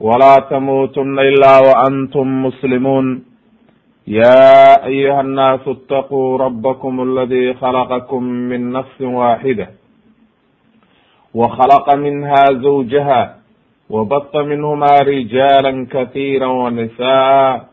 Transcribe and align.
ولا 0.00 0.34
تموتن 0.50 1.18
إلا 1.18 1.58
وأنتم 1.58 2.26
مسلمون 2.46 3.24
يا 4.06 4.86
أيها 4.86 5.20
الناس 5.20 5.60
اتقوا 5.68 6.38
ربكم 6.38 7.02
الذي 7.02 7.54
خلقكم 7.54 8.22
من 8.22 8.72
نفس 8.72 9.00
واحدة 9.00 9.68
وخلق 11.34 11.94
منها 11.94 12.44
زوجها 12.52 13.36
وبط 13.90 14.36
منهما 14.36 14.92
رجالا 15.02 15.86
كثيرا 15.90 16.46
ونساء 16.46 17.68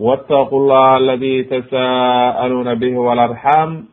واتقوا 0.00 0.60
الله 0.62 0.96
الذي 0.96 1.42
تساءلون 1.42 2.74
به 2.74 2.96
والأرحام 2.98 3.84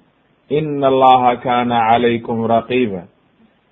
إن 0.52 0.84
الله 0.84 1.34
كان 1.34 1.72
عليكم 1.72 2.46
رقيبا 2.46 3.04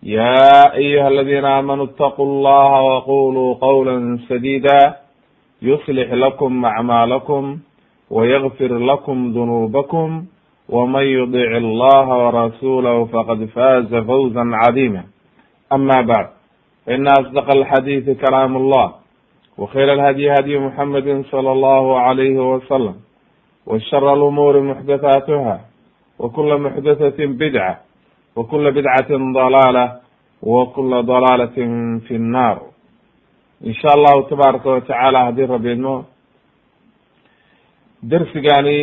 يا 0.04 0.74
أيها 0.76 1.08
الذين 1.08 1.46
آمنوا 1.46 1.86
اتقوا 1.86 2.26
الله 2.26 2.82
وقولوا 2.82 3.54
قولا 3.56 4.20
سديدا 4.30 4.96
يصلح 5.62 6.14
لكم 6.14 6.66
أعمالكم 6.66 7.58
ويغفر 8.12 8.78
لكم 8.78 9.32
ذنوبكم 9.32 10.26
ومن 10.70 11.04
يطع 11.04 11.58
الله 11.58 12.08
ورسوله 12.26 13.06
فقد 13.06 13.46
فاز 13.46 13.96
فوزا 13.96 14.44
عظيما 14.54 15.04
أما 15.74 16.02
بعد 16.02 16.28
فإن 16.86 17.08
أصدق 17.08 17.56
الحديث 17.56 18.10
كلام 18.10 18.58
الله 18.58 18.92
وخير 19.58 19.94
الهدي 19.94 20.32
هدي 20.32 20.60
محمد 20.60 21.24
صلى 21.32 21.52
الله 21.52 22.00
عليه 22.00 22.54
وسلم 22.54 22.96
وشر 23.68 24.14
الأمور 24.14 24.62
محدثاتها 24.62 25.62
وكل 26.20 26.58
محدثة 26.58 27.26
بدعة 27.26 27.80
wkula 28.41 28.71
bidcatin 28.73 29.33
dalaala 29.37 29.85
wakula 30.43 31.03
dalaalatin 31.03 32.01
fi 32.09 32.19
nnar 32.19 32.59
in 33.65 33.75
sha 33.75 33.89
allahu 33.97 34.23
tabaaraka 34.31 34.71
watacaala 34.71 35.25
haddii 35.25 35.47
rabi 35.47 35.73
idmo 35.73 36.05
dersigani 38.03 38.79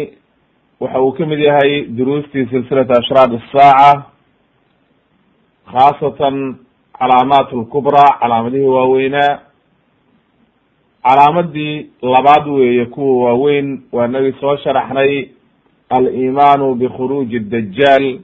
waxa 0.79 0.99
uu 1.01 1.11
ka 1.17 1.25
mid 1.25 1.39
yahay 1.39 1.81
duruustii 1.97 2.45
silsilati 2.51 2.93
ashraad 2.99 3.31
asaaca 3.39 4.03
khaasatan 5.71 6.55
calaamaat 6.99 7.49
lkubraa 7.53 8.17
calaamadihii 8.21 8.65
waaweynaa 8.77 9.39
calaamadii 11.03 11.89
labaad 12.01 12.47
weeye 12.47 12.85
kuwa 12.85 13.25
waaweyn 13.25 13.81
waa 13.91 14.07
nagi 14.07 14.33
soo 14.39 14.57
sharaxnay 14.57 15.29
alimaanu 15.89 16.75
bikhuruuji 16.75 17.39
dajaal 17.39 18.19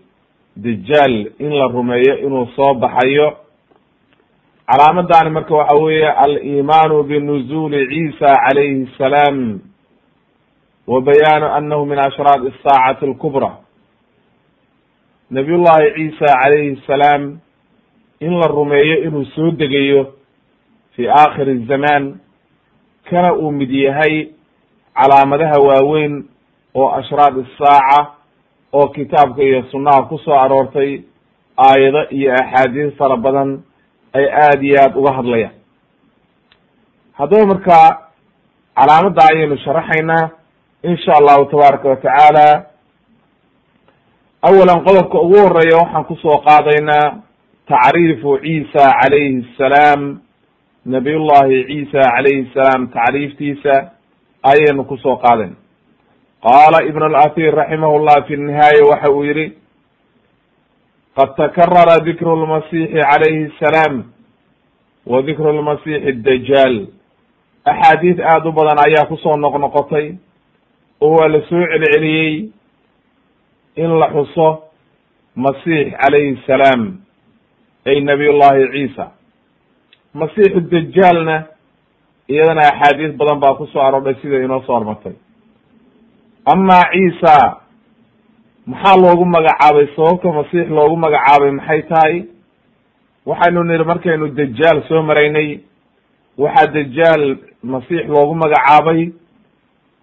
dajaal 0.55 1.31
in 1.39 1.49
la 1.53 1.67
rumeeyo 1.67 2.17
inuu 2.17 2.47
soo 2.55 2.73
baxayo. 2.73 3.37
Calaamadani 4.67 5.29
marka 5.29 5.53
waxa 5.55 5.75
weeye 5.75 6.07
alimaanu 6.11 7.03
binuzuli 7.03 7.87
ciisa 7.87 8.35
calayhi 8.47 8.89
salaam 8.97 9.59
wa 10.87 11.01
bayaanu 11.01 11.45
anahu 11.53 11.85
min 11.85 11.99
ashraad 11.99 12.47
asaacati 12.47 13.05
alkubra. 13.05 13.57
Nabiy 15.31 15.57
llahi 15.57 15.93
ciisa 15.95 16.33
calayhi 16.41 16.81
salaam 16.87 17.39
in 18.19 18.39
la 18.39 18.47
rumeeyo 18.47 19.03
inuu 19.03 19.25
soo 19.25 19.51
degayo 19.51 20.13
fi 20.95 21.07
aakhiri 21.09 21.65
zamaan 21.65 22.19
kana 23.09 23.33
uu 23.35 23.51
mid 23.51 23.71
yahay 23.71 24.27
calaamadaha 24.95 25.59
waaweyn 25.59 26.23
oo 26.75 26.89
ashraad 26.95 27.37
isaaca 27.37 28.07
oo 28.73 28.87
kitaabka 28.95 29.41
iyo 29.43 29.63
sunnaha 29.71 30.03
ku 30.09 30.17
soo 30.17 30.33
aroortay 30.43 31.01
aayado 31.57 32.01
iyo 32.11 32.33
axaadiis 32.41 32.93
fara 32.97 33.17
badan 33.17 33.49
ay 34.13 34.25
aada 34.43 34.63
iyo 34.67 34.77
aada 34.81 34.97
uga 34.99 35.11
hadlayaan. 35.17 35.55
Haddaba 37.17 37.45
marka 37.51 37.77
calaamadda 38.77 39.21
ayaynu 39.31 39.57
sharaxaynaa 39.65 40.29
insha 40.89 41.11
allahu 41.19 41.45
tabaaraka 41.51 41.89
watacaala 41.89 42.47
awalan 44.47 44.79
qodobka 44.87 45.17
ugu 45.25 45.37
horreeya 45.43 45.77
waxaan 45.81 46.05
ku 46.09 46.15
soo 46.23 46.37
qaadaynaa 46.47 47.07
tacriifu 47.71 48.31
ciisa 48.43 48.83
calayhi 49.01 49.45
salaam 49.57 50.01
nabiy 50.93 51.17
llahi 51.29 51.59
ciisa 51.69 52.01
calayhi 52.15 52.49
salaam 52.53 52.81
tacriiftiisa 52.95 53.73
ayaynu 54.51 54.83
ku 54.89 54.97
soo 54.97 55.15
qaadayna 55.23 55.55
qaala 56.43 56.83
ibn 56.89 57.03
alathir 57.03 57.53
raximah 57.55 57.91
llah 58.05 58.25
fi 58.27 58.37
nihaaya 58.37 58.83
waxa 58.91 59.11
uu 59.11 59.23
yihi 59.23 59.45
qad 61.17 61.35
takarara 61.37 61.95
dikru 62.05 62.35
lmasixi 62.35 62.87
calayhi 62.93 63.51
salaam 63.59 64.03
wa 65.05 65.21
dikru 65.21 65.53
lmasixi 65.59 66.11
dajaal 66.25 66.87
axaadiis 67.65 68.19
aada 68.19 68.49
u 68.49 68.51
badan 68.51 68.79
ayaa 68.87 69.05
ku 69.07 69.17
soo 69.17 69.35
noqnoqotay 69.37 70.15
oo 71.01 71.15
waa 71.17 71.27
la 71.27 71.39
soo 71.49 71.63
celceliyey 71.71 72.49
in 73.75 73.91
la 73.99 74.07
xuso 74.15 74.63
masiix 75.35 75.93
calayhi 76.01 76.37
salaam 76.47 76.97
ay 77.85 77.99
nabiy 78.01 78.31
llahi 78.31 78.67
ciisa. 78.73 79.11
Masiixu 80.13 80.59
dajaalna 80.71 81.35
iyadana 82.29 82.61
axaadiis 82.71 83.15
badan 83.17 83.39
baa 83.39 83.55
ku 83.55 83.65
soo 83.67 83.81
aroodhay 83.81 84.15
sida 84.21 84.43
inoo 84.43 84.61
soo 84.65 84.75
hormartay 84.75 85.13
ama 86.45 86.79
ciisa 86.91 87.57
maxaa 88.67 88.95
loogu 88.97 89.25
magacaabay? 89.25 89.87
Sababta 89.95 90.31
masiix 90.31 90.67
loogu 90.69 90.95
magacaabay 90.97 91.51
maxay 91.51 91.81
tahay? 91.83 92.25
Waxaynu 93.25 93.63
nihi 93.63 93.83
markaynu 93.83 94.27
dajaal 94.27 94.83
soo 94.87 95.01
maraynay 95.03 95.59
waxaa 96.37 96.67
dajaal 96.75 97.37
masiix 97.63 98.07
loogu 98.07 98.35
magacaabay 98.35 99.11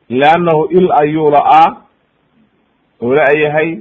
leannahu 0.09 0.69
il 0.71 0.89
ayuu 1.03 1.31
la-aa 1.31 1.77
oo 3.03 3.15
la-yahay 3.15 3.79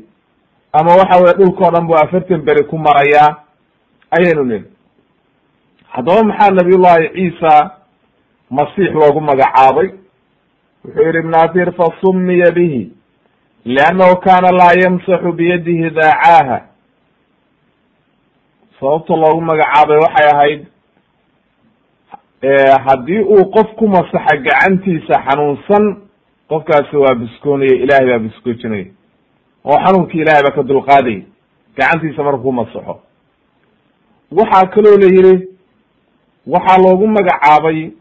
ama 0.73 0.91
waxa 0.95 1.21
weye 1.23 1.33
dhulkao 1.37 1.71
dhan 1.71 1.87
bu 1.87 1.93
afartan 1.95 2.41
beri 2.41 2.63
ku 2.67 2.77
marayaa? 2.77 3.43
Ayaynu 4.11 4.43
nihi 4.43 4.63
haddaba 5.93 6.23
maxaa 6.23 6.51
nabiy 6.51 6.77
llahi 6.77 7.09
ciisa 7.15 7.71
masiix 8.51 8.91
loogu 8.93 9.21
magacaabay 9.21 9.89
wuxuu 10.85 11.03
yihi 11.03 11.19
ibn 11.19 11.71
fasumiya 11.71 12.51
bihi 12.51 12.91
liannahu 13.65 14.15
kana 14.19 14.51
laa 14.51 14.73
yamsaxu 14.83 15.31
biyadihi 15.31 15.89
daacaaha 15.89 16.61
sababta 18.79 19.15
loogu 19.15 19.41
magacaabay 19.41 19.97
waxay 19.97 20.29
ahayd 20.33 20.65
haddii 22.85 23.19
uu 23.19 23.51
qof 23.51 23.75
ku 23.75 23.87
masaxa 23.87 24.37
gacantiisa 24.37 25.23
xanuunsan 25.27 25.97
qofkaasi 26.49 26.95
waa 26.97 27.15
biskoonaya 27.15 27.75
ilahay 27.75 28.07
baa 28.09 28.19
biskoojinaya. 28.19 28.85
Oo 29.65 29.77
xanuunki 29.85 30.17
ilahay 30.17 30.43
baa 30.43 30.55
ka 30.55 30.63
dulqaadaya 30.63 31.21
gacantiisa 31.77 32.23
marku 32.23 32.43
ku 32.43 32.51
masaxo. 32.51 32.99
Waxaa 34.31 34.67
kaloo 34.67 34.97
la 34.97 35.07
yihi 35.07 35.47
waxaa 36.47 36.81
loogu 36.81 37.07
magacaabay 37.07 37.91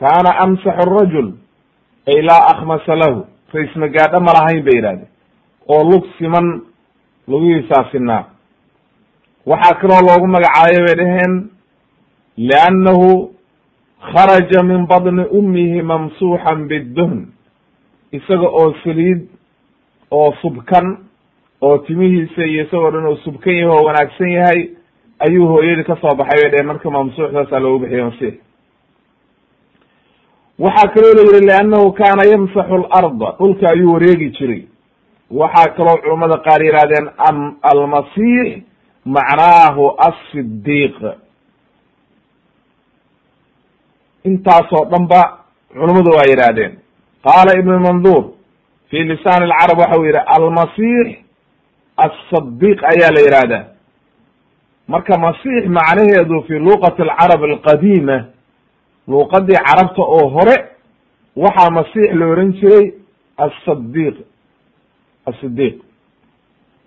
kaana 0.00 0.30
amsaxu 0.38 0.90
rajul 0.90 1.32
ay 2.08 2.22
laa 2.22 2.46
akhmasa 2.52 2.96
lahu. 2.96 3.26
Raisma 3.52 3.88
gaadho 3.88 4.20
ma 4.20 4.32
lahayn 4.32 4.62
bay 4.64 4.74
yidhahdeen. 4.78 5.08
Oo 5.68 5.82
lug 5.90 6.04
siman 6.18 6.62
lugihiisaa 7.28 7.90
sinaa. 7.92 8.24
Waxaa 9.46 9.74
kaloo 9.80 10.00
loogu 10.08 10.26
magacaabay 10.26 10.84
bay 10.86 10.96
dhaheen 11.00 11.34
liannahu 12.36 13.30
kharaja 14.00 14.62
min 14.62 14.86
badni 14.86 15.24
ummihi 15.38 15.82
mamsuuxan 15.82 16.68
biduhn 16.68 17.26
isaga 18.12 18.48
oo 18.48 18.74
saliid 18.84 19.26
oo 20.10 20.32
subkan 20.42 20.98
oo 21.60 21.78
timihiisa 21.78 22.42
iyo 22.46 22.64
isagoo 22.64 22.90
dhan 22.90 23.06
oo 23.06 23.16
subkan 23.24 23.54
yahay 23.54 23.68
oo 23.70 23.84
wanaagsan 23.86 24.30
yahay 24.30 24.60
ayuu 25.18 25.46
hooyadii 25.48 25.84
ka 25.84 25.96
soo 26.00 26.14
baxay 26.16 26.40
bay 26.42 26.50
dhaheen 26.50 26.66
marka 26.66 26.90
mamsuuxdaasaa 26.90 27.60
loogu 27.60 27.78
bixiyay 27.84 28.04
masiix 28.04 28.34
waxaa 30.64 30.88
kaloo 30.94 31.14
la 31.18 31.22
yihi 31.28 31.46
liannahu 31.46 31.92
kana 32.00 32.22
yamsaxu 32.32 32.76
larda 32.84 33.28
dhulka 33.38 33.68
ayuu 33.70 33.92
wareegi 33.94 34.28
jiray. 34.36 34.62
Waxaa 35.40 35.74
kaloo 35.76 35.96
culammada 36.02 36.36
qaar 36.46 36.60
yihahdeen 36.66 37.06
almasiix 37.70 38.48
macnaahu 39.14 39.84
asidiiq 40.08 40.96
intaasoo 44.24 44.84
dhan 44.90 45.06
ba 45.12 45.22
culummadu 45.72 46.10
waa 46.16 46.28
yidhaahdeen. 46.30 46.72
Qaala 47.24 47.52
ibn 47.60 47.72
mandur 47.86 48.22
fi 48.90 48.98
lisaan 49.10 49.42
alcarab 49.48 49.78
waxa 49.82 49.98
uu 50.00 50.04
yidhi 50.08 50.22
almasiix 50.36 51.08
asadiq 52.06 52.78
ayaa 52.92 53.10
la 53.16 53.20
yihahdaa 53.26 53.64
marka 54.88 55.18
masiix 55.18 55.64
macnaheedu 55.78 56.42
fi 56.48 56.54
luqati 56.66 57.02
alcarab 57.02 57.42
alqadiima 57.50 58.16
luuqadii 59.10 59.58
carabta 59.66 60.02
oo 60.16 60.28
hore 60.34 60.56
waxaa 61.36 61.70
masiix 61.78 62.10
la 62.20 62.26
ohan 62.32 62.52
jiray 62.60 62.86
asadiq 63.46 64.16
asidiq 65.30 65.76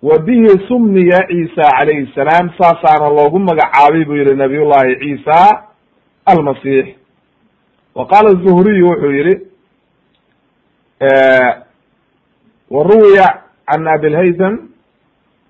wa 0.02 0.18
bihi 0.26 0.50
sumiya 0.68 1.18
ciisa 1.28 1.64
calayhi 1.78 2.12
salaam 2.14 2.50
saasaana 2.58 3.08
loogu 3.18 3.38
magacaabay 3.38 4.04
buu 4.04 4.16
yihi 4.20 4.34
nabiy 4.36 4.64
llahi 4.70 4.96
ciisa 5.02 5.38
almasiix. 6.26 6.86
Wa 7.94 8.06
qaala 8.06 8.30
zuhriyu 8.44 8.86
wuxuu 8.88 9.12
yihi 9.18 9.34
wa 12.70 12.82
ruwiya 12.84 13.26
can 13.68 13.86
abilhaytham 13.94 14.54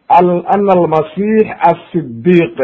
ana 0.08 0.72
almasix 0.72 1.46
asidiq 1.70 2.58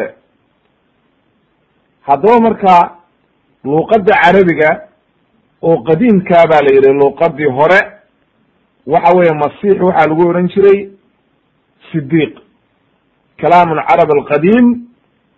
haddaba 2.07 2.41
marka 2.41 3.00
luuqadda 3.65 4.13
carabiga 4.23 4.71
oo 5.63 5.77
qadiimkaa 5.89 6.45
baa 6.51 6.63
la 6.67 6.71
yidhi 6.77 6.93
luuqadii 7.01 7.51
hore 7.59 7.81
waxa 8.87 9.17
weeye 9.17 9.33
masiix 9.43 9.81
waxaa 9.81 10.07
lagu 10.09 10.23
ohan 10.31 10.49
jiray 10.49 10.79
sidiq 11.93 12.33
kalaamu 13.41 13.75
carab 13.89 14.11
alqadiim 14.19 14.67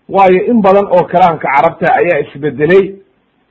waayo 0.08 0.40
in 0.50 0.60
badan 0.62 0.86
oo 0.86 1.04
kalaamka 1.12 1.48
carabta 1.54 1.86
ayaa 2.00 2.20
isbedelay 2.26 2.84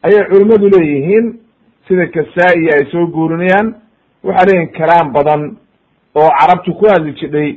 ayay 0.03 0.23
culimmadu 0.29 0.69
leeyihiin 0.69 1.39
sida 1.88 2.07
kasaa-i 2.07 2.69
ay 2.75 2.83
soo 2.91 3.06
guurinayaan 3.07 3.75
waxaa 4.23 4.45
leeyihiin 4.50 4.73
kalaam 4.79 5.12
badan 5.13 5.41
oo 6.15 6.29
carabtu 6.39 6.73
ku 6.73 6.85
hadli 6.91 7.13
jidhay 7.19 7.50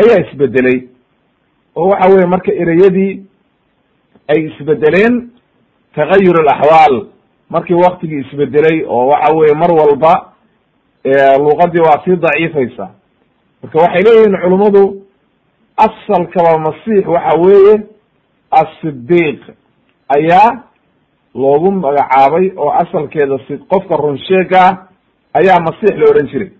ayaa 0.00 0.20
isbedelay. 0.26 0.78
Oo 1.76 1.88
waxa 1.88 2.10
weye 2.14 2.26
marka 2.26 2.52
ereyadii 2.52 3.12
ay 4.28 4.38
isbedeleen 4.48 5.14
tagayur 5.94 6.36
alaxwaal 6.40 7.06
markii 7.50 7.74
waktigii 7.74 8.20
isbedelay 8.20 8.84
oo 8.86 9.06
waxa 9.06 9.34
weye 9.34 9.54
mar 9.54 9.70
walba 9.72 10.32
luuqadii 11.38 11.80
waa 11.80 12.02
sii 12.04 12.16
daciifaysa 12.16 12.88
marka 13.62 13.78
waxay 13.78 14.02
leeyihiin 14.02 14.36
culummadu 14.42 15.02
asalkaba 15.76 16.58
masiix 16.58 17.06
waxa 17.06 17.38
weeye 17.40 17.74
asidiq 18.50 19.40
ayaa 20.16 20.62
loogu 21.34 21.70
magacaabay 21.72 22.52
oo 22.56 22.70
asalkeeda 22.70 23.38
si 23.46 23.56
qofka 23.58 23.96
runsheega 23.96 24.60
ah 24.60 24.76
ayaa 25.34 25.60
masiix 25.60 25.94
la 25.98 26.10
odhan 26.10 26.28
jiray 26.32 26.50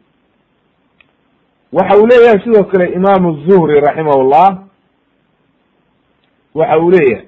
waxa 1.72 1.98
uu 1.98 2.06
leeyahay 2.06 2.40
sidoo 2.44 2.64
kale 2.64 2.86
imaamu 2.92 3.32
zuhri 3.48 3.80
raximahullah 3.80 4.58
waxa 6.54 6.78
uu 6.78 6.90
leeyahay 6.90 7.27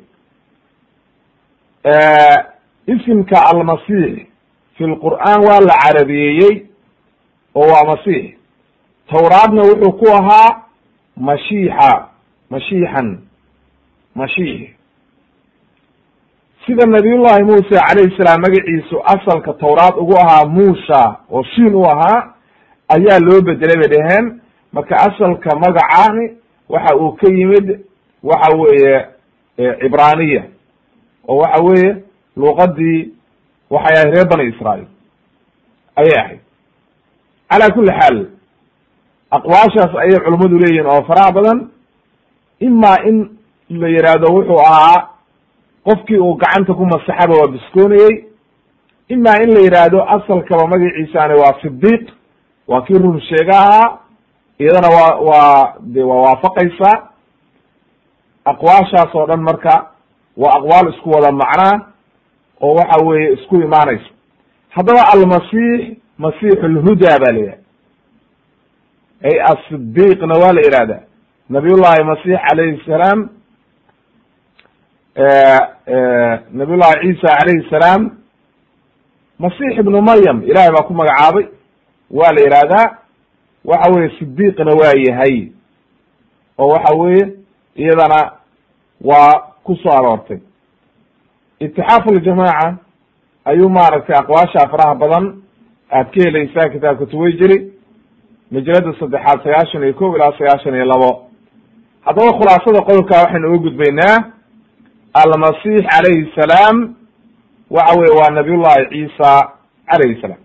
isimka 2.87 3.37
almasiix 3.51 4.27
fi 4.77 4.85
lqur'aan 4.85 5.41
waa 5.47 5.61
la 5.61 5.75
carabiyeeyey 5.83 6.67
oo 7.55 7.67
waa 7.73 7.85
masiix 7.91 8.35
tawraadna 9.11 9.63
wuxuu 9.63 9.93
ku 9.93 10.07
ahaa 10.13 10.63
mashiixa 11.17 12.09
mashiixan 12.51 13.19
mashiix. 14.15 14.71
Sida 16.67 16.87
nabiyullahi 16.87 17.43
muuse 17.45 17.71
calayhi 17.87 18.17
salaam 18.17 18.41
magaciisu 18.41 18.97
asalka 19.05 19.53
tawraad 19.55 19.95
ugu 19.99 20.17
ahaa 20.19 20.45
muusha 20.45 21.17
oo 21.31 21.43
shiin 21.43 21.75
u 21.75 21.85
ahaa 21.85 22.35
ayaa 22.89 23.19
loo 23.19 23.41
bedelay 23.41 23.77
bay 23.77 23.89
dhaheen. 23.89 24.41
Marka 24.73 24.97
asalka 24.97 25.57
magacaani 25.57 26.37
waxa 26.69 26.97
uu 26.97 27.13
ka 27.13 27.27
yimid 27.29 27.81
waxa 28.23 28.57
weeye 28.57 29.07
cibraaniya 29.81 30.43
oo 31.29 31.37
waxa 31.43 31.63
weeye 31.65 31.97
luuqadii 32.37 33.13
waxay 33.71 33.97
ahayd 33.97 34.15
reer 34.15 34.29
bani 34.29 34.45
israail 34.53 34.87
ayay 35.97 36.17
ahayd. 36.23 36.41
Cala 37.51 37.71
kuli 37.75 37.93
xaal 38.01 38.17
aqwaashaas 39.31 39.93
ayay 40.03 40.21
culummadu 40.25 40.59
leeyihiin 40.59 40.87
oo 40.87 41.03
faraha 41.09 41.33
badan 41.33 41.59
ima 42.61 42.97
in 43.09 43.17
la 43.71 43.89
yidhaahdo 43.89 44.27
wuxuu 44.37 44.59
ahaa 44.61 45.09
qofkii 45.85 46.19
uu 46.19 46.35
gacanta 46.35 46.75
ku 46.75 46.85
masaxaba 46.87 47.35
waa 47.41 47.53
biskoonayey 47.55 48.25
ima 49.09 49.33
in 49.43 49.51
la 49.55 49.61
yidhaahdo 49.61 50.03
asalkaba 50.17 50.67
magaciisaani 50.67 51.35
waa 51.43 51.55
sidiq 51.63 52.05
waa 52.69 52.83
kii 52.83 52.99
run 52.99 53.21
sheega 53.21 53.59
ahaa 53.59 53.99
iyadana 54.59 54.89
waa 54.97 55.15
waa 55.29 55.75
de 55.81 56.03
waa 56.03 56.21
waafaqaysaa. 56.27 56.97
Aqwaashaas 58.45 59.15
oo 59.15 59.27
dhan 59.27 59.41
marka 59.43 59.91
waa 60.43 60.53
aqwaal 60.59 60.87
isku 60.95 61.09
wada 61.15 61.33
macnaa 61.41 61.77
oo 62.63 62.75
waxa 62.79 63.05
weeye 63.07 63.33
isku 63.37 63.57
imaanayso. 63.67 64.11
Haddaba 64.75 65.03
almasiix 65.13 65.97
masix 66.19 66.59
lhuda 66.75 67.19
ba 67.23 67.33
la 67.33 67.39
yidhahda 67.39 67.59
ay 69.29 69.37
asidiqna 69.53 70.35
waa 70.43 70.53
la 70.57 70.61
yihahda 70.67 70.99
nabiy 71.55 71.75
llahi 71.83 72.05
masix 72.11 72.39
alayhi 72.53 72.83
salaam 72.87 73.21
nabiy 76.53 76.77
llahi 76.77 77.01
ciisa 77.03 77.29
alayhi 77.43 77.69
salaam 77.71 78.03
masix 79.39 79.79
ibnu 79.79 80.01
maryam 80.03 80.43
ilahay 80.43 80.71
baa 80.71 80.87
ku 80.89 80.95
magacaabay 80.95 81.47
waa 82.11 82.33
la 82.33 82.41
yihahdaa 82.47 82.97
waxa 83.65 83.91
weye 83.95 84.11
sidiqna 84.19 84.73
waa 84.81 84.95
yahay. 85.09 85.53
Oo 86.59 86.69
waxa 86.73 86.95
weeye 86.97 87.27
iyadana 87.77 88.33
waa 89.01 89.50
ku 89.65 89.75
soo 89.77 89.93
aroortay. 89.93 90.39
Itixaafu 91.61 92.15
ljamaaca 92.15 92.77
ayuu 93.45 93.69
maaragtay 93.69 94.17
aqwaasha 94.19 94.69
faraha 94.71 94.95
badan 94.95 95.43
aad 95.93 96.07
ka 96.15 96.21
helaysaa 96.25 96.69
kitaabka 96.69 97.07
tuwayjiri 97.07 97.73
majalada 98.51 98.93
saddexaad 99.01 99.43
sagaashan 99.43 99.83
iyo 99.85 99.95
kow 99.95 100.17
ilaa 100.17 100.33
sagaashan 100.39 100.75
iyo 100.75 100.85
labo. 100.85 101.31
Haddaba 102.05 102.33
khulaasada 102.39 102.81
qodobka 102.89 103.17
waxaynu 103.23 103.49
uga 103.49 103.59
gudbaynaa 103.59 104.17
almasix 105.15 105.85
calayhi 105.91 106.33
salaam 106.41 106.95
waxa 107.71 107.99
weye 108.01 108.15
waa 108.21 108.31
nabiyullahi 108.31 108.87
ciisa 108.93 109.31
calayhi 109.91 110.21
salaam. 110.23 110.41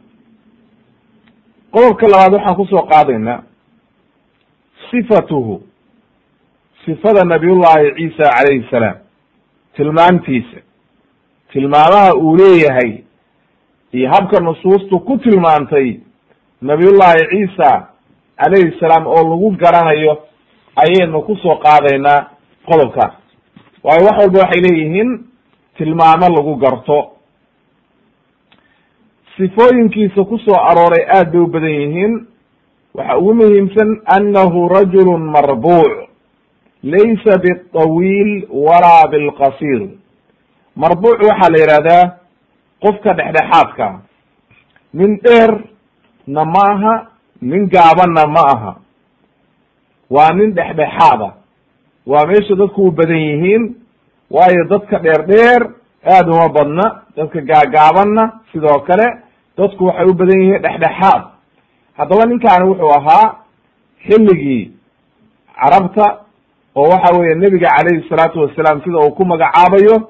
Qodobka 1.72 2.08
labaad 2.08 2.34
waxaan 2.34 2.56
ku 2.56 2.66
soo 2.66 2.86
qaadaynaa 2.92 3.44
sifatuhu 4.92 5.62
sifada 6.86 7.24
nabiyullahi 7.24 7.92
ciisa 7.98 8.24
calayhi 8.36 8.68
salaam 8.72 8.98
tilmaantiisa. 9.76 10.60
Tilmaamaha 11.52 12.14
uu 12.16 12.36
leeyahay 12.38 12.92
iyo 13.94 14.10
habka 14.12 14.40
nusuustu 14.40 15.00
ku 15.00 15.18
tilmaantay 15.18 16.00
nabiyullahi 16.62 17.28
ciisa 17.32 17.88
calayhi 18.38 18.80
salaam 18.80 19.08
oo 19.08 19.24
lagu 19.30 19.52
garanayo 19.52 20.14
ayaynu 20.76 21.22
ku 21.22 21.36
soo 21.36 21.56
qaadaynaa 21.56 22.28
qodobkaas 22.68 23.14
waayo 23.84 24.06
wax 24.06 24.18
walba 24.20 24.40
waxay 24.40 24.62
leeyihiin 24.62 25.10
tilmaamo 25.78 26.28
lagu 26.36 26.56
garto. 26.56 27.12
Sifooyinkiisa 29.38 30.24
ku 30.26 30.38
soo 30.40 30.56
arooray 30.56 31.06
aad 31.18 31.32
bay 31.32 31.42
u 31.42 31.48
badan 31.48 31.70
yihiin. 31.72 32.14
Waxa 32.94 33.18
ugu 33.18 33.34
muhiimsan 33.34 34.02
annahu 34.16 34.68
rajulun 34.70 35.22
marbuuc 35.32 36.05
laysa 36.94 37.34
biطawiil 37.44 38.32
walaa 38.66 39.08
bilqasiir 39.12 39.82
marbuuc 40.82 41.20
waxaa 41.30 41.50
la 41.54 41.58
yihahdaa 41.64 42.04
qofka 42.84 43.14
dhexdhexaadka 43.20 43.88
nin 44.94 45.12
dheer 45.24 45.52
na 46.28 46.46
ma 46.46 46.64
aha 46.74 46.94
nin 47.42 47.64
gaabanna 47.74 48.24
ma 48.36 48.44
aha 48.54 48.74
waa 50.16 50.34
nin 50.34 50.54
dhexdhexaada 50.58 51.30
waa 52.12 52.26
meesha 52.30 52.56
dadku 52.56 52.82
u 52.88 52.92
badan 52.92 53.18
yihiin 53.30 53.64
waayo 54.36 54.64
dadka 54.70 55.00
dheer 55.00 55.22
dheer 55.32 55.62
aada 56.14 56.32
uma 56.32 56.50
badna 56.50 56.86
dadka 57.18 57.42
gaagaabanna 57.42 58.24
sidoo 58.52 58.80
kale 58.88 59.08
dadku 59.58 59.86
waxay 59.86 60.06
u 60.06 60.14
badan 60.14 60.40
yihiin 60.42 60.62
dhexdhexaad 60.66 61.24
haddaba 61.98 62.26
ninkaani 62.26 62.66
wuxuu 62.70 62.92
ahaa 63.00 63.36
xilligii 64.08 64.72
carabta 65.60 66.06
oo 66.76 66.90
waxa 66.90 67.18
weeye 67.18 67.36
nebiga 67.36 67.68
calayhi 67.78 68.10
salaatu 68.10 68.40
wasalaam 68.40 68.82
sida 68.84 68.98
uu 69.00 69.12
ku 69.16 69.26
magacaabayo 69.26 70.10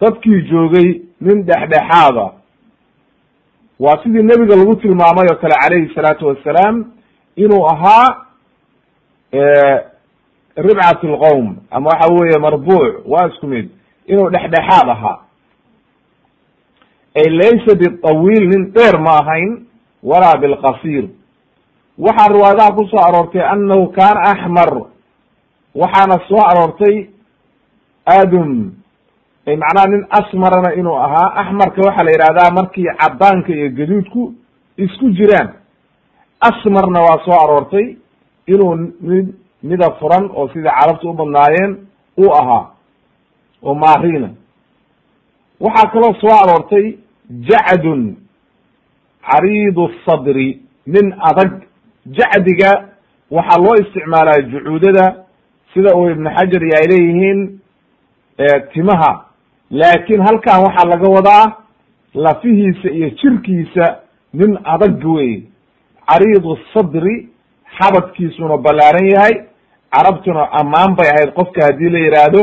dadkii 0.00 0.42
joogay 0.50 1.00
nin 1.20 1.42
dhexdhexaada. 1.46 2.30
Waa 3.80 3.98
sidii 4.02 4.22
nebiga 4.22 4.56
lagu 4.56 4.76
tilmaamay 4.76 5.26
oo 5.30 5.36
kale 5.40 5.54
calayhi 5.62 5.94
salaatu 5.94 6.26
wasalaam 6.26 6.84
inuu 7.36 7.66
ahaa 7.68 8.24
ribcat 10.56 11.02
lqowm 11.02 11.56
ama 11.70 11.90
waxa 11.90 12.12
weeye 12.14 12.38
marbuuc 12.38 13.06
waa 13.06 13.28
isku 13.28 13.46
mid 13.46 13.68
inuu 14.06 14.30
dhexdhexaad 14.30 14.88
ahaa. 14.88 15.18
Ay 17.14 17.30
laysa 17.30 17.74
bitawiil 17.74 18.48
nin 18.48 18.72
dheer 18.72 18.98
ma 19.00 19.10
ahayn 19.22 19.66
walaa 20.02 20.36
bilqasiir. 20.38 21.04
Waxaa 21.98 22.28
riwaayadaha 22.32 22.72
ku 22.76 22.84
soo 22.90 22.98
aroortay 23.02 23.42
annahu 23.42 23.88
kaana 23.92 24.20
axmar 24.30 24.70
waxaana 25.74 26.16
soo 26.28 26.42
aroortay 26.50 26.96
adum 28.06 28.72
macnaha 29.46 29.86
nin 29.88 30.06
asmarana 30.10 30.74
inuu 30.74 30.96
ahaa 31.06 31.34
axmarka 31.40 31.80
waxaa 31.86 32.04
la 32.04 32.10
yidhahdaa 32.12 32.50
markii 32.58 32.86
caddaanka 33.00 33.52
iyo 33.52 33.68
gaduudku 33.70 34.34
isku 34.76 35.10
jiraan. 35.10 35.48
Asmarna 36.40 37.00
waa 37.00 37.24
soo 37.24 37.36
aroortay 37.44 37.96
inuu 38.46 38.74
mid 39.00 39.26
mida 39.62 39.90
furan 40.00 40.30
oo 40.34 40.48
sida 40.52 40.70
carabta 40.78 41.08
u 41.08 41.12
badnaayeen 41.12 41.72
uu 42.18 42.32
ahaa 42.40 42.64
oo 43.62 43.74
maarina 43.74 44.30
waxaa 45.60 45.90
kaloo 45.92 46.14
soo 46.20 46.34
aroortay 46.42 46.86
jacdun 47.48 48.16
cariidu 49.30 49.90
sadri 50.06 50.62
nin 50.86 51.14
adag. 51.30 51.52
Jacdiga 52.06 52.70
waxaa 53.30 53.62
loo 53.64 53.74
isticmaalaa 53.82 54.40
jucuudada 54.52 55.23
sida 55.74 55.94
uu 55.96 56.10
ibnu 56.10 56.30
xajar 56.36 56.62
iyo 56.62 56.76
ay 56.80 56.86
leeyihiin 56.92 57.60
timaha. 58.72 59.24
Laakiin 59.70 60.22
halkan 60.22 60.62
waxaa 60.64 60.88
laga 60.88 61.08
wadaa 61.08 61.44
lafihiisa 62.14 62.88
iyo 62.90 63.10
jirkiisa 63.10 63.96
nin 64.32 64.58
adag 64.64 65.04
wey 65.04 65.42
cariidu 66.08 66.58
sadri 66.74 67.28
xabadkiisuna 67.78 68.56
ballaaran 68.56 69.06
yahay 69.14 69.34
carabtuna 69.94 70.48
ammaan 70.60 70.94
bay 70.96 71.08
ahayd. 71.10 71.34
Qofka 71.34 71.64
haddii 71.66 71.90
la 71.90 71.98
yidhaahdo 71.98 72.42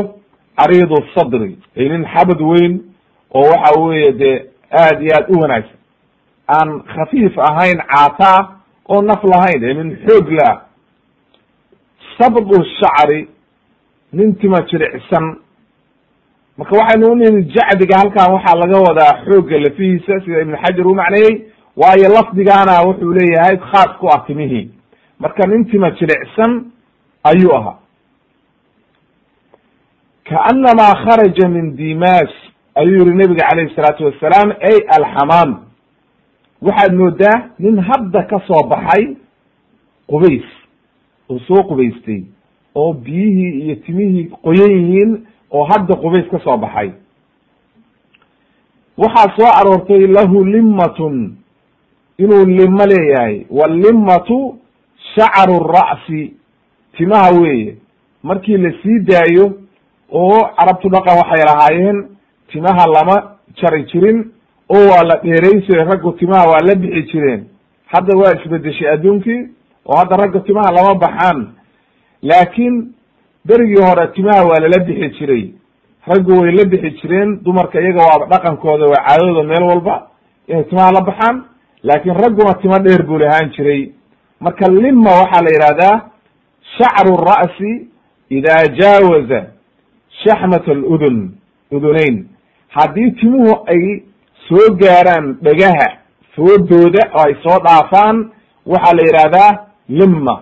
cariidu 0.58 0.96
sadri 1.14 1.58
nin 1.76 2.04
xabad 2.14 2.40
weyn 2.40 2.80
oo 3.34 3.40
waxa 3.50 3.80
weeye 3.80 4.12
dee 4.12 4.36
aad 4.72 5.02
iyo 5.02 5.12
aad 5.16 5.26
u 5.30 5.40
wanaagsan. 5.40 5.76
Aan 6.48 6.82
khafiif 6.94 7.38
ahayn 7.38 7.78
caataa 7.92 8.56
oo 8.88 9.02
naf 9.02 9.24
lahayn 9.24 9.60
nin 9.78 9.96
xoog 10.06 10.28
la 10.30 10.60
sabdu 12.18 12.56
shacri 12.78 13.28
nin 14.12 14.34
tima 14.40 14.58
jiricsan 14.70 15.24
marka 16.58 16.76
waxaynu 16.80 17.06
unihi 17.12 17.42
jacdiga 17.54 17.94
halkan 18.00 18.32
waxaa 18.34 18.56
laga 18.62 18.78
wadaa 18.88 19.12
xoogga 19.24 19.56
lafihiisa 19.64 20.20
sida 20.24 20.40
ibnu 20.44 20.56
xajar 20.64 20.86
u 20.86 20.94
macneeyey 20.94 21.34
waayo 21.80 22.08
lafdigaana 22.16 22.74
wuxuu 22.88 23.12
leeyahay 23.18 23.56
khaas 23.70 23.90
ku 24.00 24.06
ah 24.14 24.20
timihii 24.26 24.70
marka 25.18 25.46
nin 25.48 25.64
tima 25.70 25.90
jilicsan 25.98 26.52
ayuu 27.30 27.54
ahaa. 27.58 27.76
Kaanamaa 30.28 30.94
kharaja 31.04 31.48
min 31.48 31.76
dimas 31.76 32.30
ayuu 32.74 33.04
yihi 33.04 33.16
nabiga 33.16 33.48
calayhi 33.48 33.74
salaatu 33.76 34.04
wasalaam 34.04 34.48
ay 34.68 34.76
alxamaam 34.96 35.50
waxaad 36.62 36.92
moodaa 37.00 37.36
nin 37.58 37.76
hadda 37.88 38.22
ka 38.30 38.38
soo 38.46 38.62
baxay 38.72 39.16
qubays 40.10 40.46
oo 41.32 41.38
soo 41.48 41.62
qubaystay 41.68 42.22
oo 42.74 42.92
biyihii 42.92 43.60
iyo 43.64 43.74
timihii 43.86 44.24
qoyan 44.44 44.70
yihiin 44.72 45.12
oo 45.50 45.64
hadda 45.64 45.96
qubays 45.96 46.28
ka 46.30 46.38
soo 46.44 46.56
baxay. 46.56 46.90
Waxaa 48.98 49.32
soo 49.36 49.50
aroortay 49.60 50.06
lahu 50.06 50.44
limmatun 50.44 51.36
inuu 52.18 52.44
limo 52.46 52.86
leeyahay. 52.86 53.46
Wallimmatu 53.50 54.58
shacaru 55.14 55.58
ra'si 55.74 56.32
timaha 56.96 57.30
weeye. 57.40 57.76
Markii 58.22 58.56
la 58.56 58.70
sii 58.82 58.98
daayo 59.08 59.52
oo 60.12 60.40
carabtu 60.56 60.88
dhaqan 60.88 61.18
waxay 61.18 61.44
lahaayeen 61.44 61.98
timaha 62.52 62.86
lama 62.86 63.16
jari 63.62 63.84
jirin 63.92 64.30
oo 64.68 64.84
waa 64.90 65.04
la 65.04 65.16
dheeraysayo 65.24 65.84
raggu 65.84 66.12
timaha 66.12 66.48
waa 66.50 66.60
la 66.66 66.74
bixi 66.74 67.02
jireen. 67.12 67.44
Hadda 67.86 68.16
waa 68.18 68.34
isbedeshay 68.40 68.88
adduunkii 68.88 69.48
oo 69.86 69.96
hadda 69.96 70.16
ragga 70.16 70.40
timaha 70.40 70.72
lama 70.72 70.94
baxaan. 70.94 71.38
Laakiin 72.22 72.94
berigii 73.46 73.82
hore 73.88 74.06
timaha 74.14 74.44
waa 74.48 74.60
lala 74.60 74.78
bixi 74.86 75.08
jiray. 75.18 75.44
Raggu 76.06 76.32
way 76.40 76.52
la 76.52 76.64
bixi 76.64 76.90
jireen 77.00 77.40
dumarka 77.44 77.80
iyaga 77.80 78.02
waaba 78.08 78.26
dhaqankooda 78.32 78.86
waa 78.92 79.04
caadadooda 79.06 79.42
meel 79.50 79.62
walba 79.70 79.94
inay 80.48 80.64
timaha 80.64 80.92
la 80.92 81.00
baxaan. 81.00 81.36
Laakiin 81.82 82.14
ragguna 82.22 82.54
timo 82.62 82.78
dheer 82.84 83.02
buu 83.06 83.18
lahaan 83.18 83.50
jiray. 83.56 83.92
Marka 84.40 84.66
lima 84.70 85.10
waxaa 85.20 85.42
la 85.46 85.50
yidhahdaa 85.54 85.96
shacru 86.78 87.16
ra'si 87.30 87.72
ida 88.30 88.54
jaawaza 88.78 89.40
shaxmat 90.24 90.68
aludun 90.68 91.16
udunayn. 91.70 92.26
Haddii 92.76 93.10
timuhu 93.20 93.52
ay 93.72 94.02
soo 94.48 94.74
gaaraan 94.80 95.26
dhegaha 95.42 95.88
foodooda 96.36 97.02
oo 97.14 97.24
ay 97.26 97.34
soo 97.44 97.58
dhaafaan 97.64 98.16
waxaa 98.66 98.94
la 98.98 99.02
yidhahdaa 99.08 99.50
lima 99.98 100.34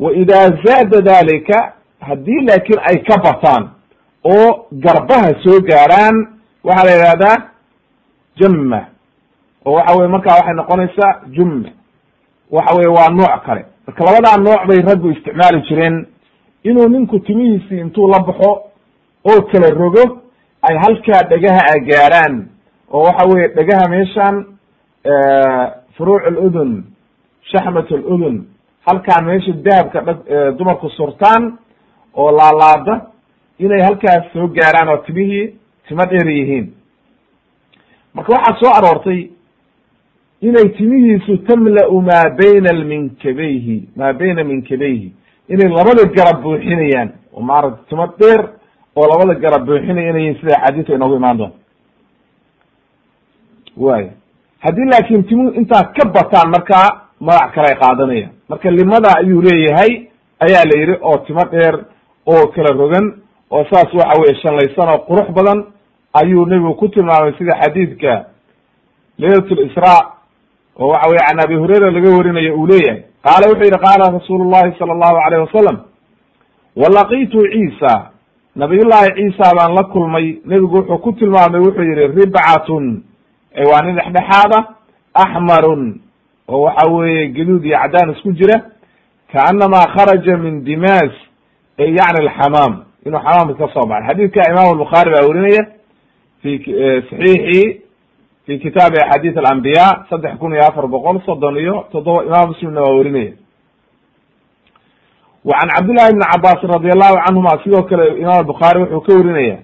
wa 0.00 0.12
idaa 0.22 0.46
zaada 0.64 1.00
dalika 1.02 1.72
haddii 2.00 2.40
laakiin 2.48 2.80
ay 2.90 2.96
ka 3.08 3.16
bataan 3.24 3.64
oo 4.24 4.66
garbaha 4.84 5.30
soo 5.44 5.60
gaaraan 5.70 6.16
waxaa 6.64 6.84
la 6.86 6.92
yidhahdaa 6.96 7.36
jamma 8.40 8.80
oo 9.64 9.72
waxa 9.74 9.94
weye 9.96 10.08
markaa 10.08 10.34
waxay 10.38 10.54
noqonaysaa 10.54 11.12
jumma. 11.36 11.68
Waxa 12.50 12.74
weye 12.76 12.88
waa 12.96 13.08
nooc 13.10 13.42
kale. 13.46 13.62
Marka 13.86 14.04
labadaa 14.04 14.36
nooc 14.36 14.66
bay 14.68 14.80
raggu 14.88 15.10
isticmaali 15.10 15.60
jireen. 15.68 16.06
Inuu 16.62 16.88
ninku 16.88 17.18
timihiisii 17.18 17.80
intuu 17.80 18.08
la 18.08 18.18
baxo 18.20 18.50
oo 19.30 19.40
kala 19.50 19.70
rogo 19.70 20.04
ay 20.62 20.76
halkaa 20.84 21.22
dhegaha 21.30 21.62
a 21.74 21.78
gaaraan. 21.88 22.48
Oo 22.92 23.02
waxa 23.02 23.24
weye 23.28 23.48
dhegaha 23.48 23.88
meeshan 23.88 24.36
furuuc 25.96 26.22
aludun 26.26 26.84
shaxmat 27.50 27.90
aludun 27.92 28.46
halkaan 28.86 29.24
meesha 29.26 29.52
dahabka 29.52 30.00
dha 30.06 30.12
dumarku 30.58 30.88
surtaan 30.90 31.58
oo 32.14 32.30
laalaada 32.38 32.94
inay 33.58 33.82
halkaas 33.82 34.32
soo 34.32 34.48
gaaraan 34.48 34.88
oo 34.88 34.96
timihii 35.06 35.54
timo 35.88 36.04
dheer 36.10 36.28
yihiin. 36.28 36.66
Marka 38.14 38.32
waxaa 38.32 38.58
soo 38.60 38.72
aroortay 38.78 39.20
inay 40.40 40.68
timihiisu 40.78 41.36
tamla'u 41.48 42.00
maa 42.02 42.30
bayna 42.38 42.72
minkabayhi 42.84 43.88
maa 43.96 44.12
bayna 44.12 44.44
minkabayhi 44.44 45.12
inay 45.48 45.68
labada 45.78 46.04
garab 46.16 46.42
buuxinayaan. 46.42 47.08
Oo 47.32 47.40
maaragta 47.40 47.82
timo 47.88 48.06
dheer 48.18 48.40
oo 48.96 49.06
labada 49.10 49.34
garab 49.40 49.66
buuxinaya 49.66 50.10
inay 50.10 50.22
yihiin 50.22 50.40
sida 50.40 50.54
axaadiisu 50.56 50.92
inoogu 50.94 51.16
imaan 51.16 51.38
doonto. 51.38 51.56
Waaya 53.76 54.10
haddii 54.64 54.90
laakiin 54.90 55.24
timuhu 55.24 55.50
intaa 55.60 55.84
ka 55.96 56.08
bataan 56.08 56.50
markaa 56.50 57.05
magac 57.20 57.52
kale 57.54 57.68
ay 57.72 57.76
qaadanayaan. 57.80 58.30
Marka 58.48 58.70
limada 58.70 59.08
ayuu 59.18 59.42
leeyahay 59.42 60.08
ayaa 60.40 60.64
la 60.64 60.74
yidhi 60.80 60.96
oo 61.02 61.18
timo 61.26 61.42
dheer 61.52 61.74
oo 62.26 62.46
kala 62.54 62.70
rogan 62.76 63.06
oo 63.50 63.64
saas 63.70 63.90
waxa 63.94 64.20
weye 64.20 64.34
shanlaysan 64.42 64.88
oo 64.88 64.98
qurux 65.08 65.28
badan 65.32 65.64
ayuu 66.12 66.46
nebigu 66.46 66.74
ku 66.74 66.88
tilmaamay 66.88 67.32
sida 67.38 67.52
xadiidka 67.62 68.24
laylat 69.18 69.50
lisraa 69.50 70.00
oo 70.78 70.88
waxa 70.92 71.08
weye 71.10 71.22
can 71.26 71.40
abi 71.44 71.54
hurayra 71.54 71.90
laga 71.90 72.10
warinayo 72.16 72.54
uu 72.56 72.66
leeyahay. 72.66 73.02
Qaala 73.24 73.48
wuxuu 73.50 73.64
yidhi 73.64 73.78
qaala 73.86 74.12
rasuulu 74.18 74.50
llahi 74.50 74.78
sala 74.78 74.92
allahu 74.92 75.16
alayh 75.26 75.38
wasalam 75.46 75.76
walaqitu 76.76 77.38
ciisa 77.52 78.10
nabiyullahi 78.56 79.08
ciisa 79.16 79.54
baan 79.56 79.74
la 79.74 79.84
kulmay. 79.84 80.38
Nebigu 80.44 80.76
wuxuu 80.76 80.98
ku 80.98 81.12
tilmaamay 81.12 81.60
wuxuu 81.60 81.82
yihi 81.82 82.06
ribcatun 82.06 83.02
waa 83.70 83.82
nin 83.82 83.96
dhexdhexaada 83.96 84.58
axmarun 85.14 86.00
oo 86.48 86.60
waxa 86.62 86.88
weeye 86.92 87.28
gaduud 87.28 87.64
iyo 87.64 87.78
caddaan 87.82 88.10
isku 88.14 88.32
jira 88.32 88.56
kaanamaa 89.32 89.86
kharaja 89.94 90.36
min 90.36 90.64
dimas 90.64 91.12
ay 91.78 91.90
yacni 91.98 92.18
alxamaam 92.28 92.84
inuu 93.06 93.18
xamaamka 93.20 93.54
ka 93.54 93.72
soo 93.74 93.86
baxay. 93.88 94.06
Xadiidka 94.08 94.40
imam 94.50 94.66
albukhaari 94.72 95.10
baa 95.14 95.26
werinaya 95.28 95.62
fi 96.42 96.50
saxiixi 97.10 97.80
fi 98.46 98.58
kitaabi 98.58 98.96
axaadiis 99.02 99.36
alambiya 99.36 99.86
saddex 100.10 100.38
kun 100.38 100.52
iyo 100.54 100.62
afar 100.68 100.86
boqol 100.86 101.20
soddon 101.26 101.56
iyo 101.56 101.84
toddoba 101.92 102.24
imam 102.24 102.48
muslimna 102.48 102.80
waa 102.82 102.94
werinaya 102.98 103.32
wa 105.44 105.54
can 105.60 105.68
cabdillahi 105.74 106.12
bni 106.14 106.24
cabaasin 106.32 106.68
radi 106.74 106.90
allahu 106.90 107.16
canhuma 107.26 107.50
sidoo 107.64 107.82
kale 107.82 108.06
imam 108.18 108.38
albukhaari 108.38 108.80
wuxuu 108.82 109.00
ka 109.00 109.12
werinaya 109.14 109.58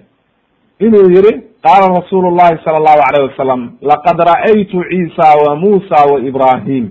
inuu 0.79 1.09
yihi 1.15 1.33
qaala 1.63 1.87
rasuulu 1.99 2.31
llahi 2.35 2.57
sala 2.63 2.77
allahu 2.81 3.01
alayh 3.09 3.21
wasalam 3.29 3.61
laqad 3.81 4.17
ra'aytu 4.31 4.83
ciisa 4.89 5.27
wa 5.43 5.55
muusa 5.55 5.99
wa 6.11 6.19
ibrahim 6.29 6.85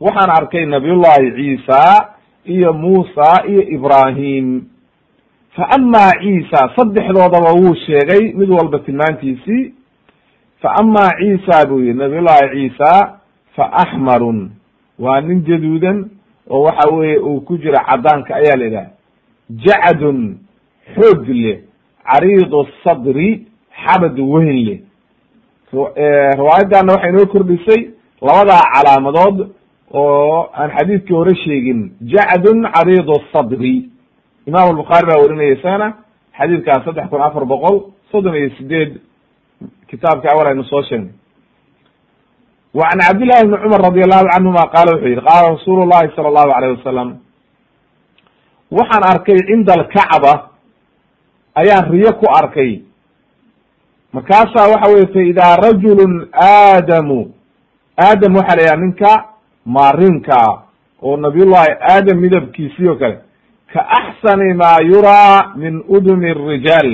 waxaan 0.00 0.30
arkay 0.38 0.64
nabiyullahi 0.66 1.32
ciisa 1.38 1.80
iyo 2.44 2.72
muusa 2.72 3.44
iyo 3.48 3.62
ibrahim 3.76 4.64
fa 5.56 5.68
amaa 5.76 6.12
ciisa 6.22 6.60
saddexdoodaba 6.76 7.52
wuu 7.60 7.74
sheegay 7.86 8.32
mid 8.34 8.50
walba 8.50 8.78
tilmaantiisii 8.78 9.74
fa 10.62 10.74
amaa 10.80 11.10
ciisa 11.20 11.66
buu 11.68 11.80
yihi 11.80 11.92
nabiyullahi 11.98 12.48
ciisa 12.54 13.18
fa 13.56 13.64
axmarun 13.72 14.50
waa 14.98 15.20
nin 15.20 15.42
gaduudan 15.44 16.10
oo 16.50 16.62
waxa 16.64 16.88
weeye 16.94 17.18
uu 17.18 17.40
ku 17.40 17.58
jira 17.58 17.84
caddaanka 17.88 18.34
ayaa 18.36 18.56
la 18.56 18.64
yidhaha 18.64 18.90
jacdun 19.66 20.38
xoog 20.96 21.28
leh 21.28 21.58
cariidu 22.12 22.66
sadri 22.84 23.46
xabad 23.84 24.18
weyn 24.18 24.58
leh. 24.66 24.78
Riwaayadana 26.38 26.92
waxay 26.94 27.10
inoo 27.10 27.26
kordhisay 27.32 27.80
labadaa 28.22 28.62
calaamadood 28.74 29.36
oo 29.92 30.48
aan 30.54 30.70
xadiidkii 30.76 31.14
hore 31.16 31.34
sheegin. 31.44 31.80
Jacdun 32.12 32.58
cariid 32.74 33.08
sadri. 33.32 33.90
Imam 34.46 34.64
albukhaari 34.70 35.06
baa 35.06 35.20
warinaya 35.22 35.52
isagana 35.56 35.88
xadiidkaas 36.38 36.84
saddex 36.84 37.06
kun 37.10 37.22
afar 37.22 37.44
boqol 37.44 37.76
soddon 38.12 38.34
iyo 38.34 38.50
sideed 38.58 39.00
kitaabka 39.90 40.28
awal 40.32 40.46
aynu 40.46 40.64
soo 40.64 40.82
sheegnay. 40.82 41.12
Wa 42.74 42.84
can 42.90 43.00
cabdillahi 43.00 43.46
bni 43.48 43.56
cumar 43.62 43.80
radi 43.88 44.00
allahu 44.06 44.26
canhuma 44.32 44.62
qaala 44.74 44.90
wuxuu 44.94 45.08
yihi 45.08 45.20
qaala 45.28 45.46
rasuulu 45.56 45.82
llahi 45.90 46.12
sala 46.16 46.28
allahu 46.28 46.50
alayh 46.56 46.70
wasalam 46.76 47.08
waxaan 48.70 49.04
arkay 49.12 49.38
cinda 49.48 49.72
alkacba 49.78 50.32
ayaan 51.60 51.90
riyo 51.92 52.12
ku 52.20 52.26
arkay 52.40 52.70
markaasaa 54.16 54.68
waxa 54.72 54.88
weye 54.92 55.06
fa 55.14 55.20
idaa 55.30 55.56
rajulun 55.56 56.12
aadamu 56.50 57.18
aadam 58.06 58.36
waxaa 58.36 58.56
la 58.56 58.62
yidhaha 58.62 58.76
ninka 58.84 59.10
maarinkaa 59.76 60.50
oo 61.02 61.16
nabiyullahi 61.16 61.72
aadam 61.92 62.18
midabkiisii 62.24 62.88
oo 62.88 62.96
kale 62.96 63.18
ka 63.72 63.80
axsani 63.98 64.54
maa 64.54 64.78
yuraa 64.90 65.52
min 65.56 65.74
udumi 65.88 66.34
rijaal 66.34 66.90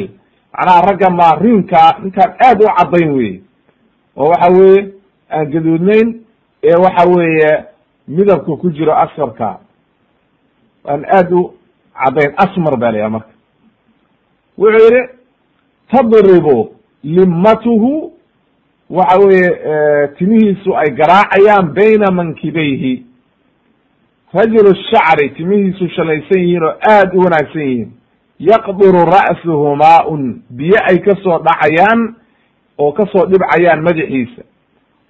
macnaha 0.53 0.81
ragga 0.89 1.11
maarinkaa 1.11 1.91
ninkaan 2.03 2.33
aad 2.47 2.59
u 2.63 2.67
caddayn 2.79 3.11
weye 3.19 3.41
oo 4.17 4.29
waxa 4.33 4.51
weeye 4.59 4.81
aan 5.31 5.47
gaduudnayn 5.53 6.09
ee 6.71 6.77
waxa 6.85 7.09
weeye 7.09 7.51
midabka 8.09 8.57
ku 8.57 8.71
jiro 8.71 8.93
asfarka 9.05 9.59
aan 10.89 11.05
aad 11.19 11.33
u 11.33 11.55
caddayn 12.05 12.33
asmar 12.37 12.77
ba 12.77 12.91
la 12.93 12.99
yaha 12.99 13.11
marka. 13.11 13.33
Wuxuu 14.59 14.89
yihi 14.95 15.03
tadribu 15.91 16.75
limatuhu 17.05 18.13
waxa 18.91 19.19
weeye 19.19 19.51
timihiisu 20.19 20.77
ay 20.77 20.91
garaacayaan 20.95 21.73
bayna 21.75 22.11
mankibayhi. 22.11 23.05
Rajulu 24.35 24.75
shacri 24.91 25.31
timihiisu 25.31 25.89
shalaysan 25.89 26.41
yihiin 26.41 26.63
oo 26.63 26.75
aad 26.91 27.15
u 27.15 27.19
wanaagsan 27.21 27.63
yihiin. 27.63 27.91
Yaqduru 28.39 29.05
ra'suhu 29.05 29.77
maa-un 29.77 30.43
biyo 30.51 30.77
ay 30.91 30.99
ka 30.99 31.15
soo 31.23 31.39
dhacayaan 31.39 32.15
oo 32.79 32.93
ka 32.93 33.07
soo 33.13 33.27
dhibcayaan 33.27 33.83
madaxiisa. 33.83 34.43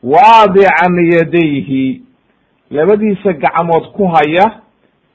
Waadican 0.03 0.95
yadayhi 1.13 2.03
labadiisa 2.71 3.33
gacmood 3.33 3.93
ku 3.95 4.07
haya 4.11 4.61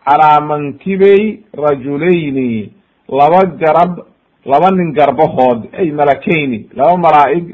calaa 0.05 0.39
mankibay 0.41 1.39
rajulayni 1.53 2.71
laba 3.09 3.45
garab 3.59 4.05
laba 4.51 4.71
nin 4.71 4.93
garbahood 4.97 5.59
ay 5.79 5.91
malakeyni 5.91 6.59
laba 6.77 6.97
malaa'ig 7.05 7.45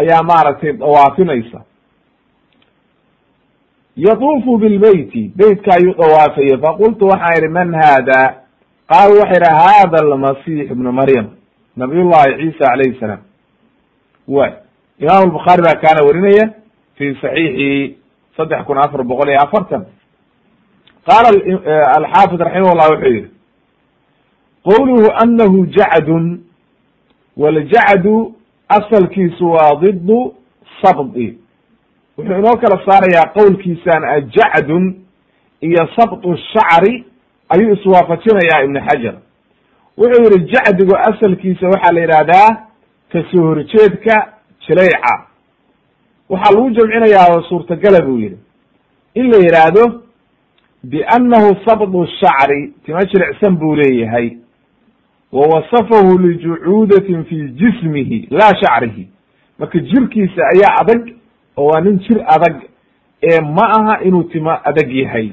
ayaa 0.00 0.22
maaragtay 0.30 0.72
dawaafinaysa 0.72 1.60
yatuufu 3.96 4.56
bilbeyti 4.58 5.32
beytka 5.36 5.70
ayuu 5.76 5.94
dawaafaya 5.94 6.58
faqultu 6.64 7.06
waxaan 7.06 7.36
idhi 7.38 7.48
man 7.48 7.74
haada? 7.74 8.20
Qaalu 8.90 9.14
waxay 9.20 9.36
idhi 9.40 9.50
hada 9.62 9.98
almasix 10.04 10.70
ibnu 10.72 10.92
maryam 10.92 11.26
nabiyullahi 11.76 12.36
ciisa 12.40 12.64
calayhi 12.70 12.98
salaam. 13.00 13.20
Way 14.28 14.50
imam 14.98 15.22
albukhaari 15.24 15.62
baa 15.62 15.80
kaana 15.82 16.00
warinaya 16.06 16.46
fi 16.96 17.14
saxiixi 17.22 17.96
saddex 18.36 18.64
kun 18.66 18.78
afar 18.78 19.02
boqol 19.04 19.28
iyo 19.28 19.38
afartan. 19.46 19.82
Qaala 21.06 21.28
alxaafid 21.98 22.40
raximah 22.46 22.74
llah 22.78 22.88
wuxuu 22.92 23.12
yihi 23.14 23.28
qowluhu 24.68 25.08
anahu 25.22 25.66
jacdun 25.76 26.40
waljacdu 27.36 28.34
asalkiisu 28.68 29.50
waa 29.50 29.74
didu 29.80 30.34
sabdi. 30.82 31.38
Wuxuu 32.18 32.38
inoo 32.38 32.56
kala 32.62 32.76
saarayaa 32.86 33.32
qowlkiisaan 33.36 34.04
a 34.04 34.20
jacdun 34.20 34.84
iyo 35.60 35.88
sabtu 35.96 36.36
shacri 36.52 37.04
ayuu 37.48 37.72
iswaafajinayaa 37.74 38.64
ibnu 38.64 38.80
xajar. 38.88 39.14
Wuxuu 39.98 40.22
yihi 40.24 40.44
jacdigu 40.52 40.96
asalkiisa 40.96 41.66
waxaa 41.68 41.92
la 41.94 42.00
yidhahdaa 42.00 42.48
ka 43.12 43.22
soo 43.30 43.42
horjeedka 43.48 44.14
jilayca. 44.66 45.14
Waxaa 46.28 46.54
lagu 46.54 46.70
jamcinayaa 46.70 47.42
suurtagala 47.48 48.00
buu 48.06 48.18
yihi 48.18 48.36
in 49.14 49.30
la 49.30 49.38
yidhaahdo 49.38 50.02
biannahu 50.84 51.56
sabdu 51.66 52.06
shacri 52.20 52.72
tima 52.84 53.00
jilicsan 53.04 53.56
buu 53.56 53.74
leeyahay 53.76 54.30
wa 55.32 55.46
wasafahu 55.46 56.18
lijucuudatin 56.18 57.24
fi 57.24 57.36
jismihi 57.48 58.28
laa 58.30 58.54
shacrihi 58.60 59.08
marka 59.58 59.78
jirkiisa 59.78 60.42
ayaa 60.54 60.76
adag 60.80 61.08
oo 61.56 61.66
waa 61.66 61.80
nin 61.80 61.98
jir 61.98 62.24
adag 62.26 62.56
ee 63.22 63.40
ma 63.40 63.62
aha 63.70 64.00
inuu 64.04 64.22
timo 64.22 64.50
adag 64.64 64.92
yahay. 64.92 65.30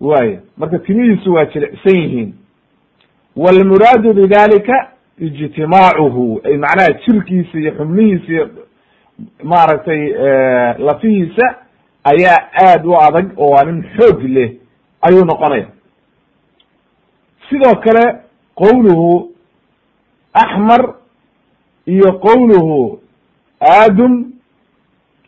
waaya 0.00 0.40
marka 0.56 0.78
timihiisu 0.78 1.32
waa 1.34 1.44
jilicsan 1.44 1.96
yihiin. 2.02 2.34
walmuraadu 3.36 4.14
bidalika 4.14 4.90
ijtimaacuhu 5.18 6.40
ay 6.44 6.56
macnaha 6.56 6.92
jirkiisa 7.06 7.58
iyo 7.58 7.72
xubnihiisa 7.72 8.32
iyo 8.32 8.50
maaragtay 9.42 10.08
lafihiisa 10.78 11.54
ayaa 12.04 12.48
aad 12.66 12.86
u 12.86 12.96
adag 13.00 13.38
oo 13.38 13.50
waa 13.50 13.64
nin 13.64 13.84
xoog 13.96 14.22
leh 14.22 14.50
ayuu 15.02 15.24
noqonaya. 15.24 15.66
sidoo 17.50 17.74
kale 17.74 18.25
qowluhu 18.60 19.30
axmar 20.42 20.82
iyo 21.86 22.12
qowluhu 22.24 22.98
aadum 23.60 24.12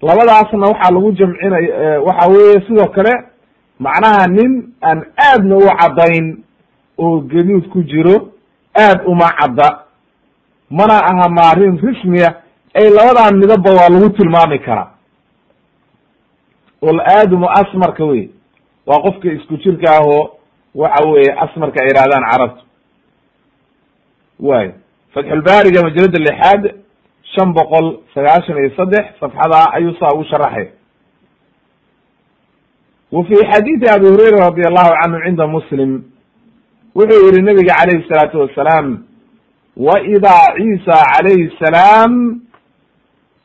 labadaasna 0.03 0.67
waxaa 0.73 0.91
lagu 0.95 1.13
jamcinaya 1.13 2.01
waxa 2.07 2.29
weeye 2.33 2.61
sidoo 2.67 2.89
kale 2.97 3.13
macnaha 3.81 4.27
nin 4.27 4.53
aan 4.83 5.01
aadna 5.17 5.57
u 5.57 5.61
caddayn 5.81 6.27
oo 6.99 7.21
gaduud 7.21 7.69
ku 7.73 7.83
jiro 7.83 8.33
aad 8.75 9.01
uma 9.07 9.29
cadda. 9.41 9.85
Mana 10.71 10.95
aha 11.11 11.29
maarin 11.29 11.79
rismiya 11.81 12.29
ay 12.75 12.91
labadan 12.91 13.39
midabba 13.41 13.71
waa 13.71 13.89
lagu 13.89 14.11
tilmaami 14.11 14.59
karaa. 14.59 14.91
Walaadamu 16.83 17.47
asmarka 17.51 18.05
wey 18.05 18.31
waa 18.87 19.01
qofka 19.03 19.33
isku 19.33 19.57
jirka 19.57 19.97
ahoo 19.97 20.31
waxa 20.75 21.05
weeye 21.09 21.33
asmarka 21.33 21.81
ay 21.83 21.89
yihahdaan 21.89 22.25
carabtu 22.31 22.63
way. 24.41 24.73
Fatxulbaariga 25.15 25.83
majalada 25.83 26.19
lixaad 26.19 26.63
shan 27.35 27.53
boqol 27.55 27.87
sagaashan 28.15 28.57
iyo 28.59 28.71
saddex 28.77 29.05
safxada 29.21 29.73
ayuu 29.77 29.95
saa 30.01 30.15
ugu 30.15 30.25
sharaxay. 30.25 30.69
Wa 33.13 33.25
fi 33.25 33.35
xadiidi 33.53 33.87
abi 33.89 34.07
hurayra 34.07 34.39
radi 34.49 34.63
allahu 34.69 34.93
canhu 35.03 35.19
cinda 35.25 35.47
muslim 35.47 35.91
wuxuu 36.95 37.27
yihi 37.31 37.43
nabiga 37.43 37.75
calayhi 37.79 38.07
salaatu 38.09 38.41
wasalaam 38.41 38.87
wa 39.77 39.95
idaa 40.15 40.55
ciisa 40.57 40.97
calayhi 41.13 41.51
salaam 41.63 42.41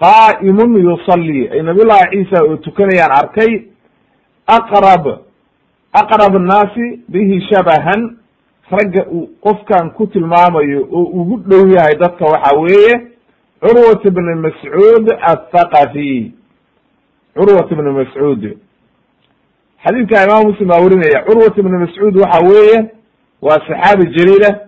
qaa'imun 0.04 0.72
yusalli. 0.84 1.50
Ay 1.50 1.62
nabiy 1.62 1.86
llahi 1.86 2.12
ciisa 2.12 2.44
oo 2.44 2.58
tukanayaan 2.58 3.12
arkay 3.22 3.52
aqrab 4.48 5.06
aqrab 6.02 6.34
annaasi 6.36 6.88
bihi 7.08 7.42
shabahan 7.50 8.18
ragga 8.72 9.06
uu 9.12 9.28
qofkan 9.42 9.92
ku 9.94 10.08
tilmaamayo 10.08 10.88
oo 10.92 11.04
ugu 11.04 11.38
dhow 11.48 11.68
yahay 11.68 11.96
dadka 12.00 12.26
waxa 12.26 12.56
weeye 12.60 12.94
curwat 13.62 14.04
bn 14.10 14.36
mascuud 14.46 15.06
athaqafi 15.22 16.32
curwat 17.36 17.70
bn 17.70 17.88
mascuud. 17.92 18.58
Xadiidka 19.86 20.24
imam 20.24 20.48
muslim 20.48 20.68
baa 20.68 20.82
werinaya 20.82 21.26
curwat 21.28 21.56
bn 21.56 21.78
mascuud 21.84 22.16
waxa 22.18 22.40
weeye 22.50 22.92
waa 23.42 23.60
saxaabi 23.68 24.06
jaliila. 24.16 24.60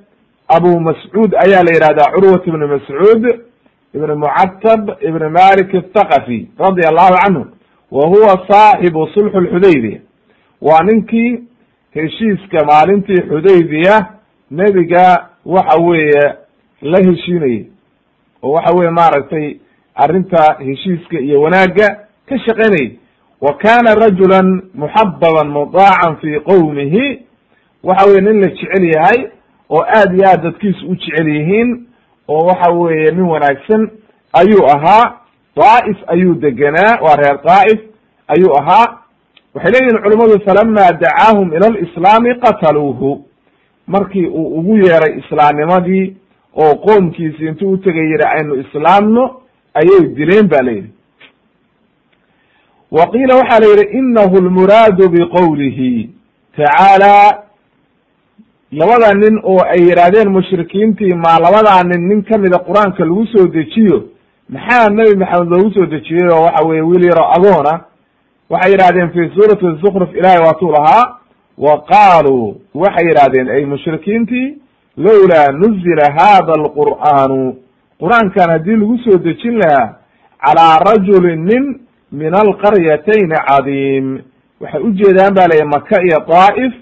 Abu 0.48 0.80
mascuud 0.80 1.34
ayaa 1.36 1.64
la 1.64 1.72
yihahdaa 1.74 2.12
curwat 2.16 2.46
bn 2.46 2.66
mascuud 2.68 3.24
ibn 3.96 4.12
mucatab 4.20 4.90
ibn 5.02 5.24
malik 5.32 5.74
athaqafi 5.76 6.50
radia 6.60 6.90
allahu 6.90 7.16
canhu 7.24 7.46
wa 7.92 8.08
huwa 8.08 8.46
saaxibu 8.50 9.08
sulxu 9.14 9.40
lxudaybiya 9.42 10.00
waa 10.62 10.84
ninkii 10.84 11.40
heshiiska 11.96 12.66
maalintii 12.66 13.22
xudaybiya 13.30 14.06
nebiga 14.52 15.30
waxa 15.46 15.78
weeye 15.82 16.24
la 16.82 16.98
heshiinayay. 16.98 17.66
Oo 18.44 18.52
waxa 18.52 18.74
weye 18.78 18.92
maaragtay 18.92 19.58
arrinta 19.96 20.58
heshiiska 20.60 21.20
iyo 21.20 21.42
wanaagga 21.42 21.88
ka 22.30 22.40
shaqaynayay. 22.40 22.92
Wa 23.42 23.54
kana 23.58 23.96
rajulan 23.96 24.62
muxababan 24.74 25.50
mudaacan 25.50 26.16
fi 26.22 26.40
qowmihi 26.40 27.20
waxa 27.84 28.06
weye 28.10 28.22
nin 28.22 28.42
la 28.42 28.48
jecel 28.50 28.86
yahay 28.96 29.28
oo 29.70 29.82
aad 29.98 30.14
iyo 30.16 30.28
aad 30.30 30.42
dadkiisu 30.44 30.88
u 30.88 30.96
jecel 30.96 31.28
yihiin 31.28 31.88
oo 32.28 32.46
waxa 32.48 32.72
weeye 32.72 33.12
nin 33.12 33.22
wanaagsan 33.26 33.90
ayuu 34.34 34.66
ahaa 34.68 35.18
daa'if 35.56 35.98
ayuu 36.08 36.36
degenaa 36.36 37.00
waa 37.02 37.16
reer 37.16 37.40
daa'if 37.46 37.80
ayuu 38.28 38.58
ahaa 38.60 38.98
waxay 39.56 39.72
leeyihiin 39.72 40.02
culimadu 40.04 40.40
falama 40.46 40.92
dacaahum 40.92 41.54
ila 41.54 41.70
lislaami 41.70 42.36
qataluuhu. 42.36 43.26
Markii 43.88 44.26
uu 44.28 44.60
ugu 44.60 44.78
yeeray 44.78 45.20
islaamnimadii 45.20 46.16
oo 46.56 46.76
qoomkiisi 46.76 47.46
intuu 47.48 47.72
utegay 47.72 48.04
yihi 48.12 48.24
aynu 48.38 48.56
islaamno 48.56 49.24
ayay 49.74 50.08
dileen 50.16 50.48
ba 50.48 50.62
la 50.62 50.72
yidhi 50.72 50.90
wa 52.92 53.08
qiila 53.12 53.36
waxaa 53.36 53.60
la 53.60 53.68
yidhi 53.68 53.98
inahu 54.00 54.38
lmuraadu 54.42 55.10
biqowlihi 55.10 56.10
tacaala 56.58 57.44
labada 58.72 59.14
nin 59.14 59.40
oo 59.44 59.60
ay 59.74 59.82
yidhaahdeen 59.90 60.30
mushrikiintii 60.30 61.14
maa 61.14 61.40
labadaa 61.40 61.84
nin 61.84 62.08
nin 62.10 62.24
kamida 62.24 62.58
qur'aanka 62.68 63.06
lagu 63.06 63.26
soo 63.28 63.48
dejiyo 63.48 64.04
maxaa 64.50 64.90
nebi 64.90 65.16
maxamed 65.20 65.50
loogu 65.52 65.72
soo 65.74 65.86
dejiyey 65.86 66.30
oo 66.34 66.44
waxa 66.44 66.66
weye 66.68 66.82
wiil 66.82 67.04
yaro 67.06 67.26
agoona 67.36 67.74
waxay 68.50 68.72
yidhahdeen 68.72 69.10
fi 69.14 69.22
suurati 69.36 69.66
zukruf 69.84 70.10
ilahay 70.16 70.40
waatuu 70.46 70.72
lahaa 70.72 71.18
wa 71.58 71.82
qaaluu 71.92 72.56
waxay 72.74 73.08
yidhahdeen 73.08 73.50
ay 73.50 73.66
mushrikiintii 73.66 74.58
lowlaa 74.98 75.52
nuzila 75.52 76.06
hada 76.18 76.54
alqur'aanu. 76.62 77.56
Qur'aankan 78.00 78.50
haddii 78.52 78.76
lagu 78.82 78.98
soo 79.04 79.18
dejin 79.18 79.58
lahaa 79.60 79.96
calaa 80.46 80.80
rajulin 80.88 81.46
nin 81.46 81.64
min 82.12 82.34
alqaryatayni 82.36 83.36
cadiim. 83.48 84.20
Waxay 84.62 84.82
ujeedaan 84.82 85.34
ba 85.36 85.48
layihi 85.48 85.68
maka 85.68 86.02
iyo 86.04 86.20
daa'if 86.28 86.74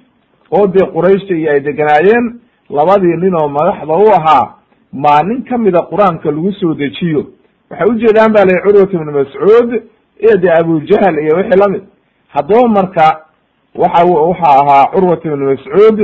oo 0.51 0.67
dee 0.67 0.85
qurayshta 0.95 1.33
iyo 1.35 1.51
ay 1.51 1.59
deganaayeen 1.59 2.25
labadii 2.69 3.17
nin 3.23 3.33
oo 3.35 3.47
madaxda 3.49 3.93
u 4.05 4.07
ahaa 4.17 4.45
maa 4.93 5.21
nin 5.23 5.43
kamida 5.49 5.79
qur'aanka 5.91 6.31
lagu 6.31 6.51
soo 6.59 6.73
dejiyo. 6.73 7.25
Waxay 7.69 7.87
ujeedaan 7.89 8.31
ba 8.33 8.45
layihi 8.45 8.61
curwat 8.65 8.93
ibnu 8.93 9.11
mascuud 9.11 9.69
iyo 10.23 10.37
dee 10.43 10.51
abujahal 10.59 11.15
iyo 11.23 11.33
wixii 11.37 11.59
la 11.59 11.67
mid 11.73 11.83
haddaba 12.35 12.67
marka 12.67 13.05
waxa 13.75 14.05
waxaa 14.05 14.55
ahaa 14.61 14.85
curwat 14.93 15.25
ibnu 15.25 15.45
mascuud 15.51 15.99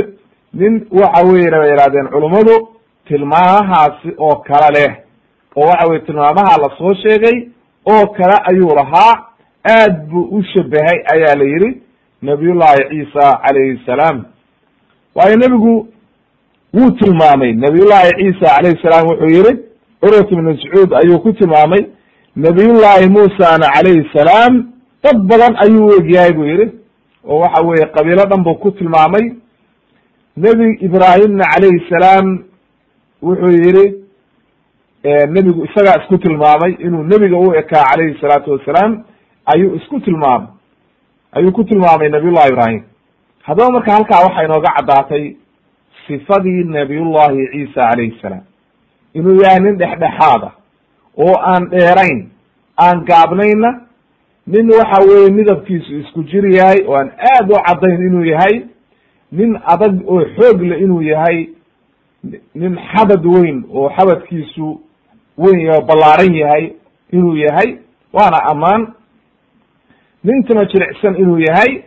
nin 0.54 0.74
waxa 0.92 1.26
weye 1.28 1.52
bay 1.52 1.70
yihahdeen 1.72 2.08
culummadu 2.14 2.56
tilmaamahaasi 3.08 4.10
oo 4.18 4.36
kale 4.36 4.70
leh 4.80 4.92
oo 5.56 5.66
waxa 5.70 5.88
weye 5.90 6.00
tilmaamaha 6.00 6.58
la 6.64 6.70
soo 6.78 6.94
sheegay 7.04 7.38
oo 7.94 8.08
kale 8.08 8.38
ayuu 8.52 8.76
lahaa 8.76 9.14
aad 9.76 10.08
buu 10.10 10.28
u 10.38 10.44
shabahay 10.44 11.00
ayaa 11.14 11.36
la 11.36 11.44
yidhi 11.44 11.82
nabiyullahi 12.22 12.90
ciisa 12.90 13.40
calayhi 13.46 13.82
salaam. 13.86 14.26
Waayo 15.16 15.36
nebigu 15.38 15.88
wuu 16.74 16.92
tilmaamay 16.92 17.54
nabiyullahi 17.54 18.10
ciisa 18.20 18.56
calayhi 18.56 18.82
salaam 18.82 19.08
wuxuu 19.08 19.30
yihi 19.36 19.54
curwat 20.02 20.32
ibnu 20.32 20.44
mascuud 20.52 20.94
ayuu 20.94 21.20
ku 21.20 21.34
tilmaamay 21.34 21.86
nabiyullahi 22.46 23.10
muusana 23.10 23.68
calayhi 23.76 24.10
salaam 24.18 24.54
dad 25.04 25.18
badan 25.30 25.54
ayuu 25.64 25.88
u 25.88 25.94
egyahay 26.00 26.34
buu 26.34 26.46
yihi 26.52 26.66
oo 27.28 27.40
waxa 27.44 27.62
weye 27.68 27.86
qabiilo 27.96 28.24
dhan 28.30 28.44
buu 28.44 28.56
ku 28.64 28.72
tilmaamay. 28.72 29.26
Nebi 30.38 30.68
ibraahimna 30.88 31.44
calayhi 31.54 31.84
salaam 31.90 32.26
wuxuu 33.22 33.52
yihi 33.52 33.86
nebigu 35.36 35.66
isagaa 35.66 36.02
isku 36.02 36.18
tilmaamay 36.18 36.72
inuu 36.86 37.04
nebiga 37.04 37.38
u 37.38 37.54
ekaa 37.62 37.84
calayhi 37.92 38.18
salaatu 38.22 38.52
wasalaam 38.52 39.04
ayuu 39.54 39.76
isku 39.76 40.00
tilmaamay 40.00 40.48
ayuu 41.32 41.52
ku 41.52 41.64
tilmaamay 41.64 42.10
nabiyullahi 42.10 42.50
ibraahim. 42.54 42.84
Haddaba 43.44 43.72
marka 43.72 43.92
halkaa 43.94 44.24
waxaa 44.26 44.46
inooga 44.46 44.72
caddaatay 44.78 45.36
sifadii 46.08 46.64
nabiyullahi 46.64 47.48
ciisa 47.52 47.90
calayhi 47.90 48.20
salaam. 48.22 48.44
Inuu 49.14 49.42
yahay 49.44 49.60
nin 49.60 49.76
dhexdhexaada 49.78 50.52
oo 51.26 51.36
aan 51.52 51.70
dheerayn 51.70 52.20
aan 52.86 53.06
gaabnayna 53.10 53.70
nin 54.48 54.70
waxa 54.72 55.00
weye 55.10 55.32
midabkiisu 55.32 55.94
isku 56.00 56.24
jir 56.24 56.46
yahay 56.58 56.80
oo 56.88 56.96
aan 56.96 57.12
aad 57.32 57.52
u 57.52 57.56
caddayn 57.68 58.02
inuu 58.08 58.26
yahay 58.26 58.56
nin 59.32 59.60
adag 59.74 59.96
oo 60.08 60.22
xoog 60.38 60.62
le 60.62 60.76
inuu 60.80 61.02
yahay 61.02 61.50
nin 62.56 62.78
xabad 62.92 63.26
weyn 63.26 63.64
oo 63.74 63.90
xabadkiisu 63.98 64.80
weyn 65.38 65.70
oo 65.70 65.82
ballaaran 65.82 66.34
yahay 66.36 66.74
inuu 67.12 67.36
yahay 67.36 67.78
waana 68.14 68.40
ammaan. 68.52 68.88
Nin 70.24 70.44
tima 70.44 70.66
jilicsan 70.66 71.16
inuu 71.16 71.38
yahay 71.40 71.84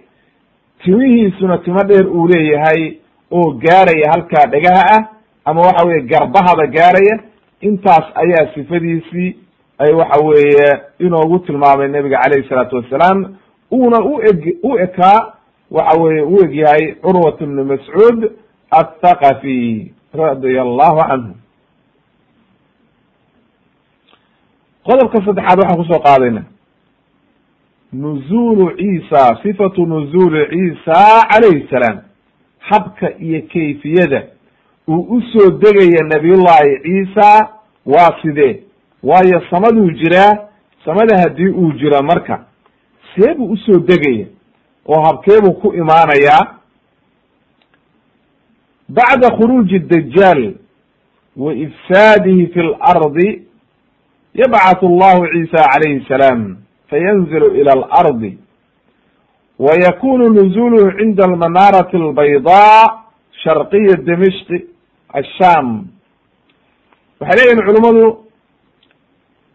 timihiisuna 0.85 1.59
timo 1.59 1.83
dheer 1.89 2.07
uu 2.09 2.29
leeyahay 2.29 2.97
oo 3.31 3.51
gaaraya 3.53 4.11
halkaa 4.13 4.47
dhegaha 4.53 4.83
ah 4.97 5.03
ama 5.45 5.61
waxa 5.61 5.87
weye 5.87 6.01
garbahada 6.03 6.67
gaaraya 6.67 7.15
intaas 7.63 8.05
ayaa 8.23 8.55
sifadiisii 8.55 9.37
ay 9.79 9.93
waxa 9.95 10.25
weeye 10.27 10.69
inoogu 10.99 11.39
tilmaamay 11.39 11.89
nebiga 11.89 12.21
calayhi 12.23 12.49
salaatu 12.49 12.77
wassalaam 12.77 13.37
uuna 13.73 13.99
u 14.05 14.21
eg 14.31 14.59
u 14.63 14.79
ekaa 14.79 15.33
waxa 15.71 16.01
weye 16.03 16.23
u 16.23 16.37
eg 16.45 16.55
yahay 16.55 16.95
curwat 16.95 17.39
bnu 17.43 17.65
mascuud 17.65 18.31
athaqafi 18.71 19.93
radia 20.15 20.63
allahu 20.63 21.01
canhu 21.09 21.35
qodobka 24.87 25.19
saddexaad 25.27 25.59
waxaan 25.59 25.77
ku 25.81 25.85
soo 25.93 26.01
qaadayna 26.07 26.43
nuzulu 27.93 28.71
ciisa 28.77 29.39
sifatu 29.43 29.87
nuzuli 29.87 30.47
ciisa 30.53 30.99
calayhi 31.31 31.67
salaam 31.71 31.99
habka 32.59 33.11
iyo 33.19 33.43
kayfiyada 33.53 34.23
uu 34.89 35.01
u 35.17 35.23
soo 35.33 35.51
degaya 35.51 36.05
nabiyullahi 36.09 36.79
ciisa 36.83 37.49
waa 37.87 38.17
sidee? 38.23 38.63
Waayo 39.03 39.43
samaduu 39.51 39.91
jiraa? 39.91 40.49
Samada 40.85 41.19
haddii 41.19 41.49
uu 41.49 41.73
jiro 41.73 42.03
marka. 42.03 42.45
See 43.15 43.35
buu 43.35 43.51
u 43.53 43.57
soo 43.57 43.79
degaya 43.79 44.27
oo 44.89 45.03
habkeebuu 45.03 45.53
ku 45.53 45.75
imaanayaa 45.75 46.47
bacda 48.89 49.31
khuruuji 49.37 49.79
dajaal 49.79 50.55
wa 51.37 51.55
ifsaadihi 51.55 52.47
fi 52.47 52.61
lardi 52.63 53.43
yabcathu 54.35 54.87
allahu 54.87 55.27
ciisa 55.33 55.65
calayhi 55.73 56.05
salaam 56.09 56.57
fayanzilu 56.91 57.55
ila 57.57 57.73
alardi 57.73 58.39
wa 59.59 59.75
yakunu 59.75 60.29
nuzuluhu 60.29 60.93
cinda 60.99 61.25
almanaarati 61.25 61.97
albaydaa 61.97 62.85
sharqiya 63.45 63.97
dimishqi 63.97 64.67
asham 65.13 65.87
waxay 67.21 67.37
leeyihiin 67.39 67.67
culummadu 67.67 68.19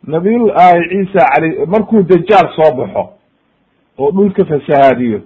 nabiyullahi 0.08 0.89
ciisa 0.89 1.28
alay 1.38 1.65
markuu 1.65 2.04
dajaal 2.04 2.48
soo 2.56 2.72
baxo 2.78 3.10
oo 4.00 4.12
dhulka 4.12 4.46
fasahaadiyo 4.46 5.22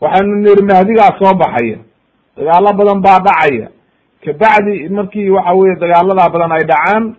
waxaanu 0.00 0.34
niri 0.36 0.62
mahdigaa 0.70 1.18
soo 1.18 1.34
baxaya 1.34 1.78
dagaalo 2.36 2.72
badan 2.78 3.00
baa 3.02 3.18
dhacaya 3.26 3.68
kabacdi 4.24 4.88
markii 4.88 5.30
waxa 5.30 5.52
weye 5.54 5.76
dagaaladaa 5.82 6.28
badan 6.34 6.52
ay 6.52 6.64
dhacaan 6.72 7.14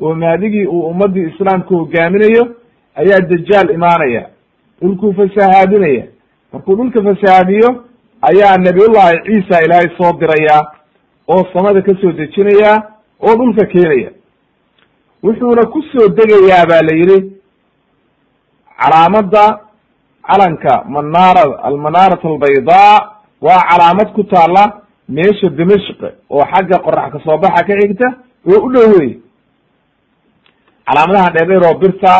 oo 0.00 0.14
mahdigii 0.14 0.66
uu 0.66 0.86
ummadii 0.90 1.26
islaamka 1.32 1.74
hogaaminayo 1.74 2.44
ayaa 2.94 3.20
dajaal 3.20 3.70
imaanaya 3.70 4.26
dhulkuu 4.82 5.12
fasahaadinaya 5.14 6.04
markuu 6.52 6.76
dhulka 6.76 7.02
fasahaadiyo 7.08 7.84
ayaa 8.30 8.56
nabiyullahi 8.56 9.16
ciisa 9.26 9.64
ilaahay 9.64 9.88
soo 9.98 10.12
diraya 10.20 10.58
oo 11.32 11.42
samada 11.52 11.82
ka 11.86 11.92
soo 12.00 12.12
dejinaya 12.20 12.72
oo 13.26 13.34
dhulka 13.38 13.66
keenaya. 13.72 14.10
Wuxuuna 15.22 15.62
ku 15.72 15.80
soo 15.92 16.08
degayaa 16.18 16.66
ba 16.70 16.78
la 16.88 16.94
yidhi 17.00 17.18
calaamada 18.80 19.44
calanka 20.28 20.84
manaara 20.94 21.44
almanaarat 21.68 22.24
albaydaa 22.24 22.96
waa 23.46 23.60
calaamad 23.70 24.08
ku 24.16 24.22
taala 24.24 24.62
meesha 25.08 25.48
dimashq 25.58 26.00
oo 26.30 26.44
xagga 26.52 26.78
qorax 26.84 27.12
ka 27.12 27.18
soo 27.24 27.38
baxa 27.38 27.64
ka 27.68 27.74
xigta 27.80 28.06
oo 28.50 28.60
u 28.66 28.72
dhow 28.72 28.88
wey 28.98 29.10
calaamadaha 30.86 31.30
dheerdheer 31.34 31.64
oo 31.68 31.78
birta 31.82 32.14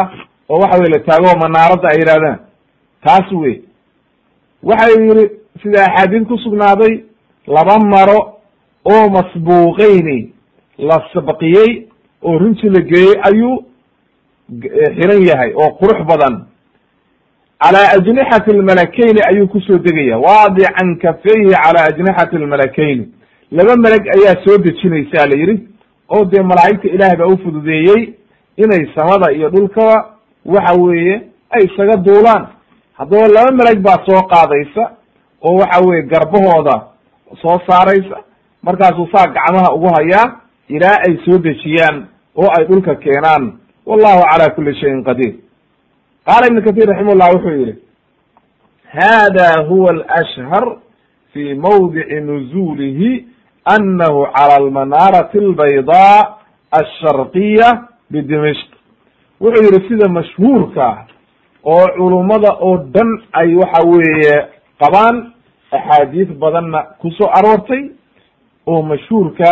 oo 0.51 0.59
waxa 0.62 0.79
weye 0.81 0.90
la 0.94 1.01
taago 1.09 1.38
manaaradda 1.42 1.88
ay 1.92 1.99
yidhahdaan 2.01 2.38
taas 3.05 3.33
wey 3.42 3.55
waxay 4.62 4.94
yihi 5.07 5.25
sida 5.62 5.85
axaadiid 5.87 6.25
ku 6.29 6.37
sugnaaday 6.44 7.05
laba 7.46 7.79
maro 7.94 8.18
oo 8.84 9.08
masbuuqeyni 9.10 10.32
la 10.78 11.02
sabqiyey 11.12 11.86
oo 12.22 12.38
rinji 12.38 12.68
la 12.70 12.80
geeyey 12.80 13.14
ayuu 13.28 13.64
xiran 14.96 15.22
yahay 15.26 15.52
oo 15.54 15.70
qurux 15.80 16.04
badan. 16.06 16.46
Calaa 17.62 17.92
ajnixati 17.96 18.52
lmalakeyni 18.52 19.20
ayuu 19.28 19.48
ku 19.48 19.60
soo 19.60 19.78
degaya 19.78 20.18
waadican 20.18 20.96
kafeyhi 20.98 21.50
calaa 21.50 21.84
ajnixati 21.92 22.36
lmalakeyni 22.38 23.08
laba 23.52 23.76
meleg 23.76 24.04
ayaa 24.16 24.44
soo 24.44 24.58
dejinaysaa 24.58 25.26
la 25.26 25.36
yidhi 25.40 25.68
oo 26.08 26.24
dee 26.24 26.42
malaa'igta 26.42 26.88
ilaah 26.88 27.16
baa 27.18 27.26
ufududeeyey 27.34 28.14
inay 28.56 28.86
samada 28.96 29.32
iyo 29.32 29.50
dhulkaba 29.50 30.14
waxa 30.44 30.74
weeye 30.80 31.22
ay 31.50 31.64
isaga 31.64 31.96
duulaan. 31.96 32.46
Haddaba 32.98 33.28
laba 33.28 33.50
meleg 33.52 33.78
baa 33.82 33.98
soo 34.06 34.22
qaadaysa 34.32 34.90
oo 35.42 35.54
waxa 35.60 35.80
weye 35.86 36.02
garbahooda 36.02 36.76
soo 37.42 37.60
saaraysa 37.68 38.16
markaasuu 38.62 39.09
saa 39.12 39.27
gacmaha 39.37 39.75
ugu 39.75 39.88
hayaa 39.96 40.40
ilaa 40.68 40.99
ay 41.09 41.16
soo 41.25 41.38
dejiyaan 41.38 42.07
oo 42.37 42.49
ay 42.59 42.64
dhulka 42.64 42.94
keenaan. 42.94 43.53
Wallahu 43.87 44.23
cala 44.31 44.51
kuli 44.55 44.75
shayin 44.81 45.05
qadiir. 45.05 45.35
Qaala 46.27 46.46
ibn 46.46 46.62
kathir 46.62 46.87
raximah 46.88 47.31
wuxuu 47.35 47.57
yihi 47.61 47.75
hada 48.92 49.64
huwa 49.68 49.90
alashhar 49.90 50.77
fi 51.33 51.55
mawdici 51.55 52.20
nuzulihi 52.20 53.27
anahu 53.64 54.27
cala 54.37 54.55
almanaarati 54.57 55.38
albaydaa 55.38 56.37
alsharqiya 56.70 57.88
bidimishq. 58.11 58.68
Wuxuu 59.40 59.64
yihi 59.64 59.88
sida 59.88 60.09
mashhuurka 60.09 61.07
oo 61.64 61.87
culummada 61.96 62.53
oo 62.61 62.77
dhan 62.77 63.09
ay 63.33 63.55
waxa 63.55 63.83
weeye 63.88 64.46
qabaan 64.81 65.33
axaadiis 65.73 66.29
badanna 66.29 66.83
ku 67.01 67.11
soo 67.11 67.29
aroortay 67.38 67.90
oo 68.70 68.83
mashhuurka 68.90 69.50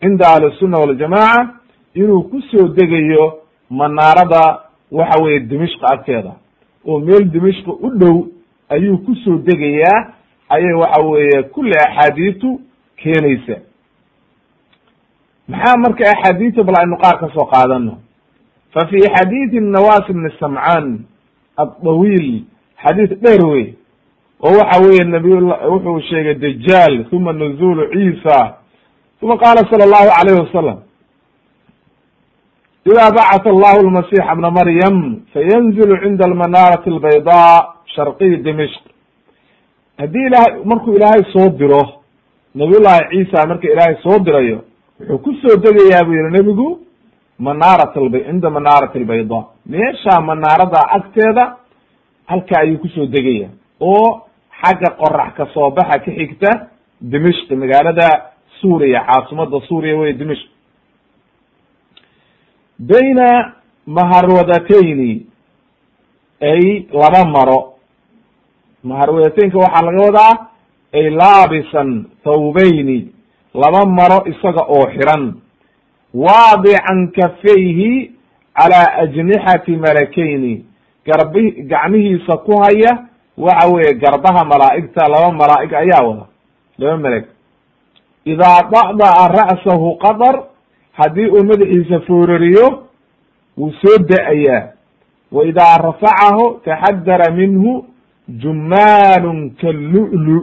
cinda 0.00 0.24
ahlisunna 0.34 0.78
waljamaaca 0.78 1.48
inuu 1.94 2.22
ku 2.30 2.38
soo 2.50 2.68
degayo 2.68 3.24
manaarada 3.70 4.42
waxa 4.98 5.22
weeye 5.22 5.40
dimishqa 5.40 5.86
agteeda. 5.94 6.32
Oo 6.86 6.98
meel 7.00 7.24
dimishqa 7.34 7.72
u 7.72 7.90
dhow 8.00 8.16
ayuu 8.68 8.98
ku 9.04 9.14
soo 9.24 9.38
degayaa 9.48 9.98
ayay 10.54 10.72
waxa 10.82 11.00
weeye 11.10 11.42
kulli 11.42 11.74
axaadiistu 11.86 12.60
keenaysa. 12.96 13.56
Maxaa 15.48 15.76
marka 15.84 16.04
axaadiista 16.10 16.62
bal 16.64 16.76
aynu 16.80 16.96
qaar 17.02 17.18
ka 17.20 17.28
soo 17.34 17.44
qaadano 17.52 17.98
fa 18.74 18.86
fi 18.90 18.98
xadiidi 19.16 19.60
nawas 19.60 20.06
bni 20.08 20.30
samcaan 20.40 20.86
addawiil 21.56 22.44
xadiis 22.84 23.10
dheer 23.22 23.44
wey 23.46 23.74
oo 24.46 24.52
waxa 24.58 24.82
weeye 24.84 25.04
nabiyla 25.04 25.54
wuxuu 25.72 26.00
sheegay 26.10 26.34
dajaal 26.34 26.94
uma 27.12 27.32
nuzulu 27.32 27.82
ciisa 27.92 28.54
uma 29.22 29.34
qaala 29.42 29.60
sala 29.70 29.84
allahu 29.88 30.08
alayhi 30.20 30.40
wasalam 30.46 30.78
ida 32.90 33.10
bacata 33.16 33.50
allahu 33.50 33.82
lmasixa 33.88 34.34
bna 34.36 34.50
maryam 34.50 34.96
fayanzilu 35.34 35.94
cinda 36.02 36.24
almanaarati 36.24 36.90
albayda 36.90 37.66
sharqiy 37.94 38.36
dimishq. 38.44 38.82
Haddii 39.98 40.26
ilahay 40.26 40.64
markuu 40.64 40.94
ilaahay 40.96 41.22
soo 41.32 41.48
diro 41.58 41.82
nabiy 42.54 42.80
llahi 42.84 43.02
ciisa 43.10 43.46
marka 43.46 43.66
ilaahay 43.72 43.96
soo 44.02 44.18
dirayo 44.18 44.58
wuxuu 45.00 45.18
ku 45.24 45.30
soo 45.42 45.56
degayaa 45.64 46.04
buu 46.06 46.14
yihi 46.14 46.30
nebigu 46.36 46.80
manaarat 47.38 47.96
alba 47.96 48.18
cinda 48.26 48.50
manaarati 48.50 48.98
albayda 48.98 49.40
meesha 49.66 50.20
manaarada 50.20 50.80
agteeda 50.96 51.44
halka 52.26 52.60
ayuu 52.60 52.78
ku 52.78 52.88
soo 52.88 53.06
degaya 53.06 53.48
oo 53.80 54.20
xagga 54.62 54.90
qorax 55.00 55.34
ka 55.36 55.46
soo 55.54 55.70
baxa 55.70 55.98
ka 56.04 56.10
xigta 56.18 56.50
dimishq 57.00 57.50
magaalada 57.52 58.08
suuriya 58.60 59.00
caasimada 59.06 59.60
suuriya 59.68 59.96
wey 59.98 60.12
dimishq. 60.12 60.48
Bayna 62.78 63.54
maharwadatayni 63.86 65.26
ay 66.40 66.86
laba 66.92 67.24
maro. 67.24 67.74
Maharwadateynka 68.84 69.58
waxaa 69.58 69.82
laga 69.86 70.00
wadaa 70.06 70.34
ay 70.94 71.10
laabisan 71.10 72.06
thawbayni 72.24 73.12
laba 73.54 73.86
maro 73.86 74.24
isaga 74.26 74.62
oo 74.68 74.86
xiran. 74.94 75.34
Waadican 76.14 77.10
kafayhi 77.16 78.12
calaa 78.54 79.02
ajnixati 79.02 79.76
malakayni 79.76 80.64
garbi 81.06 81.62
gacmihiisa 81.70 82.36
ku 82.46 82.58
haya 82.62 83.07
waxa 83.44 83.68
weeye 83.74 83.94
garbaha 84.02 84.44
malaa'igta 84.52 85.08
laba 85.12 85.30
malaa'ig 85.40 85.72
ayaa 85.82 86.02
wada. 86.08 86.24
Laba 86.78 86.96
meleg 87.04 87.24
idaa 88.32 88.58
da'da'a 88.72 89.24
ra'sahu 89.38 89.88
qadar 90.04 90.34
haddii 90.98 91.28
uu 91.36 91.44
madaxiisa 91.50 92.00
foorariyo 92.06 92.66
wuu 93.58 93.72
soo 93.82 93.98
da'ayaa. 94.10 94.62
Wa 95.32 95.44
idaa 95.50 95.76
rafacahu 95.86 96.60
taxadara 96.64 97.30
minhu 97.38 97.84
jumaanun 98.28 99.50
kallu'lu. 99.60 100.38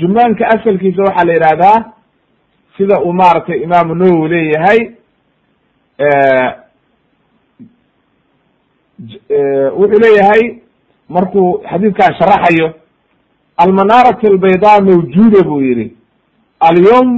Jumaanka 0.00 0.44
asalkiisa 0.54 1.02
waxaa 1.02 1.24
la 1.26 1.32
yidhahdaa 1.32 1.78
sida 2.76 3.00
uu 3.04 3.12
maaragtay 3.12 3.58
imaamu 3.62 3.94
nawowi 3.94 4.28
leeyahay 4.28 4.80
wuxuu 9.78 10.00
leeyahay 10.04 10.42
markuu 11.14 11.48
xadiidkan 11.70 12.14
sharaxayo 12.18 12.68
almanaarat 13.62 14.20
albayda 14.30 14.72
mawjuuda 14.88 15.40
buu 15.48 15.60
yihi 15.68 15.86
alyom 16.68 17.08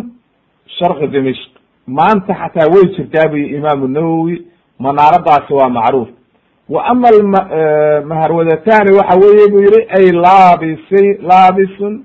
sharqi 0.79 1.07
dimishq. 1.15 1.51
Maanta 1.87 2.35
xataa 2.41 2.69
way 2.73 2.85
jirtaa 2.97 3.29
bu 3.31 3.37
yihi 3.37 3.57
imaamu 3.57 3.89
nawowi 3.89 4.37
manaaradaasi 4.79 5.53
waa 5.59 5.69
macruuf. 5.69 6.09
Wa 6.69 6.85
ama 6.85 7.09
maharwadatani 8.11 8.91
waxa 8.99 9.19
weeye 9.23 9.49
buu 9.53 9.61
yihi 9.67 9.81
ay 9.99 10.07
laabisay 10.25 11.07
laabisun 11.31 12.05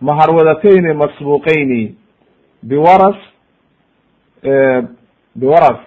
maharwadatayni 0.00 0.92
masbuqayni 0.94 1.94
biwaras 2.62 3.16
biwaras. 5.40 5.80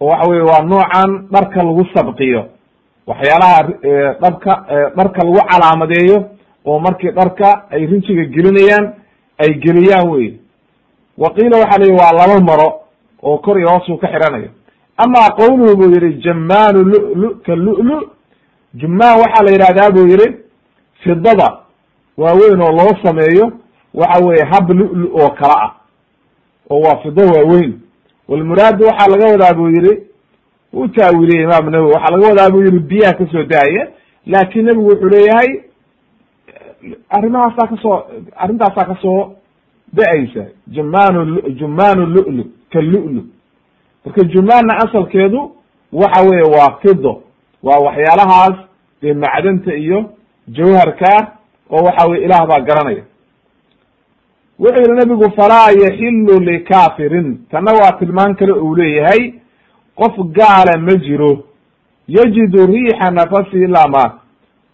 Waxa 0.00 0.28
weye 0.30 0.42
waa 0.42 0.62
noocan 0.62 1.10
dharka 1.32 1.62
lagu 1.62 1.84
sabqiyo 1.94 2.42
waxyaalaha 3.08 3.58
dharka 4.22 4.52
dharka 4.96 5.20
lagu 5.26 5.40
calaamadeeyo 5.50 6.18
oo 6.66 6.78
markii 6.78 7.10
dharka 7.18 7.48
ay 7.70 7.86
rinjiga 7.86 8.24
gelinayaan 8.34 8.86
ay 9.38 9.50
geliyaan 9.64 10.08
wey 10.10 10.28
wa 11.18 11.30
qiila 11.34 11.56
waxa 11.62 11.78
la 11.78 11.84
yihi 11.86 11.98
waa 12.00 12.12
laba 12.12 12.40
maro 12.40 12.68
oo 13.22 13.38
kor 13.38 13.58
iyo 13.58 13.68
hoos 13.70 13.88
uu 13.88 13.96
ka 13.98 14.08
xiranayo. 14.08 14.50
Ama 14.96 15.30
qowluhu 15.38 15.76
buu 15.76 15.90
yihi 15.94 16.14
jamaanu 16.22 16.82
lulu 16.84 17.28
ka 17.46 17.54
lulu. 17.56 18.10
Jumaan 18.74 19.18
waxaa 19.20 19.42
la 19.44 19.50
yidhahdaa 19.50 19.90
buu 19.90 20.06
yihi 20.06 20.28
fidada 21.02 21.48
waaweyn 22.18 22.60
oo 22.62 22.72
loo 22.72 22.92
sameeyo 23.02 23.52
waxa 23.94 24.24
weye 24.24 24.44
hab 24.44 24.70
lulu 24.70 25.10
oo 25.20 25.30
kala 25.30 25.54
ah 25.64 25.72
oo 26.70 26.80
waa 26.80 26.96
fido 27.02 27.22
waaweyn 27.26 27.72
walmuraadu 28.28 28.86
waxaa 28.86 29.08
laga 29.10 29.26
wadaa 29.32 29.54
buu 29.54 29.68
yihi 29.70 29.92
u 30.72 30.88
taawiliyey 30.88 31.42
imaam 31.44 31.70
nawowi 31.70 31.92
waxaa 31.94 32.10
laga 32.16 32.28
wadaa 32.28 32.50
buu 32.50 32.62
yihi 32.64 32.78
biyaha 32.78 33.14
ka 33.14 33.26
soo 33.32 33.42
daaya 33.42 33.88
laakin 34.26 34.64
nebigu 34.64 34.88
wuxuu 34.90 35.08
leeyahay 35.08 35.50
arrimahaasaa 37.10 37.66
ka 37.70 37.76
soo 37.82 37.96
arrintaasaa 38.36 38.84
ka 38.84 38.96
soo 39.02 39.32
da'aysa. 39.92 40.44
Jumaanu 40.68 41.40
jumaanu 41.58 42.06
lulu 42.06 42.44
ka 42.72 42.80
lulu. 42.80 43.22
Marka 44.04 44.24
jumaanna 44.24 44.76
asalkeedu 44.84 45.52
waxa 45.92 46.22
weye 46.28 46.42
waa 46.42 46.78
fido 46.82 47.22
waa 47.62 47.78
waxyaalahaas 47.86 48.56
dee 49.02 49.14
macdanta 49.14 49.74
iyo 49.74 50.10
jawharka 50.48 51.32
oo 51.70 51.84
waxa 51.84 52.06
weye 52.08 52.24
ilaah 52.24 52.46
baa 52.46 52.60
garanaya. 52.60 53.04
Wuxuu 54.58 54.82
yihi 54.82 54.96
nabigu 54.98 55.30
falaa 55.36 55.70
yaxilu 55.70 56.40
likafirin 56.40 57.38
tanna 57.50 57.72
waa 57.72 57.92
tilmaan 57.98 58.34
kale 58.36 58.52
uu 58.52 58.74
leeyahay 58.76 59.32
qof 59.98 60.14
gaala 60.38 60.78
ma 60.78 60.94
jiro. 61.04 61.44
Yajidu 62.08 62.66
riixa 62.66 63.10
nafasi 63.10 63.56
ilaa 63.56 63.88
maat 63.88 64.12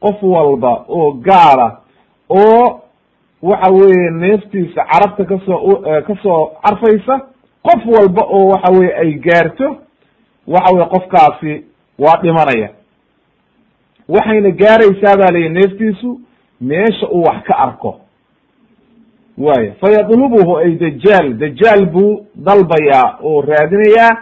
qof 0.00 0.22
walba 0.22 0.84
oo 0.88 1.12
gaala 1.12 1.80
oo 2.28 2.80
waxa 3.42 3.70
weeye 3.72 4.10
neeftiisa 4.10 4.84
carabta 4.92 5.24
ka 5.24 5.38
soo 5.46 5.76
ka 6.06 6.14
soo 6.22 6.50
carfaysa 6.62 7.14
qof 7.66 7.82
walba 7.86 8.22
oo 8.28 8.46
waxa 8.52 8.72
weye 8.78 8.92
ay 9.02 9.12
gaarto 9.26 9.76
waxa 10.46 10.74
weye 10.74 10.86
qofkaasi 10.88 11.64
waa 11.98 12.20
dhimanaya. 12.22 12.68
Waxayna 14.08 14.50
gaaraysaa 14.50 15.16
baa 15.16 15.32
layihi 15.32 15.48
neeftiisu 15.48 16.20
meesha 16.60 17.08
uu 17.10 17.22
wax 17.22 17.42
ka 17.44 17.58
arko. 17.58 18.00
Waaya 19.38 19.72
fayadlubuhu 19.80 20.56
ay 20.58 20.70
dajaal 20.78 21.34
dajaal 21.34 21.86
buu 21.86 22.26
dalbayaa 22.36 23.18
oo 23.22 23.40
raadinayaa 23.40 24.16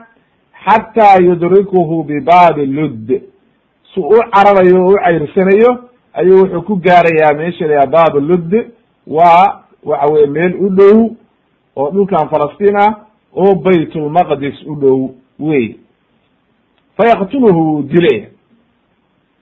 xataa 0.65 1.17
yudrikuhu 1.21 2.05
bibaabi 2.05 2.67
ludd 2.67 3.09
si 3.95 4.01
u 4.01 4.19
cararayo 4.33 4.87
oo 4.87 4.93
u 4.95 4.99
cayrsanayo 5.05 5.85
ayuu 6.15 6.39
wuxuu 6.41 6.63
ku 6.63 6.77
gaarayaa 6.77 7.35
meesha 7.35 7.67
la 7.67 7.75
yaha 7.75 7.87
baabu 7.87 8.21
ludd 8.21 8.53
waa 9.07 9.63
waxa 9.85 10.13
weye 10.13 10.27
meel 10.27 10.55
u 10.61 10.69
dhow 10.71 11.11
oo 11.77 11.91
dhulkan 11.91 12.29
falastiin 12.29 12.77
ah 12.77 12.95
oo 13.37 13.55
baytulmaqdis 13.55 14.67
u 14.67 14.75
dhow 14.77 15.11
wey 15.39 15.77
fayaqtuluhu 16.97 17.61
wuu 17.61 17.83
dilaya 17.83 18.27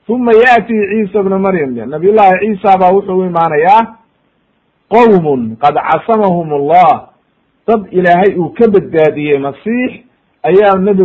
uma 0.09 0.33
yaati 0.33 0.75
ciisa 0.91 1.23
bna 1.23 1.39
maryam 1.39 1.75
nabiy 1.75 2.15
ciisa 2.41 2.79
baa 2.79 2.93
wuxuu 2.93 3.19
u 3.19 3.25
imaanayaa 3.25 3.97
qowmun 4.89 5.57
qad 5.57 5.75
casamahum 5.75 6.53
allah 6.53 7.09
dad 7.67 7.87
ilaahay 7.91 8.35
uu 8.39 8.49
ka 8.49 8.69
badbaadiyey 8.69 9.39
masiix 9.39 9.93
ayaa 10.43 10.75
nabi 10.79 11.03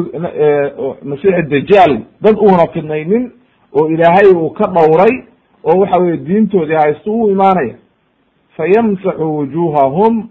masiix 1.04 1.48
dajaal 1.50 2.00
dad 2.22 2.36
uuna 2.38 2.68
fidnaynin 2.74 3.32
oo 3.74 3.88
ilaahay 3.90 4.28
uu 4.36 4.50
ka 4.50 4.68
dhowray 4.68 5.24
oo 5.64 5.80
waxa 5.80 6.02
weye 6.02 6.18
diintoodii 6.18 6.76
haysto 6.76 7.12
u 7.14 7.32
imaanaya. 7.32 7.76
Fayamsaxu 8.58 9.36
wujuhahum 9.38 10.30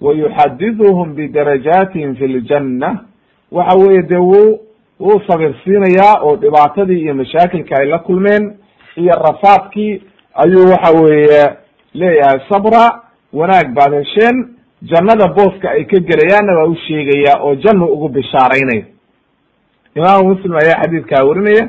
wa 0.00 0.12
yuxadiduhum 0.14 1.14
bidarajaatihim 1.14 2.14
fi 2.16 2.26
ljanna 2.28 3.04
waxa 3.52 3.78
weye 3.78 4.02
dee 4.02 4.16
wuu 4.16 4.58
wuu 5.00 5.20
sabirsiinayaa 5.28 6.20
oo 6.22 6.36
dhibaatadii 6.36 7.00
iyo 7.02 7.14
mashaakilka 7.14 7.76
ay 7.80 7.86
la 7.88 7.98
kulmeen 7.98 8.56
iyo 8.96 9.12
rafaadkii 9.12 10.02
ayuu 10.34 10.70
waxa 10.70 10.92
weeye 11.02 11.50
leeyahay 11.94 12.40
sabra 12.48 13.00
wanaag 13.32 13.74
baad 13.74 13.92
hesheen 13.94 14.48
jannada 14.90 15.28
booska 15.28 15.70
ay 15.70 15.84
ka 15.84 15.98
gelayaanna 16.00 16.52
waa 16.58 16.68
u 16.70 16.76
sheegayaa 16.86 17.42
oo 17.42 17.54
jannu 17.54 17.86
ugu 17.86 18.08
bishaaraynaya 18.08 18.84
imaamu 19.94 20.28
muslim 20.34 20.52
ayaa 20.56 20.82
xadiidkaa 20.82 21.24
warinaya 21.28 21.68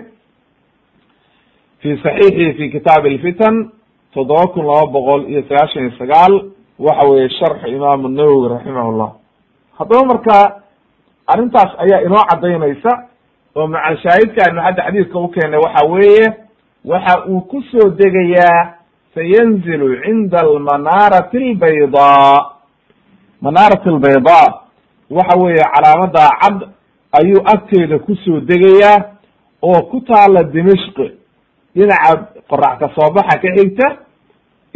fi 1.82 1.97
saxiixi 2.04 2.54
fi 2.58 2.69
kitaab 2.69 3.06
alfitan 3.06 3.71
toddoba 4.13 4.47
kun 4.54 4.65
laba 4.65 4.86
boqol 4.91 5.30
iyo 5.30 5.41
sagaashan 5.49 5.84
iyo 5.84 5.97
sagaal 5.97 6.34
waxa 6.80 7.08
weeye 7.10 7.30
sharxu 7.30 7.67
imaamu 7.67 8.08
nawowi 8.08 8.49
raximah 8.49 9.12
haddaba 9.78 10.06
marka 10.06 10.63
arrintaas 11.28 11.71
ayaa 11.84 12.02
inoo 12.06 12.23
cadaynaysa 12.32 12.91
oo 13.56 13.67
macalshaahidka 13.67 14.41
aynu 14.47 14.62
hadda 14.62 14.84
xadiidka 14.84 15.19
u 15.19 15.28
keenay 15.28 15.60
waxa 15.60 15.86
weeye 15.86 16.28
waxa 16.86 17.26
uu 17.30 17.41
ku 17.41 17.62
soo 17.62 17.89
degayaa 17.89 18.73
sayanzilu 19.15 20.02
cinda 20.04 20.39
almanaarati 20.39 21.38
albaydaa 21.38 22.52
manaarat 23.45 23.84
albaydaa 23.88 24.47
waxa 25.17 25.36
weeye 25.43 25.63
calaamada 25.73 26.25
cad 26.41 26.58
ayuu 27.19 27.41
agteeda 27.53 27.99
ku 28.06 28.15
soo 28.25 28.39
degayaa 28.49 28.97
oo 29.62 29.82
ku 29.91 29.97
taala 30.10 30.43
dimishqi 30.53 31.08
dhinaca 31.75 32.12
qorax 32.49 32.73
ka 32.79 32.88
soo 32.95 33.10
baxa 33.17 33.36
ka 33.43 33.49
xigta 33.58 33.88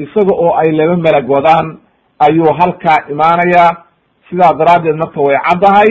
isaga 0.04 0.34
oo 0.44 0.52
ay 0.62 0.72
laba 0.80 0.96
melag 1.06 1.30
wadaan 1.30 1.68
ayuu 2.20 2.54
halkaa 2.60 2.98
imaanayaa. 3.14 3.84
Sidaa 4.30 4.54
daraaddeed 4.60 4.96
marka 5.02 5.20
way 5.22 5.38
caddahay 5.48 5.90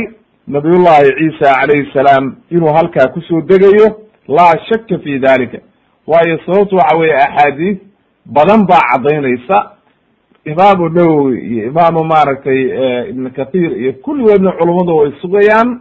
nabiyullahi 0.55 1.09
ciisa 1.19 1.55
calayhi 1.61 1.91
salaam 1.93 2.25
inuu 2.51 2.73
halkaa 2.79 3.09
ku 3.15 3.21
soo 3.29 3.41
degayo 3.41 3.87
laa 4.29 4.55
shaka 4.69 4.99
fi 5.05 5.19
dalika 5.19 5.59
waayo 6.07 6.39
sababtu 6.47 6.77
waxa 6.77 6.97
weeye 7.01 7.17
axaadiis 7.27 7.79
badan 8.27 8.67
baa 8.71 8.83
caddaynaysa 8.93 9.57
imaamu 10.47 10.89
nawowi 10.89 11.41
iyo 11.51 11.67
imaamu 11.67 12.05
maaragtay 12.05 12.61
ibn 13.11 13.31
kathir 13.31 13.73
iyo 13.81 13.93
kulligoodna 13.93 14.53
culummadu 14.53 14.97
way 14.97 15.13
sugayaan 15.21 15.81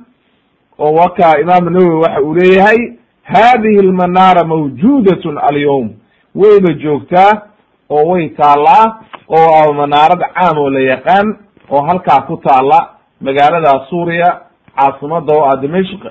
oo 0.79 0.93
waka 0.93 1.39
imaamu 1.41 1.69
nawowi 1.69 1.95
waxa 2.03 2.21
uu 2.21 2.33
leeyahay 2.35 2.77
hadihi 3.23 3.79
almanaara 3.79 4.43
mawjudatun 4.43 5.37
alyawm. 5.37 5.89
Wayba 6.35 6.73
joogtaa 6.73 7.41
oo 7.89 8.05
way 8.11 8.29
taallaa 8.29 8.99
oo 9.29 9.73
manaarad 9.73 10.19
caam 10.33 10.57
oo 10.57 10.69
la 10.69 10.79
yaqaan 10.79 11.37
oo 11.69 11.81
halkaa 11.81 12.21
ku 12.21 12.37
taalla 12.37 12.89
magaalada 13.21 13.85
suuriya 13.89 14.41
caasimada 14.75 15.33
oo 15.33 15.45
ah 15.51 15.57
dimashq 15.61 16.01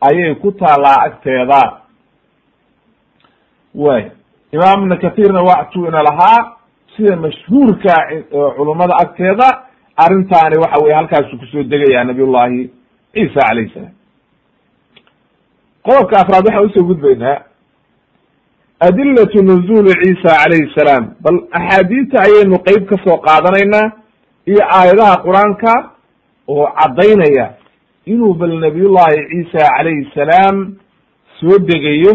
ayay 0.00 0.34
ku 0.34 0.52
taallaa 0.52 1.02
agteeda. 1.06 1.62
Way 3.74 4.10
imaam 4.52 4.82
ibn 4.84 4.96
kathirna 4.96 5.42
waxtuu 5.42 5.86
ina 5.88 6.02
lahaa 6.02 6.52
sida 6.96 7.16
mashhuurka 7.16 7.94
culummada 8.56 8.94
agteeda 9.02 9.48
arrintaani 9.96 10.56
waxa 10.62 10.82
weye 10.84 10.94
halkaasu 10.96 11.38
ku 11.38 11.46
soo 11.52 11.62
degaya 11.62 12.04
nabiyullahi 12.04 12.70
ciisa 13.14 13.40
calayh 13.48 13.68
salaam. 13.74 13.92
Qodobka 15.86 16.16
afraad 16.22 16.44
waxaan 16.46 16.66
u 16.66 16.72
soo 16.74 16.84
gudbaynaa 16.90 17.36
adilatu 18.80 19.42
nuzuli 19.42 19.92
ciisa 20.02 20.30
calayhi 20.42 20.72
salaam. 20.78 21.04
Bal 21.24 21.38
axaadiista 21.58 22.16
ayaynu 22.26 22.58
qeyb 22.66 22.84
ka 22.90 22.96
soo 23.04 23.16
qaadanaynaa 23.26 23.86
iyo 24.46 24.62
aayadaha 24.78 25.16
qur'aanka 25.26 25.72
oo 26.48 26.66
caddaynaya 26.80 27.46
inuu 28.06 28.34
bal 28.34 28.54
nabiyullahi 28.64 29.18
ciisa 29.30 29.66
calayhi 29.76 30.10
salaam 30.14 30.56
soo 31.40 31.58
degayo 31.58 32.12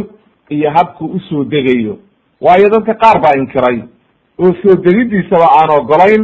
iyo 0.49 0.69
habku 0.77 1.05
u 1.05 1.19
soo 1.29 1.43
degayo. 1.43 1.97
Waayo 2.41 2.69
dadka 2.69 2.93
qaar 2.93 3.21
baa 3.23 3.35
inkiray 3.41 3.77
oo 4.39 4.53
soo 4.61 4.75
degidiisaba 4.85 5.47
aan 5.59 5.69
ogolayn 5.79 6.23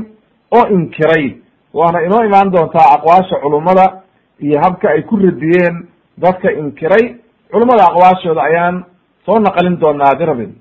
oo 0.51 0.65
inkiray. 0.75 1.25
Waana 1.73 2.01
inoo 2.05 2.23
imaan 2.25 2.51
doontaa 2.51 2.93
aqwaasha 2.95 3.39
culummada 3.43 4.01
iyo 4.39 4.59
habka 4.63 4.89
ay 4.89 5.01
ku 5.03 5.15
radiyeen 5.17 5.87
dadka 6.17 6.51
inkiray. 6.51 7.15
Culummada 7.51 7.83
aqwaashooda 7.89 8.41
ayaan 8.43 8.85
soo 9.25 9.39
naqlin 9.39 9.79
doonaa 9.79 10.07
hadi 10.13 10.25
rabin 10.25 10.51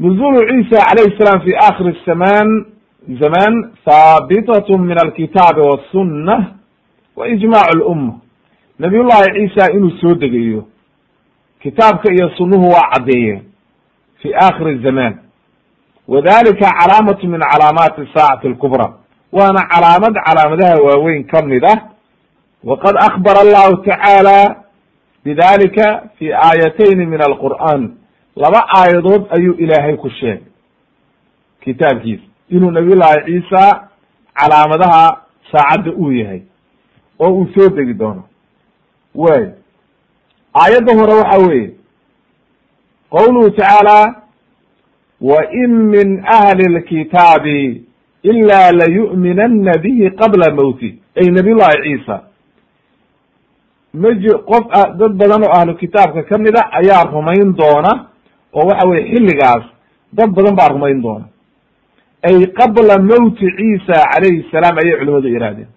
nuzulu 0.00 0.40
ciisa 0.48 0.78
calayhi 0.88 1.16
salaam 1.18 1.40
fi 1.44 1.52
akhir 1.68 1.94
zaman 2.06 2.48
zaman 3.20 3.52
haabitat 3.86 4.68
min 4.68 4.98
alkitaabi 4.98 5.60
wasunna 5.60 6.54
wa 7.16 7.28
ijmac 7.28 7.74
lumma 7.74 8.14
nabiy 8.78 9.02
llahi 9.02 9.32
ciisa 9.48 9.72
inuu 9.76 9.90
soo 10.00 10.14
degayo 10.14 10.66
kitaabka 11.62 12.12
iyo 12.12 12.30
sunnuhu 12.36 12.68
waa 12.74 12.90
caddeeyeen 12.92 13.42
fi 14.22 14.34
akhir 14.34 14.82
zaman 14.82 15.18
wadalika 16.08 16.70
calaamat 16.80 17.22
min 17.24 17.40
calaamaati 17.40 18.08
saacati 18.14 18.46
alkubra 18.48 18.92
waana 19.32 19.62
calaamad 19.72 20.14
calaamadaha 20.26 20.76
waaweyn 20.82 21.24
ka 21.24 21.42
mid 21.46 21.64
ah 21.64 21.78
waqad 22.64 22.96
akbara 22.96 23.40
allahu 23.40 23.76
tacaala 23.82 24.56
bidalika 25.24 26.02
fi 26.18 26.32
aayatayn 26.32 26.98
min 27.08 27.20
alqur'an 27.22 27.94
laba 28.36 28.60
aayadood 28.76 29.26
ayuu 29.30 29.54
ilaahay 29.54 29.96
ku 29.96 30.10
sheegay 30.10 30.42
kitaabkiisa 31.64 32.22
inuu 32.50 32.70
nabiy 32.70 32.94
llahi 32.94 33.24
ciisa 33.24 33.88
calaamadaha 34.34 35.22
saacadda 35.52 35.90
uu 35.92 36.12
yahay 36.12 36.42
oo 37.18 37.30
uu 37.30 37.46
soo 37.54 37.68
degi 37.68 37.94
doono 37.94 38.24
way 39.14 39.44
aayadda 40.54 40.94
hore 40.94 41.12
waxa 41.14 41.38
weeye 41.48 41.70
qawluhu 43.12 43.50
tacaala 43.56 43.98
wa 45.20 45.38
in 45.62 45.70
min 45.94 46.08
ahli 46.26 46.64
lkitaabi 46.76 47.82
ila 48.22 48.72
layu'minana 48.72 49.72
bihi 49.82 50.10
qabla 50.20 50.54
mowti 50.54 50.90
ay 51.20 51.26
nabiy 51.36 51.54
llahi 51.54 51.82
ciisa 51.84 52.16
ma 53.94 54.10
ji 54.14 54.28
qof 54.50 54.64
dad 54.98 55.12
badan 55.20 55.42
oo 55.44 55.52
ahlu 55.58 55.74
kitaabka 55.76 56.22
ka 56.28 56.38
mid 56.38 56.56
a 56.56 56.62
ayaa 56.80 57.04
rumayn 57.12 57.52
doona 57.60 57.92
oo 58.54 58.66
waxa 58.68 58.88
weye 58.88 59.02
xilligaas 59.12 59.64
dad 60.12 60.30
badan 60.36 60.54
baa 60.56 60.68
rumayn 60.68 61.02
doona 61.02 61.26
ay 62.22 62.46
qabla 62.58 62.98
mowti 63.10 63.46
ciisa 63.58 63.96
calayhi 64.12 64.46
salaam 64.50 64.78
ayay 64.82 64.96
culimadu 64.98 65.28
yihaahdeen 65.28 65.68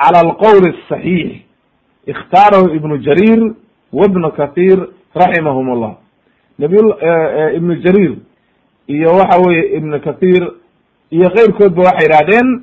cala 0.00 0.18
alqowl 0.26 0.64
asaxiix 0.72 1.30
ikhtaarahu 2.12 2.74
ibnu 2.76 2.98
jarir 3.06 3.40
wabnu 3.92 4.28
kathir 4.38 4.78
raximahum 5.14 5.68
llah 5.80 5.94
nabiy 6.58 6.82
ibnu 7.56 7.74
jarir 7.84 8.16
iyo 8.86 9.08
waxa 9.12 9.38
weye 9.46 9.76
ibnu 9.76 10.00
kathir 10.00 10.42
iyo 11.10 11.30
keyrkoodba 11.30 11.82
waxay 11.82 12.08
yihahdeen 12.08 12.62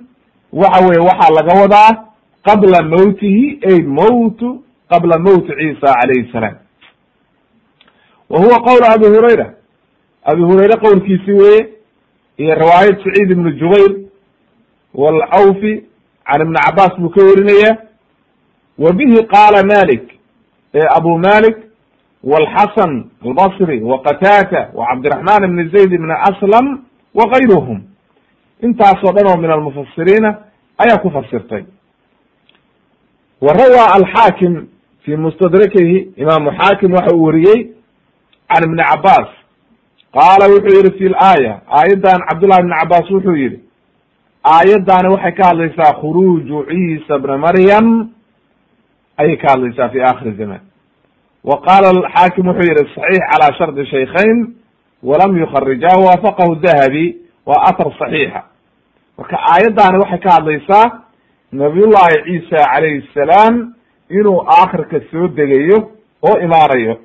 waxa 0.53 0.85
weye 0.87 0.99
waxaa 1.09 1.33
laga 1.37 1.61
wadaa 1.61 1.91
qabla 2.45 2.81
mowtihi 2.83 3.59
ay 3.69 3.81
mowtu 3.81 4.63
qabla 4.89 5.19
mowti 5.19 5.51
ciisa 5.59 5.93
calayhi 5.99 6.31
salaam. 6.31 6.55
Wa 8.29 8.39
huwa 8.39 8.59
qowl 8.61 8.83
abi 8.93 9.05
hurayra. 9.05 9.53
Abi 10.23 10.41
hurayre 10.43 10.77
qowlkiisi 10.77 11.31
weye 11.31 11.69
iyo 12.37 12.55
riwaayad 12.55 12.97
saciid 13.03 13.31
ibnu 13.31 13.51
jubayr 13.51 13.91
walcawfi 14.93 15.83
can 16.25 16.41
ibni 16.41 16.55
cabaas 16.65 16.97
buu 16.99 17.09
ka 17.09 17.21
warinaya 17.23 17.77
wa 18.77 18.93
bihi 18.93 19.23
qaala 19.33 19.63
malik 19.63 20.03
abu 20.95 21.17
malik 21.17 21.57
qataata 24.03 24.69
wa 24.73 24.85
cabdiraxman 24.89 25.43
ibni 25.43 25.69
zayd 25.69 25.91
ibni 25.93 26.13
aslam 26.29 26.65
wa 27.13 27.25
gayruhum 27.33 27.81
intaasoo 28.61 29.13
dhan 29.15 29.27
oo 29.27 29.37
min 29.37 29.51
almufasiriina 29.51 30.29
ayaa 30.77 30.97
ku 30.97 31.09
fasirtay 31.11 31.63
rawaa 33.53 33.93
alxaakim 33.97 34.67
fi 35.03 35.15
mustadrakihi 35.15 36.13
imaamu 36.17 36.51
xaakim 36.59 36.93
waxa 36.93 37.15
uu 37.15 37.23
wariyey 37.23 37.59
can 38.49 38.63
ibni 38.63 38.83
cabaas 38.83 39.29
qaala 40.17 40.45
wuxuu 40.53 40.75
yihi 40.77 40.97
fi 40.97 41.09
laaya 41.09 41.61
aayaddan 41.77 42.19
cabdullahi 42.29 42.61
ibni 42.61 42.75
cabaas 42.79 43.11
wuxuu 43.11 43.35
yihi 43.35 43.59
aayaddaani 44.43 45.07
waxay 45.13 45.31
ka 45.31 45.43
hadlaysaa 45.47 45.93
khuruuju 46.01 46.65
ciisa 46.69 47.19
bna 47.19 47.37
maryam 47.37 48.09
ayay 49.17 49.37
ka 49.37 49.47
hadlaysaa 49.53 49.89
fi 49.89 50.01
akhiri 50.01 50.35
zaman 50.37 50.59
wa 51.49 51.55
qaala 51.67 51.89
xaakim 52.15 52.47
wuxuu 52.47 52.67
yihi 52.69 52.85
saxiix 52.95 53.23
calaa 53.31 53.53
shardi 53.57 53.85
shaykhayn 53.93 54.37
walam 55.03 55.37
yukharijaahu 55.41 56.05
waafaqahu 56.09 56.55
dahabi 56.65 57.05
waa 57.45 57.61
athar 57.69 57.87
saxiixa 57.99 58.41
marka 59.17 59.37
aayaddaani 59.53 59.97
waxay 60.03 60.19
ka 60.25 60.31
hadlaysaa 60.37 60.85
nabiyullahi 61.61 62.15
ciisa 62.27 62.65
calayhi 62.73 63.03
salaam 63.13 63.73
inuu 64.09 64.39
aakhirka 64.57 64.99
soo 65.11 65.27
degayo 65.27 65.77
oo 66.29 66.35
imaanayo 66.45 66.95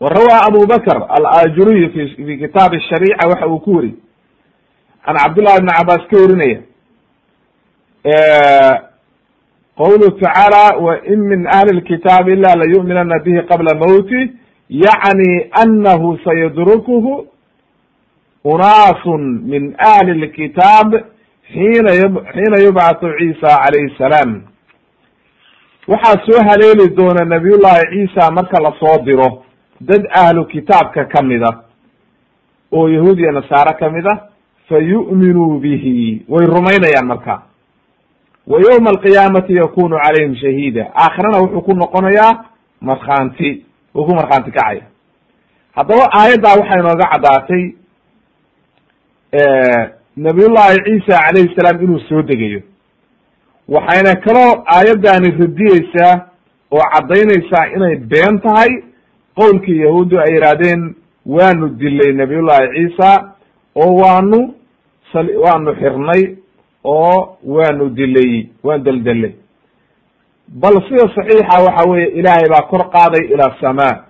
wa 0.00 0.08
rawaa 0.08 0.40
abu 0.48 0.66
bakr 0.66 0.96
alajuriy 1.16 1.88
fi 1.94 2.08
fi 2.26 2.38
kitaabi 2.38 2.80
shariica 2.88 3.28
waxa 3.30 3.46
uu 3.48 3.58
ku 3.60 3.74
weri 3.76 3.94
can 5.06 5.16
cabdullahi 5.22 5.58
ibni 5.58 5.72
cabaas 5.78 6.02
ka 6.10 6.16
warinaya 6.22 6.60
qawluhu 9.80 10.10
tacaala 10.20 10.62
wa 10.84 10.94
in 11.12 11.20
min 11.30 11.46
ahli 11.56 11.76
lkitaabi 11.80 12.32
ila 12.32 12.54
layu'minana 12.60 13.18
bihi 13.24 13.42
qabla 13.50 13.74
mowti 13.82 14.20
yacni 14.68 15.30
anahu 15.62 16.18
sayadrukuhu 16.24 17.26
unaasun 18.44 19.22
min 19.52 19.74
ahli 19.78 20.12
lkitaab 20.24 20.94
xiina 21.52 21.90
xiina 22.34 22.56
yubcathu 22.64 23.08
ciisa 23.18 23.48
calayhi 23.62 23.94
salaam 23.98 24.30
waxaa 25.88 26.20
soo 26.26 26.40
haleeli 26.48 26.88
doona 26.96 27.24
nabiyullahi 27.24 27.84
ciisa 27.92 28.30
marka 28.30 28.60
la 28.62 28.72
soo 28.80 28.96
diro 29.04 29.28
dad 29.80 30.02
ahlu 30.22 30.44
kitaabka 30.46 31.04
ka 31.04 31.22
mid 31.22 31.42
a 31.42 31.52
oo 32.72 32.88
yahuud 32.88 33.18
iyo 33.18 33.32
nasaare 33.32 33.74
ka 33.80 33.90
mid 33.90 34.06
a 34.06 34.14
fa 34.68 34.78
yu'minuu 34.78 35.58
bihi 35.60 36.22
way 36.28 36.46
rumaynayaan 36.46 37.06
marka 37.06 37.42
wa 38.46 38.58
yowma 38.60 38.90
alqiyaamati 38.90 39.54
yakunu 39.56 39.96
calayhim 40.04 40.34
shahiida 40.36 40.92
aakhirana 40.94 41.38
wuxuu 41.38 41.60
ku 41.62 41.72
noqonayaa 41.74 42.44
markhaanti 42.80 43.64
uu 43.94 44.04
ku 44.06 44.14
markhaanti 44.14 44.50
kacaya 44.50 44.82
haddaba 45.76 46.04
aayaddaa 46.20 46.56
waxay 46.60 46.80
inooga 46.80 47.06
caddaatay 47.12 47.64
nabiyullahi 50.16 50.76
ciisa 50.86 51.18
calayhi 51.26 51.54
salaam 51.56 51.82
inuu 51.84 52.00
soo 52.08 52.22
degayo 52.22 52.60
waxayna 53.68 54.14
kaloo 54.24 54.64
aayaddaani 54.76 55.30
radiyeysaa 55.42 56.14
oo 56.70 56.82
caddaynaysaa 56.94 57.66
inay 57.76 57.96
been 57.96 58.40
tahay 58.40 58.70
qowlkii 59.40 59.80
yahuuddu 59.84 60.18
ay 60.20 60.34
yidhaahdeen 60.34 60.94
waanu 61.26 61.68
dilay 61.68 62.12
nabiyullahi 62.12 62.68
ciisa 62.76 63.10
oo 63.76 63.94
waanu 64.02 64.54
waanu 65.44 65.74
xirnay 65.80 66.22
oo 66.84 67.36
waanu 67.44 67.88
dilay 67.90 68.46
waan 68.62 68.82
deldellay 68.84 69.32
bal 70.48 70.74
sida 70.88 71.08
saxiixa 71.14 71.62
waxa 71.64 71.88
weeye 71.90 72.06
ilaahay 72.08 72.48
baa 72.48 72.62
kor 72.70 72.90
qaaday 72.90 73.24
ila 73.34 73.44
asamaa 73.52 74.04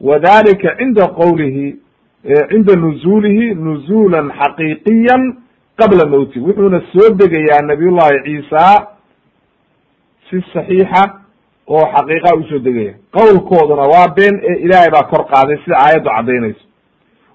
wadalika 0.00 0.76
cinda 0.78 1.06
qowlihi 1.08 1.76
cinda 2.50 2.76
nuzuulihi 2.76 3.54
nuzuulan 3.54 4.30
xaqiiqiyan 4.40 5.22
qabla 5.78 6.06
mowti 6.06 6.38
wuxuuna 6.40 6.80
soo 6.92 7.10
degayaa 7.14 7.62
nabiyullahi 7.62 8.16
ciisa 8.24 8.86
si 10.30 10.42
saxiixa 10.52 11.02
oo 11.68 11.84
xaqiiqa 11.94 12.34
u 12.38 12.42
soo 12.48 12.58
degaya. 12.58 12.94
Qowlkooduna 13.12 13.82
waa 13.92 14.08
been 14.16 14.34
ee 14.50 14.58
ilaahay 14.64 14.90
baa 14.90 15.02
kor 15.10 15.24
qaaday 15.32 15.56
sida 15.64 15.76
aayaddu 15.78 16.10
caddaynayso. 16.16 16.64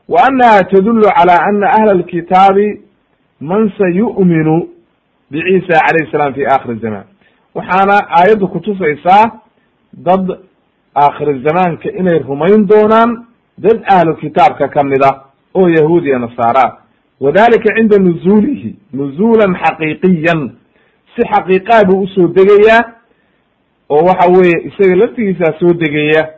Wa 0.09 0.19
annaha 0.27 0.63
tadullu 0.63 1.01
cala 1.17 1.35
ana 1.47 1.67
ahla 1.77 1.91
alkitaabi 1.91 2.81
man 3.41 3.71
sayu'minu 3.77 4.55
biciisa 5.31 5.79
calayhi 5.85 6.11
salaam 6.11 6.33
fi 6.33 6.45
aakhiri 6.45 6.79
zaman. 6.79 7.03
Waxaana 7.55 7.97
aayaddu 8.19 8.47
kutusaysaa 8.47 9.31
dad 9.93 10.25
aakhiri 10.95 11.41
zamaanka 11.47 11.89
inay 11.99 12.19
rumayn 12.19 12.67
doonaan 12.67 13.25
dad 13.57 13.79
ahlu 13.95 14.15
kitaabka 14.15 14.67
ka 14.67 14.83
mid 14.83 15.03
a 15.03 15.11
oo 15.55 15.67
yahuud 15.69 16.05
iyo 16.05 16.19
nasaara. 16.19 16.77
Wadalika 17.19 17.75
cinda 17.75 17.97
nuzuulihi 17.97 18.75
nuzuulan 18.93 19.55
xaqiiqiyan. 19.63 20.51
Si 21.15 21.21
xaqiiqaa 21.31 21.83
buu 21.87 22.01
u 22.03 22.07
soo 22.07 22.27
degayaa 22.27 22.81
oo 23.89 24.05
waxa 24.05 24.29
weeye 24.31 24.57
isaga 24.67 24.95
laftigiisaa 24.95 25.53
soo 25.59 25.73
degaya 25.73 26.29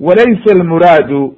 walaysa 0.00 0.50
almuraadu 0.56 1.34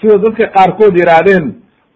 sida 0.00 0.18
dadka 0.24 0.46
qaarkood 0.56 0.94
yihaahdeen 0.98 1.44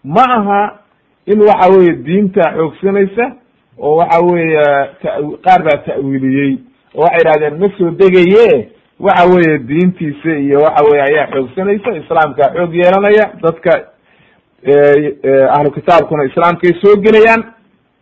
ma 0.05 0.25
aha 0.37 0.79
in 1.27 1.41
waxa 1.43 1.71
weeye 1.73 1.93
diinta 1.93 2.53
xoogsanaysa 2.57 3.33
oo 3.79 3.97
waxa 3.97 4.21
weeye 4.21 4.65
qaar 5.45 5.63
baa 5.63 5.79
ta'wiiliyey 5.87 6.59
oo 6.95 7.03
waxay 7.03 7.19
yidhahdeen 7.19 7.59
ma 7.61 7.69
soo 7.79 7.91
degaye 7.91 8.69
waxa 9.01 9.27
weeye 9.35 9.59
diintiisa 9.59 10.31
iyo 10.39 10.59
waxa 10.61 10.85
weye 10.91 11.03
ayaa 11.03 11.27
xoogsanaysa 11.33 11.97
islaamkaa 11.97 12.53
xoog 12.55 12.75
yeelanaya 12.75 13.31
dadka 13.43 13.73
ahlu 15.57 15.71
kitaabkuna 15.71 16.25
islaamkay 16.25 16.71
soo 16.83 16.97
gelayaan. 16.97 17.45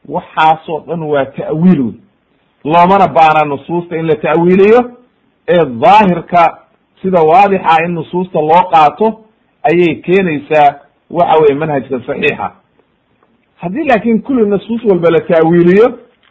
Waxaasoo 0.09 0.81
dhan 0.87 1.03
waa 1.03 1.25
ta'wiil 1.25 1.81
wey 1.83 1.95
loomana 2.65 3.09
baana 3.09 3.45
nusuusta 3.45 3.97
in 3.97 4.07
la 4.07 4.15
ta'wiiliyo 4.15 4.81
ee 5.49 5.65
dhaahirka 5.65 6.59
sida 7.03 7.21
waadixa 7.23 7.85
in 7.85 7.93
nusuusta 7.95 8.39
loo 8.41 8.63
qaato 8.73 9.21
ayay 9.63 9.95
keenaysaa 9.95 10.75
waxa 11.11 11.41
weye 11.43 11.55
manhajka 11.55 12.01
saxiixa. 12.07 12.53
Haddii 13.57 13.85
laakin 13.89 14.23
kulli 14.23 14.47
nusuus 14.51 14.85
walba 14.85 15.09
la 15.11 15.21
ta'wiiliyo 15.21 15.87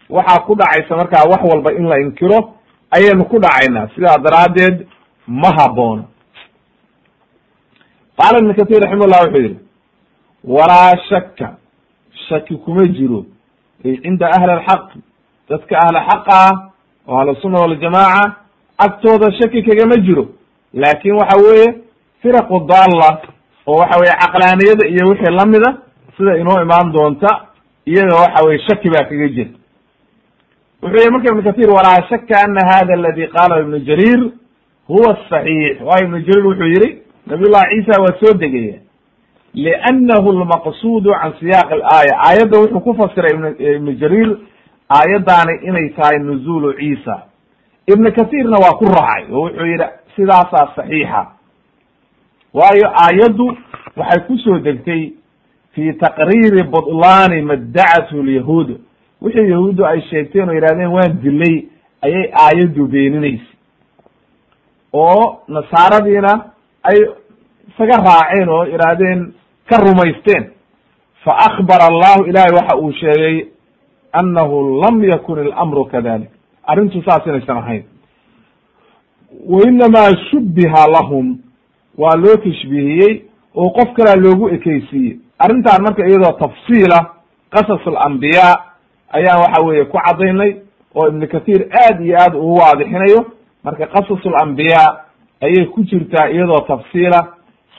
waxaa 0.09 0.39
ku 0.45 0.55
dhacaysa 0.55 0.97
markaa 0.97 1.30
wax 1.32 1.41
walba 1.51 1.71
in 1.78 1.86
la 1.88 1.99
inkiro 1.99 2.53
ayaynu 2.91 3.25
ku 3.25 3.39
dhacaynaa. 3.39 3.88
Sidaa 3.95 4.17
daraaddeed 4.17 4.88
ma 5.28 5.49
haboono 5.57 6.05
qaala 8.17 8.39
ibn 8.39 8.53
katir 8.53 8.80
raximahullah 8.84 9.21
wuxuu 9.25 9.41
yihi 9.43 9.57
walaa 10.43 10.97
shaka 11.09 11.57
shaki 12.30 12.55
kuma 12.57 12.86
jiro. 12.88 13.25
Ay 13.86 13.97
cinda 14.03 14.28
ahli 14.32 14.51
alxaqi 14.51 14.99
dadka 15.49 15.75
ahla 15.84 16.01
xaqa 16.09 16.39
oo 17.07 17.17
ahlusunna 17.19 17.59
waljamaaca 17.59 18.36
agtooda 18.78 19.32
shaki 19.39 19.63
kagama 19.63 19.95
jiro. 20.05 20.25
Laakin 20.73 21.13
waxa 21.19 21.38
weeye 21.43 21.67
firaqu 22.21 22.59
daalla 22.69 23.21
oo 23.68 23.78
waxa 23.82 23.99
weye 24.01 24.13
caqlaaniyada 24.22 24.88
iyo 24.88 25.03
wixii 25.09 25.36
lamida 25.39 25.70
sida 26.18 26.38
inoo 26.38 26.61
imaan 26.61 26.91
doonta 26.91 27.28
iyaga 27.86 28.15
waxa 28.15 28.45
weye 28.47 28.59
shaki 28.68 28.89
baa 28.89 29.03
kaga 29.09 29.28
jira. 29.36 29.49
Wuxuu 30.82 30.97
yihi 30.99 31.11
marka 31.11 31.32
ibn 31.32 31.43
katir 31.43 31.70
walaa 31.70 32.01
shaka 32.09 32.36
ana 32.45 32.61
hada 32.72 32.93
aladi 32.93 33.28
qaala 33.28 33.59
ibnu 33.61 33.80
jarir 33.80 34.20
huwa 34.88 35.11
asaxiix 35.18 35.82
waayo 35.82 36.05
ibnu 36.05 36.20
jarir 36.28 36.45
wuxuu 36.47 36.70
yihi 36.74 36.89
nabiy 37.28 37.49
llahi 37.51 37.84
ciisa 37.84 38.01
waa 38.01 38.18
soo 38.20 38.34
degaya 38.38 38.78
liannahu 39.53 40.32
lmaqsuudu 40.32 41.09
can 41.22 41.34
siyaaq 41.39 41.72
alaaya. 41.72 42.13
Aayadda 42.28 42.57
wuxuu 42.59 42.80
ku 42.80 42.93
fasiray 42.93 43.32
ibnu 43.76 43.91
jarir 44.01 44.38
aayaddaani 44.89 45.53
inay 45.68 45.89
tahay 45.89 46.20
nuzuulu 46.20 46.74
ciisa. 46.74 47.15
Ibnu 47.88 48.11
katirna 48.11 48.57
waa 48.63 48.78
ku 48.80 48.86
raacay 48.86 49.26
oo 49.34 49.41
wuxuu 49.43 49.65
yihi 49.65 49.86
sidaasaa 50.15 50.68
saxiixa 50.76 51.26
waayo 52.53 52.87
aayaddu 53.03 53.57
waxay 53.95 54.19
ku 54.27 54.37
soo 54.37 54.59
degtay 54.59 55.13
fi 55.73 55.93
taqriiri 55.93 56.63
budlaani 56.63 57.41
madacathu 57.41 58.23
lyahuud. 58.23 58.79
Wixii 59.21 59.49
yahuuddu 59.49 59.85
ay 59.85 60.01
sheegteen 60.09 60.49
oo 60.49 60.53
yidhahdeen 60.53 60.91
waan 60.91 61.19
dilay 61.21 61.65
ayay 62.01 62.31
aayaddu 62.33 62.87
beeninaysa. 62.87 63.51
Oo 64.93 65.39
nasaaradiina 65.47 66.33
ay 66.83 66.97
isaga 67.69 67.97
raaceen 68.07 68.49
oo 68.49 68.63
yidhaahdeen 68.65 69.33
ka 69.69 69.77
rumaysteen. 69.77 70.43
Fa 71.23 71.31
akbara 71.49 71.85
allahu 71.91 72.25
ilahay 72.29 72.51
waxa 72.53 72.77
uu 72.77 72.91
sheegay 72.91 73.45
annahu 74.13 74.79
lam 74.81 75.03
yakun 75.03 75.39
ilamru 75.47 75.85
kadalik 75.85 76.29
arrintu 76.63 77.01
saas 77.05 77.25
inaysan 77.25 77.57
ahayn 77.57 77.83
wa 79.49 79.59
inamaa 79.67 80.11
shubbiha 80.31 80.87
lahum 80.95 81.37
waa 81.97 82.15
loo 82.15 82.35
tashbiihiyey 82.37 83.21
oo 83.55 83.69
qof 83.69 83.93
kalaa 83.93 84.15
loogu 84.15 84.49
ekeysiiyey 84.49 85.17
arrintan 85.39 85.81
marka 85.83 86.07
iyadoo 86.07 86.31
tafsiila 86.39 86.99
qasas 87.49 87.87
alambiyaa 87.87 88.55
ayaan 89.11 89.39
waxa 89.41 89.65
weeye 89.65 89.85
ku 89.85 89.97
caddaynay 90.05 90.55
oo 90.95 91.07
ibnu 91.07 91.27
kathir 91.27 91.61
aad 91.71 92.01
iyo 92.05 92.17
aad 92.19 92.35
ugu 92.35 92.55
waadixinayo. 92.55 93.25
Marka 93.63 93.85
qasas 93.87 94.25
alambiyaa 94.25 94.97
ayay 95.41 95.65
ku 95.65 95.83
jirtaa 95.83 96.29
iyadoo 96.29 96.59
tafsiila 96.67 97.27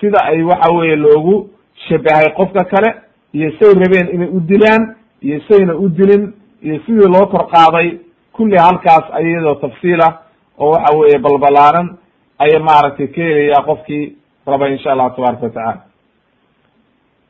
sida 0.01 0.19
ay 0.25 0.43
waxa 0.43 0.73
weeye 0.73 0.97
loogu 0.97 1.51
shabahay 1.89 2.33
qofka 2.37 2.65
kale 2.65 2.95
iyo 3.33 3.51
say 3.59 3.73
rabeen 3.75 4.09
inay 4.15 4.29
u 4.29 4.41
dilaan 4.41 4.95
iyo 5.23 5.41
sayna 5.49 5.75
u 5.77 5.89
dilin 5.89 6.33
iyo 6.63 6.81
sidii 6.87 7.09
loo 7.15 7.27
kor 7.27 7.47
qaaday. 7.51 7.99
Kulli 8.33 8.57
halkaas 8.59 9.05
iyadoo 9.23 9.55
tafsiila 9.55 10.19
oo 10.59 10.71
waxa 10.71 10.97
weeye 10.97 11.19
balbalaaran 11.19 11.97
ayay 12.39 12.59
maaragtay 12.59 13.07
ka 13.09 13.23
helayaa 13.23 13.63
qofkii 13.69 14.13
raba 14.47 14.69
insha 14.69 14.93
allahu 14.93 15.17
tabaraka 15.17 15.43
watacala 15.47 15.83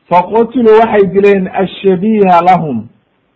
faqutuluu 0.09 0.79
waxay 0.79 1.07
dileen 1.13 1.47
ashabiha 1.53 2.41
lahum. 2.49 2.87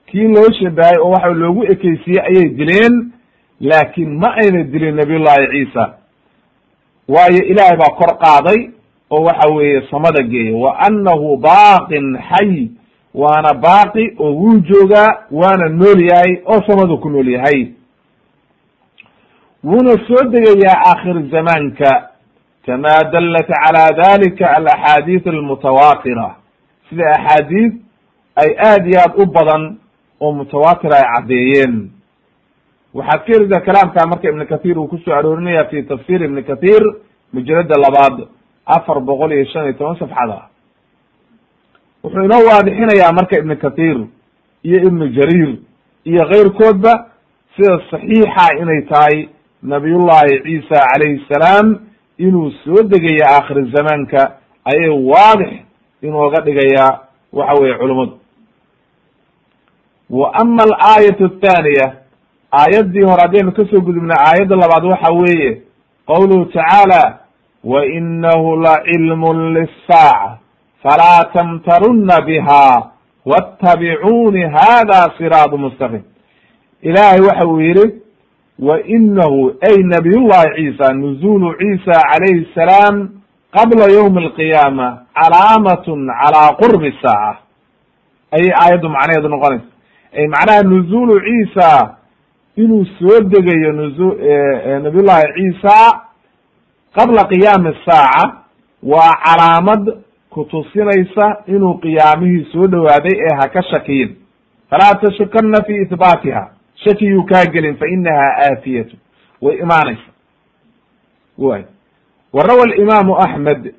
Kii 0.07 0.27
loo 0.27 0.51
shabahay 0.59 0.97
oo 1.01 1.09
waxa 1.11 1.27
loogu 1.33 1.63
ekeysiiyey 1.63 2.21
ayay 2.29 2.49
dileen 2.49 3.11
laakin 3.61 4.17
ma 4.19 4.33
ayna 4.41 4.63
dilin 4.63 4.95
nabiyullahi 4.95 5.47
ciisa. 5.51 5.93
Waayo 7.07 7.43
ilaahay 7.51 7.77
baa 7.77 7.95
kor 7.99 8.17
qaaday 8.17 8.69
oo 9.11 9.23
waxa 9.23 9.49
weeye 9.55 9.81
samada 9.91 10.23
geeya 10.23 10.57
wa 10.57 10.79
annahu 10.79 11.37
baaqin 11.37 12.17
xay 12.29 12.67
waana 13.13 13.53
baaqi 13.53 14.15
oo 14.19 14.31
wuu 14.33 14.59
joogaa 14.59 15.17
waana 15.31 15.69
nool 15.69 16.01
yahay 16.09 16.41
oo 16.45 16.61
samadu 16.67 16.97
ku 16.97 17.09
nool 17.09 17.27
yahay 17.29 17.67
wuuna 19.63 19.93
soo 20.07 20.23
degayaa 20.33 20.81
aakhir 20.91 21.17
zamaanka 21.31 22.09
kama 22.65 22.93
dallat 23.13 23.47
calى 23.47 23.85
dalika 24.03 24.45
alaxaadiid 24.57 25.27
almutawaatira 25.27 26.35
sida 26.89 27.03
axaadiid 27.17 27.73
ay 28.35 28.49
aad 28.69 28.87
iyo 28.87 28.99
aad 28.99 29.13
u 29.21 29.25
badan 29.25 29.77
oo 30.19 30.31
mutawaatir 30.31 30.91
ay 30.93 31.03
caddeeyeen. 31.15 31.89
Waxaad 32.93 33.21
ka 33.25 33.33
helisaa 33.33 33.59
kalaamka 33.65 34.07
marka 34.07 34.29
ibn 34.29 34.45
kathir 34.45 34.77
uu 34.79 34.87
ku 34.87 34.97
soo 34.97 35.13
aroorinaya 35.13 35.65
fi 35.69 35.83
tafsir 35.83 36.21
ibn 36.23 36.43
kathir 36.43 36.81
mujalada 37.33 37.75
labaad 37.85 38.27
afar 38.65 38.99
boqol 39.01 39.31
iyo 39.33 39.45
shan 39.45 39.63
iyo 39.65 39.73
toban 39.73 39.95
safxada 39.99 40.39
wuxuu 42.03 42.23
inoo 42.25 42.43
waadixinayaa 42.49 43.11
marka 43.13 43.37
ibn 43.37 43.55
kathir 43.55 43.97
iyo 44.63 44.77
ibnu 44.87 45.07
jarir 45.07 45.49
iyo 46.05 46.23
keyrkoodba 46.31 46.93
sida 47.55 47.79
saxiixa 47.91 48.45
inay 48.61 48.81
tahay 48.91 49.29
nabiyullahi 49.63 50.39
ciisa 50.43 50.87
calayhi 50.91 51.25
salaam 51.33 51.79
inuu 52.17 52.51
soo 52.63 52.83
degayo 52.83 53.25
aakhir 53.27 53.71
zamaanka 53.75 54.31
ayay 54.65 54.89
waadix 54.89 55.51
inooga 56.01 56.41
dhigayaa 56.41 56.99
waxa 57.33 57.61
weeye 57.61 57.75
culummadu 57.77 58.17
wa 60.09 60.33
ama 60.33 60.63
alaayatu 60.63 61.25
athaniya 61.25 61.93
aayaddii 62.53 63.01
hore 63.05 63.21
haddaynu 63.21 63.51
ka 63.51 63.65
soo 63.71 63.81
gudubna 63.81 64.15
aayadda 64.19 64.55
labaad 64.55 64.85
waxa 64.85 65.13
weeye 65.13 65.61
qawluhu 66.07 66.45
tacaala 66.45 67.17
wa 67.63 67.85
inahu 67.85 68.55
lacilmun 68.55 69.53
lissaaca 69.53 70.37
falaa 70.83 71.23
tamtarunna 71.33 72.21
biha 72.21 72.89
wattabicuuni 73.25 74.41
hada 74.41 75.11
siraatu 75.17 75.57
mustaqim 75.57 76.01
ilaahay 76.81 77.19
waxa 77.21 77.47
uu 77.47 77.59
yihi 77.61 78.02
wa 78.67 78.75
inahu 78.95 79.41
ay 79.69 79.77
nabiyullahi 79.93 80.49
ciisa 80.55 80.93
nuzulu 80.93 81.53
ciisa 81.59 81.95
calayhi 82.11 82.47
salaam 82.55 83.09
qabla 83.55 83.85
ywmi 83.97 84.19
alqiyaama 84.25 84.87
calaamatun 85.19 86.07
calaa 86.21 86.49
qurbi 86.61 86.91
saaca 87.01 87.37
ayay 88.35 88.51
aayaddu 88.61 88.89
macnaheedu 88.95 89.29
noqonaysa 89.33 89.65
ay 90.17 90.27
macnaha 90.35 90.63
nuzulu 90.71 91.19
ciisa 91.27 91.69
inuu 92.63 92.85
soo 92.99 93.19
degayo 93.33 93.71
nuzu 93.79 94.07
nabiyullahi 94.83 95.33
ciisa 95.37 95.75
qabla 96.97 97.23
qiyaami 97.31 97.71
saaca 97.85 98.23
waa 98.93 99.13
calaamad 99.25 99.83
kutusinaysa 100.33 101.25
inuu 101.47 101.73
qiyaamihii 101.83 102.45
soo 102.53 102.67
dhowaaday 102.67 103.15
ee 103.27 103.35
ha 103.39 103.47
ka 103.55 103.63
shakiyin 103.71 104.15
falaa 104.69 104.95
tashukana 105.01 105.63
fi 105.67 105.73
ihbaatiha 105.85 106.43
shakiyuu 106.83 107.23
kaa 107.23 107.45
gelin 107.45 107.75
fa 107.77 107.87
inaha 107.87 108.27
aafiyatu 108.49 108.97
way 109.41 109.57
imaanaysa. 109.57 110.09
Way. 111.37 111.63
Wa 112.33 112.43
rawa 112.43 112.63
alimaamu 112.63 113.15
axmed 113.17 113.73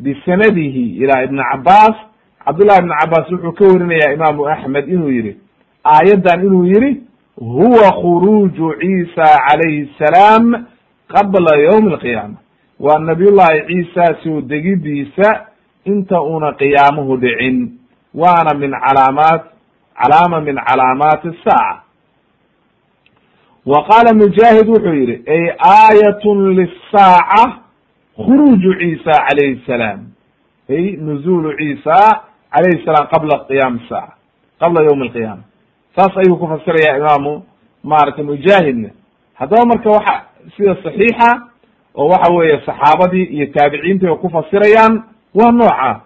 bisanadihi 0.00 0.96
ila 1.02 1.22
ibni 1.24 1.42
cabaas 1.52 1.96
cabdullahi 2.44 2.78
ibni 2.78 2.94
cabaas 3.00 3.30
wuxuu 3.32 3.52
ka 3.52 3.64
warinayaa 3.64 4.12
imaamu 4.12 4.48
axmed 4.48 4.88
inuu 4.88 5.10
yihi 5.10 5.36
aayaddan 5.84 6.40
inuu 6.46 6.64
yihi 6.64 7.00
huwa 7.36 7.92
khuruuju 7.92 8.74
ciisa 8.80 9.26
calayhi 9.48 9.90
salaam 9.98 10.66
qabla 11.08 11.56
ywmi 11.58 11.92
alqiyaama. 11.92 12.36
Waa 12.80 12.98
nabiyullahi 12.98 13.66
ciisa 13.66 14.04
soo 14.24 14.40
degidiisa 14.40 15.46
inta 15.84 16.20
una 16.22 16.52
qiyaamuhu 16.52 17.16
dhicin. 17.16 17.78
Waana 18.14 18.54
min 18.58 18.70
calaamaat 18.70 19.42
calaama 20.02 20.40
min 20.40 20.56
calaamaati 20.56 21.28
asaaca 21.28 21.82
wa 23.66 23.84
qaala 23.88 24.14
mujaahid 24.14 24.68
wuxuu 24.68 24.94
yihi 24.94 25.22
ay 25.26 25.42
aayatun 25.58 26.54
lisaaca 26.56 27.58
khuruuju 28.16 28.74
ciisa 28.80 29.12
calayhi 29.28 29.62
salaam. 29.66 30.00
Ay 30.70 30.96
nuzulu 30.96 31.52
ciisa 31.58 31.96
calayhi 32.54 32.84
salaam 32.84 33.06
qabla 33.12 33.44
qiyaami 33.48 33.80
saaca 33.88 34.14
qabla 34.60 34.80
ywmi 34.88 35.02
alqiyaama 35.08 35.42
saas 35.96 36.16
ayuu 36.16 36.36
ku 36.38 36.46
fasiraya 36.48 36.98
imaamu 36.98 37.42
maaragtay 37.84 38.24
mujaahidna. 38.24 38.90
Haddaba 39.34 39.64
marka 39.66 39.90
waxa 39.90 40.14
sida 40.56 40.74
saxiixa 40.82 41.30
oo 41.94 42.08
waxa 42.08 42.32
weeye 42.32 42.60
saxaabadii 42.66 43.24
iyo 43.24 43.46
taabiciintii 43.46 44.08
ay 44.08 44.16
ku 44.16 44.28
fasirayaan 44.30 45.02
waa 45.34 45.52
nooca. 45.52 46.00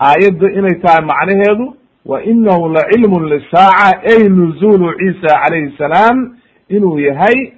Aayadda 0.00 0.46
inay 0.58 0.74
tahay 0.82 1.04
macnaheedu 1.04 1.76
wa 2.06 2.22
inahu 2.22 2.68
lacilmun 2.68 3.28
lisaaca 3.28 4.02
ay 4.12 4.28
nuzulu 4.28 4.92
ciisa 4.98 5.30
calayhi 5.42 5.74
salaam 5.78 6.36
inuu 6.68 6.98
yahay 6.98 7.52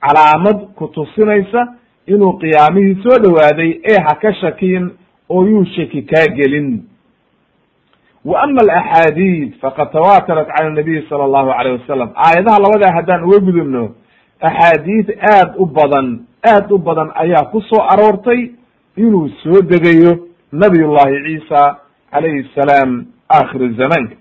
calaamad 0.00 0.58
kutusinaysa 0.74 1.66
inuu 2.06 2.32
qiyaamihii 2.38 3.02
soo 3.02 3.18
dhowaaday 3.22 3.70
ee 3.92 3.98
ha 4.06 4.14
ka 4.22 4.34
shakiin 4.34 4.90
oo 5.28 5.44
yuu 5.46 5.64
shaki 5.64 6.02
kaa 6.02 6.26
gelin. 6.36 6.82
Wa 8.24 8.42
ama 8.42 8.60
alaxaadiid 8.62 9.54
faqad 9.60 9.92
tawatarat 9.92 10.46
cala 10.56 10.70
nabiyi 10.70 11.06
sala 11.08 11.24
allahu 11.24 11.50
alayh 11.50 11.80
wasalam 11.80 12.10
aayadaha 12.14 12.58
labadaa 12.64 12.94
haddaan 12.96 13.24
uga 13.24 13.38
gudubno 13.38 13.94
axaadiid 14.40 15.10
aad 15.34 15.54
u 15.58 15.66
badan 15.66 16.20
aad 16.52 16.70
u 16.72 16.78
badan 16.78 17.10
ayaa 17.14 17.44
ku 17.52 17.60
soo 17.60 17.82
aroortay 17.92 18.50
inuu 18.96 19.28
soo 19.42 19.62
degayo 19.62 20.12
nabiyullahi 20.52 21.22
ciisa 21.26 21.76
calayhi 22.12 22.46
salaam 22.54 23.06
aakhir 23.30 23.62
zamaanka 23.80 24.16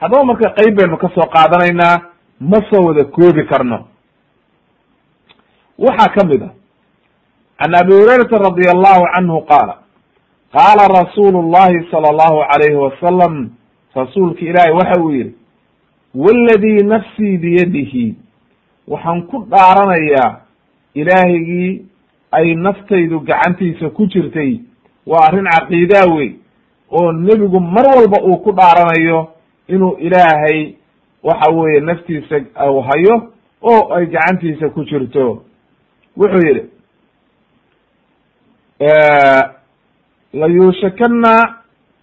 haddaba 0.00 0.24
marka 0.24 0.50
qeyb 0.58 0.76
baynu 0.78 0.96
ka 0.96 1.08
soo 1.14 1.26
qaadanaynaa 1.36 1.96
ma 2.40 2.58
soo 2.70 2.84
wada 2.86 3.04
koobi 3.04 3.44
karno. 3.46 3.86
Waxaa 5.78 6.08
ka 6.14 6.24
mid 6.26 6.42
a 6.42 6.50
can 7.60 7.74
abi 7.74 7.92
hurayrata 7.92 8.38
radi 8.38 8.68
allahu 8.68 9.04
canhu 9.14 9.40
qaala 9.48 9.74
qaala 10.52 10.88
rasuulu 10.88 11.42
llahi 11.52 11.88
sala 11.90 12.08
allahu 12.08 12.38
alayhi 12.54 12.76
wasalam 12.76 13.50
rasuulka 13.94 14.40
ilaahay 14.40 14.72
waxa 14.72 15.00
uu 15.02 15.12
yihi 15.12 15.34
waladii 16.14 16.82
nafsii 16.84 17.36
biyadihi 17.38 18.14
waxaan 18.88 19.22
ku 19.26 19.44
dhaaranayaa 19.50 20.40
ilaahigii 20.94 21.84
ay 22.32 22.54
naftaydu 22.54 23.20
gacantiisa 23.20 23.90
ku 23.90 24.06
jirtay. 24.06 24.60
Waa 25.06 25.26
arrin 25.28 25.44
caqiidaa 25.44 26.06
wey 26.16 26.34
oo 26.90 27.12
nebigu 27.12 27.60
mar 27.60 27.86
walba 27.96 28.22
uu 28.24 28.36
ku 28.44 28.52
dhaaranayo 28.52 29.28
inuu 29.68 29.96
ilaahay 29.98 30.74
waxa 31.22 31.50
weeye 31.52 31.80
naftiisa 31.80 32.36
u 32.70 32.80
hayo 32.80 33.32
oo 33.62 33.94
ay 33.94 34.06
gacantiisa 34.06 34.68
ku 34.68 34.84
jirto. 34.84 35.42
Wuxuu 36.16 36.46
yihi 36.46 36.62
layuushakana 40.32 41.56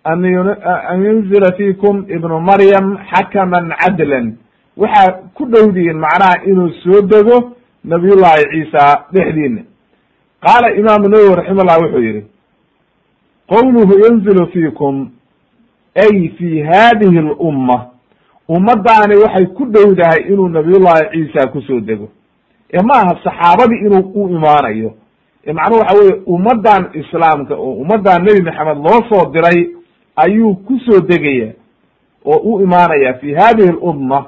an 0.04 0.26
an 0.26 1.04
yunzila 1.06 1.52
fiikum 1.58 2.06
ibnu 2.10 2.40
maryam 2.40 2.98
xakaman 3.12 3.74
cadlan. 3.80 4.38
Waxaa 4.78 5.12
ku 5.34 5.46
dhowdihiin 5.46 5.98
macnaha 5.98 6.44
inuu 6.46 6.70
soo 6.84 7.02
dego 7.02 7.58
nabiyullahi 7.84 8.44
ciisa 8.52 9.06
dhexdiina 9.14 9.62
qaala 10.42 10.72
imaamu 10.76 11.08
nawowi 11.10 11.36
raximahullah 11.36 11.78
wuxuu 11.82 12.04
yihi 12.04 12.22
qowluhu 13.50 13.94
yanzilu 14.04 14.48
fiikum 14.54 15.10
ay 15.96 16.30
fi 16.38 16.62
hadihi 16.62 17.22
lumma 17.22 17.86
ummadaani 18.50 19.16
waxay 19.16 19.46
ku 19.46 19.66
dhowdahay 19.66 20.22
inuu 20.32 20.48
nabiyullahi 20.50 21.10
ciisa 21.12 21.48
ku 21.52 21.62
soo 21.62 21.80
dego. 21.80 22.10
Ee 22.74 22.82
ma 22.82 22.94
aha 22.94 23.20
saxaabadii 23.24 23.80
inuu 23.86 24.12
u 24.16 24.30
imaanayo. 24.30 24.94
Ee 25.48 25.54
macnuhu 25.54 25.80
waxa 25.82 25.98
weye 26.00 26.14
ummadan 26.26 26.90
islaamka 26.94 27.56
oo 27.56 27.74
ummadan 27.74 28.24
nebi 28.24 28.42
maxamed 28.42 28.78
loo 28.78 29.02
soo 29.10 29.32
diray 29.32 29.68
ayuu 30.16 30.56
ku 30.56 30.80
soo 30.80 31.00
degaya 31.02 31.52
oo 32.26 32.38
u 32.44 32.62
imaanaya 32.64 33.14
fi 33.14 33.34
hadihi 33.34 33.72
lumma 33.72 34.26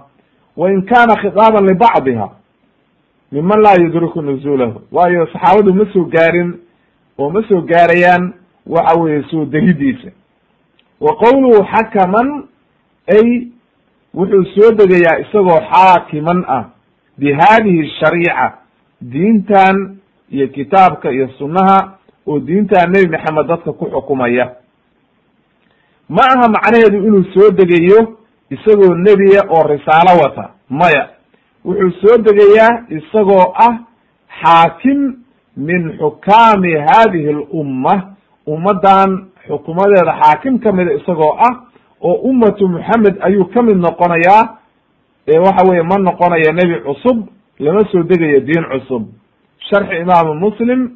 wain 0.58 0.82
kana 0.86 1.16
khitaaban 1.22 1.66
libacdiha 1.68 2.30
miman 3.32 3.62
laa 3.62 3.76
yudriku 3.82 4.22
nuzulahu. 4.22 4.82
Waayo 4.92 5.28
saxaabadu 5.28 5.74
ma 5.74 5.86
soo 5.94 6.06
gaarin 6.06 6.54
oo 7.18 7.30
ma 7.30 7.44
soo 7.48 7.62
gaarayaan 7.62 8.34
waxa 8.68 9.00
weeye 9.00 9.24
soo 9.32 9.46
degidiisa. 9.46 10.12
Wa 11.00 11.16
qowluhu 11.16 11.64
xakaman 11.66 12.44
ay 13.08 13.48
wuxuu 14.14 14.46
soo 14.56 14.72
degayaa 14.72 15.20
isagoo 15.24 15.60
xaakiman 15.72 16.44
ah 16.48 16.64
bi 17.18 17.34
hadihi 17.34 17.90
shariica 18.00 18.54
diintan 19.02 19.98
iyo 20.32 20.48
kitaabka 20.48 21.12
iyo 21.12 21.28
sunnaha 21.38 21.98
oo 22.28 22.40
diintan 22.40 22.92
nebi 22.92 23.08
maxamed 23.12 23.48
dadka 23.48 23.74
ku 23.74 23.86
xukumaya. 23.92 24.56
Ma 26.10 26.22
aha 26.26 26.50
macnaheedu 26.50 26.98
inuu 27.08 27.24
soo 27.34 27.52
degayo 27.52 28.18
isagoo 28.50 28.96
nebiya 28.96 29.42
oo 29.50 29.64
risaalo 29.68 30.20
wata? 30.24 30.50
Maya. 30.70 31.10
Wuxuu 31.66 31.92
soo 32.02 32.18
degayaa 32.18 32.84
isagoo 32.90 33.54
ah 33.56 33.78
xaakim 34.42 35.16
min 35.58 35.98
xukaami 36.00 36.74
hadihi 36.88 37.32
lumma 37.34 38.16
ummaddan 38.48 39.28
xukumadeeda 39.48 40.14
xaakim 40.22 40.60
ka 40.60 40.72
mida 40.72 40.94
isagoo 40.94 41.34
ah 41.40 41.56
oo 42.02 42.14
ummatu 42.30 42.68
moxamed 42.68 43.16
ayuu 43.22 43.46
ka 43.54 43.62
mid 43.62 43.78
noqonayaa 43.78 44.58
ee 45.28 45.38
waxa 45.40 45.68
weye 45.70 45.84
ma 45.84 45.98
noqonayo 45.98 46.52
nebi 46.54 46.76
cusub 46.86 47.18
lama 47.60 47.84
soo 47.92 48.04
degayo 48.04 48.40
diin 48.40 48.64
cusub. 48.72 49.04
Sharxi 49.70 49.96
imaamu 50.02 50.34
muslim 50.36 50.92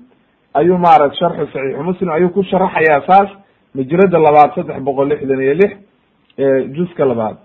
ayuu 0.53 0.77
maarata 0.77 1.15
sharxu 1.15 1.45
saxiixu 1.53 1.83
muslim 1.83 2.09
ayuu 2.09 2.29
ku 2.29 2.43
sharaxayaa 2.43 3.01
saas 3.07 3.29
majrada 3.75 4.17
labaad 4.19 4.51
saddex 4.55 4.79
boqol 4.83 5.07
lixdan 5.09 5.41
iyo 5.41 5.53
lix 5.53 5.71
juska 6.75 7.05
labaad. 7.05 7.37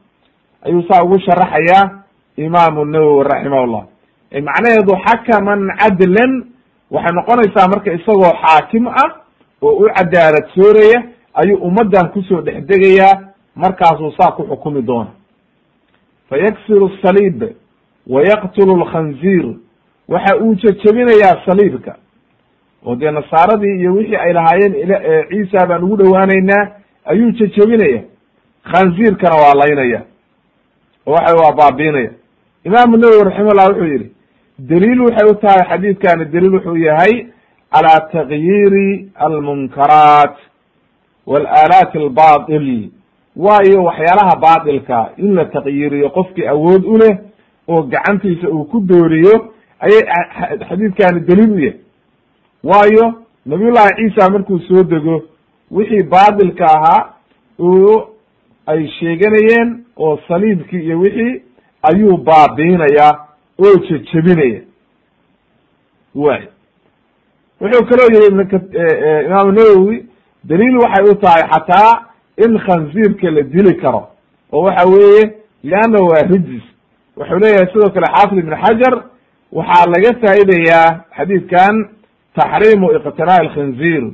Ayuu 0.66 0.82
saa 0.88 1.02
ugu 1.04 1.18
sharaxayaa 1.20 2.02
imaamu 2.36 2.84
nawowi 2.84 3.24
raximahullah. 3.24 3.84
Macnaheedu 4.32 4.92
xakaman 5.06 5.60
cadlan 5.80 6.32
waxay 6.90 7.12
noqonaysaa 7.18 7.68
marka 7.68 7.92
isagoo 7.92 8.32
xaakim 8.42 8.86
ah 8.88 9.10
oo 9.62 9.72
u 9.82 9.88
cadaalad 9.96 10.46
sooraya 10.54 11.02
ayuu 11.34 11.58
ummaddan 11.68 12.08
ku 12.12 12.22
soo 12.22 12.40
dhex 12.40 12.64
degayaa 12.66 13.27
markaasuu 13.62 14.12
saa 14.18 14.30
ku 14.36 14.42
xukumi 14.50 14.82
doona 14.82 15.10
fa 16.28 16.36
yaksiru 16.36 16.90
saliib 17.02 17.42
wayaqtulu 18.06 18.76
lkhanziir 18.82 19.46
waxa 20.08 20.36
uu 20.40 20.54
jejebinayaa 20.54 21.44
saliibka. 21.46 21.96
Oo 22.86 22.96
dee 22.96 23.10
nasaaradii 23.10 23.78
iyo 23.80 23.94
wixii 23.94 24.16
ay 24.16 24.32
lahaayeen 24.32 24.74
ciisa 25.28 25.66
baan 25.66 25.82
ugu 25.84 25.96
dhowaanaynaa 25.96 26.64
ayuu 27.04 27.30
jejebinaya 27.30 28.02
khanziirkana 28.70 29.36
waa 29.42 29.54
laynaya. 29.54 30.00
Oo 31.06 31.12
waxa 31.12 31.36
waa 31.36 31.52
baabiinaya. 31.52 32.10
Imaamu 32.64 32.96
nawowi 32.96 33.24
raximahullah 33.24 33.68
wuxuu 33.68 33.84
yihi 33.84 34.12
daliil 34.58 35.00
waxay 35.00 35.30
u 35.30 35.34
tahay 35.34 35.62
xadiidkani 35.70 36.24
daliil 36.24 36.54
wuxuu 36.54 36.76
yahay 36.76 37.14
calى 37.72 37.94
tagyiiri 38.12 39.10
almunkaraat 39.14 40.36
walaalaat 41.26 41.96
albatil 41.96 42.90
waayo 43.38 43.84
waxyaalaha 43.84 44.36
baatilka. 44.44 44.98
In 45.16 45.34
la 45.34 45.44
taqyiiriyo 45.44 46.10
qofkii 46.10 46.46
awood 46.48 46.84
u 46.84 46.98
leh 46.98 47.14
oo 47.68 47.82
gacantiisa 47.82 48.48
uu 48.48 48.64
ku 48.64 48.80
dooriyo 48.80 49.34
ayay 49.80 50.02
xadiidkani 50.68 51.20
daliil 51.20 51.52
u 51.52 51.58
yahay. 51.58 51.80
Waayo 52.64 53.04
nabiyullahi 53.46 53.94
ciisa 53.96 54.30
markuu 54.30 54.58
soo 54.58 54.82
dego 54.82 55.22
wixii 55.70 56.02
baatilka 56.02 56.64
ahaa 56.66 57.14
oo 57.58 58.08
ay 58.66 58.88
sheeganayeen 58.98 59.84
oo 59.96 60.18
saliibkii 60.28 60.82
iyo 60.84 60.98
wixii 61.00 61.42
ayuu 61.82 62.16
baabiinaya 62.16 63.08
oo 63.58 63.74
jejebinaya 63.88 64.60
way 66.14 66.42
wuxuu 67.60 67.84
kaloo 67.86 68.08
yihi 68.14 68.26
imaamu 69.26 69.52
nawowi 69.52 70.06
daliil 70.44 70.76
waxay 70.78 71.04
u 71.10 71.14
tahay 71.14 71.42
xataa 71.52 72.07
in 72.44 72.58
khanziirka 72.58 73.30
la 73.30 73.42
dili 73.42 73.74
karo 73.82 74.08
oo 74.52 74.62
waxa 74.62 74.88
weeye 74.88 75.32
leanna 75.62 75.98
waa 76.10 76.22
rijis 76.32 76.62
wuxuu 77.16 77.38
leeyahay 77.38 77.66
sidoo 77.72 77.90
kale 77.90 78.06
xaafid 78.14 78.38
ibn 78.38 78.54
xajar 78.64 78.94
waxaa 79.52 79.86
laga 79.94 80.10
faa'idayaa 80.22 81.00
xadiidkan 81.16 81.74
taxriimu 82.36 82.86
iqtinaa'i 82.96 83.40
alkhinziir 83.46 84.04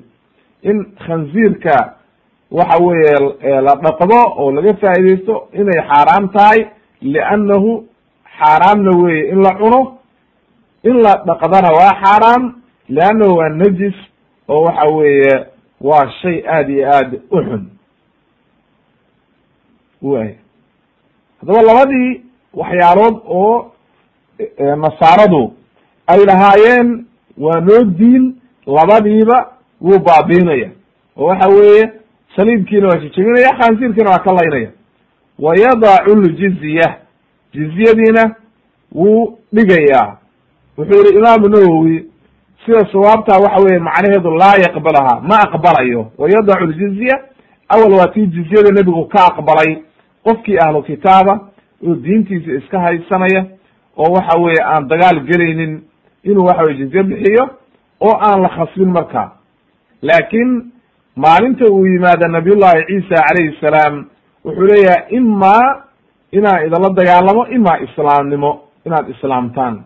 in 0.63 0.87
khanziirka 1.07 1.77
waxa 2.51 2.79
weeye 2.85 3.15
la 3.67 3.75
dhaqdo 3.85 4.19
oo 4.39 4.51
laga 4.53 4.75
faa'iidaysto 4.83 5.49
inay 5.53 5.81
xaaraam 5.91 6.29
tahay 6.29 6.61
liannahu 7.03 7.85
xaaraamna 8.39 8.91
weeye 9.03 9.29
in 9.33 9.43
la 9.43 9.53
cuno 9.61 9.81
in 10.85 10.97
la 11.05 11.13
dhaqdana 11.27 11.69
waa 11.79 11.93
xaaraam 12.05 12.43
leannahu 12.89 13.37
waa 13.39 13.49
najis 13.49 13.95
oo 14.49 14.63
waxa 14.65 14.87
weeye 14.97 15.35
waa 15.81 16.09
shay 16.23 16.43
aad 16.49 16.71
iyo 16.71 16.89
aad 16.97 17.11
u 17.31 17.37
xun 17.43 17.63
way 20.13 20.29
haddaba 21.41 21.63
labadii 21.63 22.21
waxyaalood 22.55 23.17
oo 23.29 23.73
nasaaradu 24.77 25.53
ay 26.07 26.25
lahaayeen 26.25 27.05
waa 27.39 27.61
noo 27.61 27.83
diin 27.85 28.35
labadiiba 28.67 29.39
wuu 29.81 29.99
baabiinaya. 29.99 30.71
Oo 31.17 31.25
waxa 31.27 31.49
weeye 31.49 31.93
saliibkiina 32.37 32.89
waa 32.89 32.97
jejebinaya 32.97 33.57
khansiirkiina 33.59 34.11
waa 34.11 34.19
ka 34.19 34.33
laynaya 34.33 34.71
wa 35.39 35.53
yadacu 35.57 36.17
ljizya 36.17 36.97
jizyadiina 37.53 38.35
wuu 38.95 39.39
dhigayaa. 39.53 40.17
Wuxuu 40.79 41.03
yihi 41.05 41.19
imaamu 41.19 41.49
nawowi 41.49 42.07
sida 42.67 42.93
sawaabtaa 42.93 43.39
waxa 43.39 43.63
weye 43.65 43.79
macnaheedu 43.79 44.31
laa 44.31 44.57
yaqbalaha 44.57 45.21
ma 45.21 45.37
aqbalayo. 45.41 46.11
Wa 46.19 46.29
yadacu 46.31 46.65
ljizya 46.67 47.21
awal 47.69 47.93
waa 47.93 48.09
tii 48.09 48.27
jizyada 48.27 48.71
nebigu 48.71 49.05
ka 49.05 49.27
aqbalay 49.27 49.77
qofkii 50.25 50.59
ahlu 50.67 50.83
kitaaba 50.83 51.35
oo 51.87 51.95
diintiisa 51.95 52.53
iska 52.53 52.81
haysanaya 52.81 53.45
oo 53.97 54.13
waxa 54.15 54.39
weye 54.41 54.61
aan 54.65 54.89
dagaal 54.89 55.21
gelaynin 55.21 55.83
inuu 56.25 56.45
waxa 56.47 56.63
weye 56.65 56.77
jizye 56.77 57.03
bixiyo 57.03 57.45
oo 58.01 58.15
aan 58.21 58.43
la 58.43 58.49
khasbin 58.49 58.89
markaa. 58.93 59.33
Laakiin 60.03 60.73
maalinta 61.17 61.65
uu 61.71 61.87
yimaado 61.87 62.29
nabiyullahi 62.29 62.85
ciisa 62.87 63.23
calayhi 63.29 63.57
salaam 63.61 64.05
wuxuu 64.45 64.67
leeyahay 64.67 65.17
imaa 65.17 65.85
inaan 66.33 66.67
idinla 66.67 66.91
dagaalamo 66.99 67.47
imaa 67.47 67.79
islaamnimo 67.87 68.51
inaad 68.87 69.09
islaamtaan. 69.09 69.85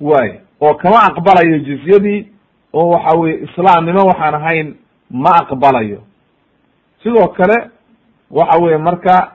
Way 0.00 0.40
oo 0.60 0.74
kama 0.74 0.98
aqbalayo 1.08 1.58
jizyadii 1.58 2.28
oo 2.72 2.88
waxa 2.90 3.18
weye 3.18 3.36
islaamnimo 3.44 4.00
waxaan 4.06 4.34
ahayn 4.34 4.74
ma 5.10 5.30
aqbalayo. 5.42 6.00
Sidoo 7.02 7.28
kale 7.28 7.70
waxa 8.30 8.58
weye 8.62 8.76
marka 8.78 9.32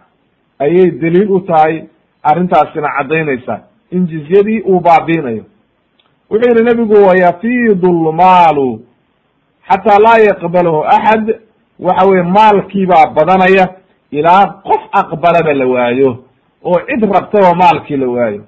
ayay 0.60 0.91
daliil 0.91 1.32
u 1.32 1.39
tahay 1.39 1.84
arrintaasina 2.24 2.88
caddaynaysa. 2.98 3.60
In 3.91 4.08
jizyadii 4.08 4.62
uu 4.62 4.80
baabiinayo. 4.80 5.44
Wuxuu 6.30 6.50
yihi 6.50 6.64
nebigu 6.64 6.94
wayafiidu 7.08 7.88
lmaalu 7.91 8.82
xataa 9.70 10.00
laa 10.00 10.18
yaqbalahu 10.18 10.84
axad. 10.86 11.39
Waxa 11.80 12.06
weye 12.10 12.24
maalkiibaa 12.24 13.08
badanaya 13.16 13.68
ilaa 14.12 14.46
qof 14.46 14.82
aqbalaba 14.91 15.54
la 15.54 15.66
waayo 15.68 16.18
oo 16.64 16.80
cid 16.88 17.04
rabtaba 17.14 17.54
maalkii 17.56 17.98
la 17.98 18.08
waayo. 18.08 18.44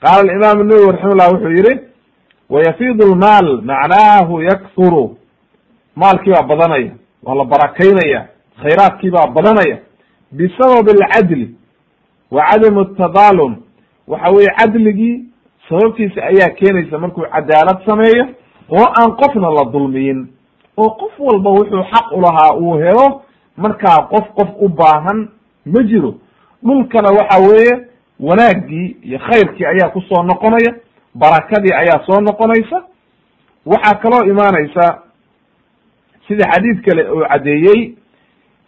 Qaala 0.00 0.20
alimaam 0.32 0.62
nawowi 0.68 0.92
raximahullah 0.92 1.32
wuxuu 1.32 1.50
yihi 1.50 1.80
wayafiidu 2.50 3.06
lmaal 3.14 3.62
macnaahu 3.62 4.42
yakthuru. 4.42 5.16
Maalkii 5.96 6.30
baa 6.32 6.42
badanaya 6.42 6.90
waa 7.22 7.34
la 7.34 7.44
barakaynaya 7.44 8.26
khayraadkii 8.62 9.10
baa 9.10 9.26
badanaya 9.26 9.78
bisabab 10.32 10.88
alcadli 10.88 11.54
wa 12.30 12.44
cadamu 12.50 12.80
atadaalum 12.80 13.56
waxa 14.06 14.30
weye 14.30 14.48
cadligii 14.58 15.24
sababtiisa 15.68 16.22
ayaa 16.22 16.48
keenaysa 16.50 16.98
markuu 16.98 17.22
cadaalad 17.32 17.84
sameeyo 17.86 18.26
oo 18.70 18.84
aan 19.00 19.16
qofna 19.16 19.50
la 19.50 19.64
dulmiyin. 19.72 20.28
oo 20.76 20.90
qof 20.90 21.12
walba 21.18 21.50
wuxuu 21.50 21.82
xaq 21.82 22.12
ulahaa 22.12 22.54
uu 22.56 22.76
helo 22.78 23.22
markaa 23.56 23.96
qof 24.10 24.28
qof 24.34 24.48
u 24.60 24.68
baahan 24.68 25.28
ma 25.66 25.82
jiro. 25.82 26.14
dhulkana 26.62 27.08
waxa 27.10 27.38
weeye 27.48 27.86
wanaaggii 28.20 28.96
iyo 29.02 29.18
khayrkii 29.18 29.64
ayaa 29.66 29.88
ku 29.90 30.00
soo 30.00 30.22
noqonaya 30.22 30.74
barakadii 31.14 31.72
ayaa 31.72 32.04
soo 32.06 32.20
noqonaysa. 32.20 32.82
waxaa 33.66 33.94
kaloo 33.94 34.24
imaanaysa 34.30 35.02
sida 36.28 36.44
xadiid 36.52 36.84
kale 36.84 37.08
oo 37.10 37.24
caddeeyey 37.28 37.94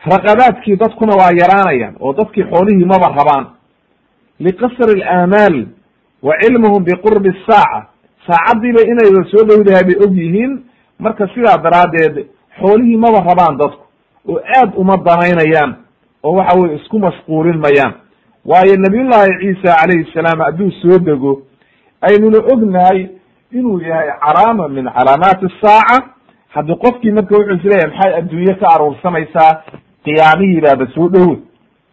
raqabaadkii 0.06 0.76
dadkuna 0.76 1.12
waa 1.16 1.30
yaraanayaan 1.40 1.94
oo 2.00 2.12
dadkii 2.12 2.44
xoolihii 2.44 2.84
maba 2.84 3.08
rabaan. 3.18 3.46
Liqasri 4.40 5.02
alaamaal 5.02 5.66
wa 6.22 6.34
cilmuhum 6.42 6.84
biqurbi 6.84 7.32
saaca 7.46 7.86
saacaddiiba 8.26 8.80
inayba 8.82 9.24
soo 9.30 9.44
dhowdahay 9.48 9.84
bay 9.84 9.96
og 10.06 10.14
yihiin. 10.16 10.62
Marka 10.98 11.28
sidaa 11.34 11.58
daraaddeed 11.64 12.26
xoolihii 12.60 12.96
maba 12.96 13.20
rabaan 13.20 13.56
dadku. 13.58 13.84
Oo 14.28 14.38
aad 14.56 14.72
uma 14.76 14.96
danaynayaan 14.96 15.76
oo 16.22 16.32
waxa 16.36 16.58
weye 16.60 16.76
isku 16.76 16.98
mashquulin 16.98 17.58
mayaan. 17.58 17.92
Waayo 18.44 18.76
nabiyullahi 18.76 19.30
ciisa 19.40 19.76
calayhi 19.80 20.12
salaam 20.14 20.40
hadduu 20.40 20.70
soo 20.82 20.98
dego 20.98 21.42
aynuna 22.00 22.38
ognahay 22.52 23.08
inuu 23.52 23.80
yahay 23.80 24.08
calaama 24.24 24.68
min 24.68 24.84
calaamaati 24.84 25.46
asaaca 25.46 26.04
haddi 26.48 26.74
qofkii 26.74 27.12
marka 27.12 27.34
wuxuu 27.36 27.54
is 27.56 27.64
leeyahay 27.64 27.90
maxay 27.90 28.14
adduunye 28.18 28.54
ka 28.54 28.66
aruursanaysaa 28.74 29.62
qiyaamihii 30.04 30.60
baaba 30.60 30.86
soo 30.94 31.08
dhowe 31.08 31.36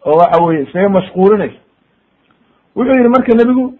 oo 0.06 0.16
waxa 0.18 0.42
weye 0.44 0.62
isaga 0.62 0.88
mashquulinaysa 0.88 1.60
wuxuu 2.76 2.94
yihi 2.94 3.08
marka 3.08 3.34
nebigu 3.34 3.74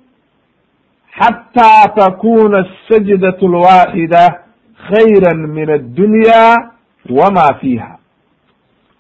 xataa 1.19 1.89
takuna 1.97 2.59
asajdatu 2.67 3.47
alwaaxida 3.47 4.41
khayra 4.89 5.35
min 5.35 5.71
addunya 5.71 6.71
wama 7.11 7.55
fiiha. 7.61 7.99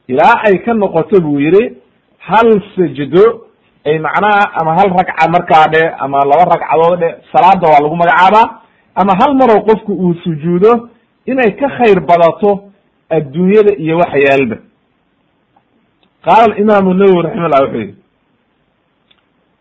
Ilaa 0.09 0.41
ay 0.47 0.59
ka 0.64 0.74
noqoto 0.74 1.20
buu 1.20 1.41
yihi 1.41 1.76
hal 2.18 2.62
sajdo 2.76 3.24
ay 3.87 3.99
macnaha 3.99 4.43
ama 4.61 4.74
hal 4.79 4.91
ragca 4.99 5.29
markaa 5.31 5.66
dhe 5.72 5.83
ama 5.99 6.18
laba 6.24 6.45
ragcadood 6.55 7.01
dhe 7.01 7.09
salaada 7.33 7.68
waa 7.68 7.81
lagu 7.83 7.97
magacaabaa 7.97 8.47
ama 8.95 9.12
hal 9.20 9.35
maroo 9.35 9.61
qofku 9.68 9.93
uu 9.93 10.14
sujuudo 10.24 10.89
inay 11.26 11.51
ka 11.61 11.68
khayr 11.68 12.01
badato 12.01 12.64
adduunyada 13.11 13.74
iyo 13.79 13.97
waxa 13.99 14.18
yaalba 14.18 14.57
qaala 16.25 16.57
imaamu 16.59 16.95
nawowi 16.95 17.23
raximahullah 17.23 17.61
wuxuu 17.62 17.79
yihi 17.81 17.95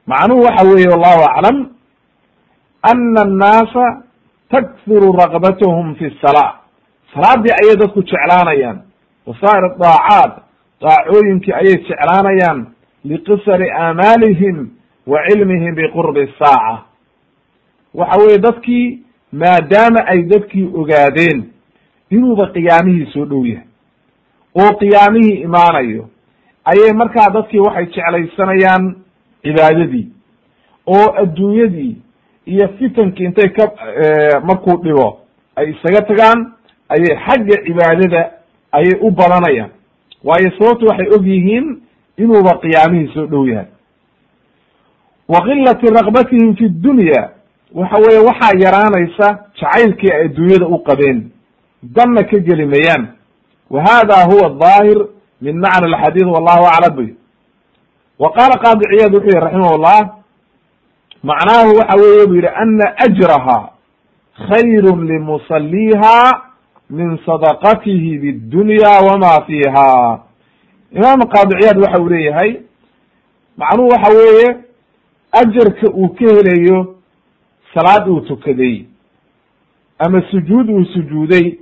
macnuhu 0.07 0.41
waxa 0.43 0.67
weeye 0.67 0.87
wallahu 0.89 1.23
aclam 1.23 1.57
ana 2.81 3.21
annaasa 3.21 4.03
takthuru 4.49 5.11
raqbatahum 5.13 5.95
fi 5.95 6.09
salaa 6.21 6.59
salaadii 7.13 7.51
ayay 7.61 7.75
dadku 7.75 8.01
jeclaanayaan 8.03 8.81
wasaa'ir 9.27 9.77
daacaat 9.79 10.33
daacooyinkii 10.81 11.53
ayay 11.53 11.75
jeclaanayaan 11.87 12.67
liqisari 13.05 13.69
aamaalihim 13.71 14.69
wa 15.07 15.19
cilmihim 15.29 15.75
biqurbi 15.75 16.33
saaca 16.39 16.83
waxa 17.93 18.19
weye 18.21 18.37
dadkii 18.37 19.03
maadaama 19.31 19.99
ay 20.07 20.21
dadkii 20.23 20.69
ogaadeen 20.73 21.43
inuuba 22.09 22.47
qiyaamihii 22.47 23.11
soo 23.13 23.25
dhow 23.25 23.45
yahay 23.45 23.67
oo 24.61 24.71
qiyaamihii 24.79 25.41
imaanayo 25.47 26.09
ayay 26.71 26.93
markaa 26.93 27.29
dadkii 27.35 27.59
waxay 27.67 27.85
jeclaysanayaan 27.95 28.83
cibaadadii 29.43 30.07
oo 30.87 31.07
adduunyadii 31.23 31.95
iyo 32.45 32.67
fitankii 32.79 33.25
intay 33.25 33.49
ka 33.57 33.65
markuu 34.49 34.77
dhibo 34.83 35.19
ay 35.55 35.65
isaga 35.71 36.01
tagaan 36.09 36.39
ayay 36.89 37.13
xagga 37.25 37.55
cibaadada 37.65 38.21
ayay 38.71 38.95
u 39.01 39.11
badanayaan 39.11 39.71
waayo 40.23 40.49
sababtu 40.59 40.85
waxay 40.89 41.07
og 41.15 41.25
yihiin 41.27 41.65
inuuba 42.17 42.51
qiyaamihii 42.63 43.13
soo 43.13 43.25
dhow 43.27 43.45
yahay. 43.47 43.65
Wa 45.27 45.41
qilati 45.41 45.87
raqbatihim 45.99 46.55
fi 46.57 46.69
dunya 46.69 47.29
waxa 47.73 47.97
weeye 48.05 48.19
waxaa 48.29 48.57
yaraanaysa 48.63 49.27
jacaylkii 49.59 50.11
ay 50.11 50.25
adduunyada 50.25 50.65
u 50.67 50.77
qabeen 50.83 51.29
danna 51.83 52.23
ka 52.23 52.37
geli 52.39 52.65
mayaan 52.65 53.07
wa 53.69 53.81
hada 53.87 54.25
huwa 54.25 54.49
daahir 54.59 54.97
min 55.41 55.59
macna 55.59 55.87
alxadiid 55.87 56.27
wallahu 56.27 56.65
aclam 56.65 56.95
by 56.95 57.07
wa 58.19 58.31
qaala 58.37 58.55
qaadi 58.63 58.83
ciyaad 58.91 59.13
wuxuu 59.15 59.29
yihi 59.29 59.39
raximah 59.45 59.77
llah 59.77 60.01
macnaahu 61.23 61.77
waxa 61.79 61.95
weeye 62.01 62.25
bu 62.27 62.35
yihi 62.35 62.47
ana 62.55 62.85
ajraha 63.05 63.69
khayru 64.49 65.01
limusaliha 65.03 66.41
min 66.89 67.17
sadaqatihi 67.25 68.17
bidunya 68.19 68.89
wama 69.07 69.45
fiha 69.47 70.19
imaam 70.91 71.19
qaadi 71.35 71.53
ciyaad 71.61 71.77
waxa 71.83 72.01
uu 72.01 72.09
leeyahay 72.09 72.51
macnuhu 73.57 73.89
waxa 73.89 74.09
weeye 74.17 74.47
ajarka 75.31 75.87
uu 75.93 76.09
ka 76.09 76.25
helayo 76.25 76.95
salaad 77.73 78.07
uu 78.09 78.21
tukaday 78.21 78.85
ama 79.99 80.21
sujuud 80.31 80.69
uu 80.69 80.85
sujuuday 80.85 81.57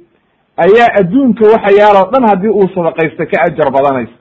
ayaa 0.57 0.89
adduunka 0.99 1.43
waxa 1.53 1.71
yaaloo 1.79 2.11
dhan 2.11 2.23
haddii 2.29 2.49
uu 2.59 2.67
sadaqaysta 2.75 3.25
ka 3.25 3.41
ajar 3.47 3.71
badanaysa. 3.71 4.13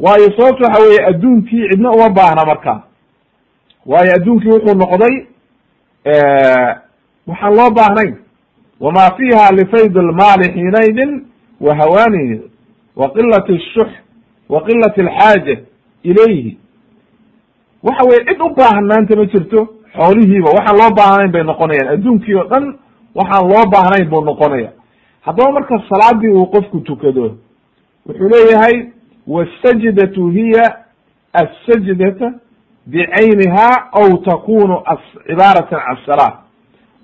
Waayo 0.00 0.28
sababta 0.36 0.64
waxa 0.66 0.82
weeye 0.82 1.04
adduunkii 1.10 1.68
cidna 1.70 1.90
uma 1.90 2.08
baahna 2.10 2.44
marka. 2.46 2.82
Waayo 3.86 4.12
adduunkii 4.16 4.50
wuxuu 4.50 4.74
noqday 4.74 5.14
waxaan 7.26 7.54
loo 7.56 7.70
baahnayn. 7.70 8.14
Wama 8.80 9.10
fiha 9.16 9.50
lifayd 9.52 9.96
lmaali 9.96 10.44
xiinaydin 10.52 11.26
wa 11.60 11.74
hawaanihi 11.74 12.40
wa 12.96 13.08
qilat 13.12 13.50
ashux 13.50 13.90
wa 14.48 14.62
qilat 14.66 14.98
alxaaja 14.98 15.56
ilayhi. 16.02 16.58
Waxa 17.82 18.04
weye 18.08 18.24
cid 18.28 18.40
u 18.40 18.48
baahan 18.54 18.84
maanta 18.86 19.16
ma 19.16 19.24
jirto 19.26 19.68
xoolihiiba. 19.96 20.50
Waxaan 20.56 20.76
loo 20.80 20.90
baahnayn 20.96 21.30
bay 21.32 21.42
noqonayaan. 21.44 21.88
Adduunkii 21.94 22.34
oo 22.34 22.44
dhan 22.48 22.78
waxaan 23.14 23.48
loo 23.48 23.64
baahnayn 23.70 24.08
buu 24.10 24.24
noqonaya. 24.24 24.72
Haddaba 25.20 25.52
marka 25.52 25.82
salaadii 25.88 26.28
uu 26.28 26.46
qofku 26.46 26.80
tukado 26.80 27.36
wuxuu 28.06 28.28
leeyahay 28.28 28.92
wasajdatu 29.26 30.28
hiya 30.28 30.84
assajdata 31.32 32.32
bicayniha 32.86 33.92
aw 33.92 34.16
takunu 34.24 34.82
cibaaratan 35.26 35.80
can 35.86 35.98
salaa 36.06 36.42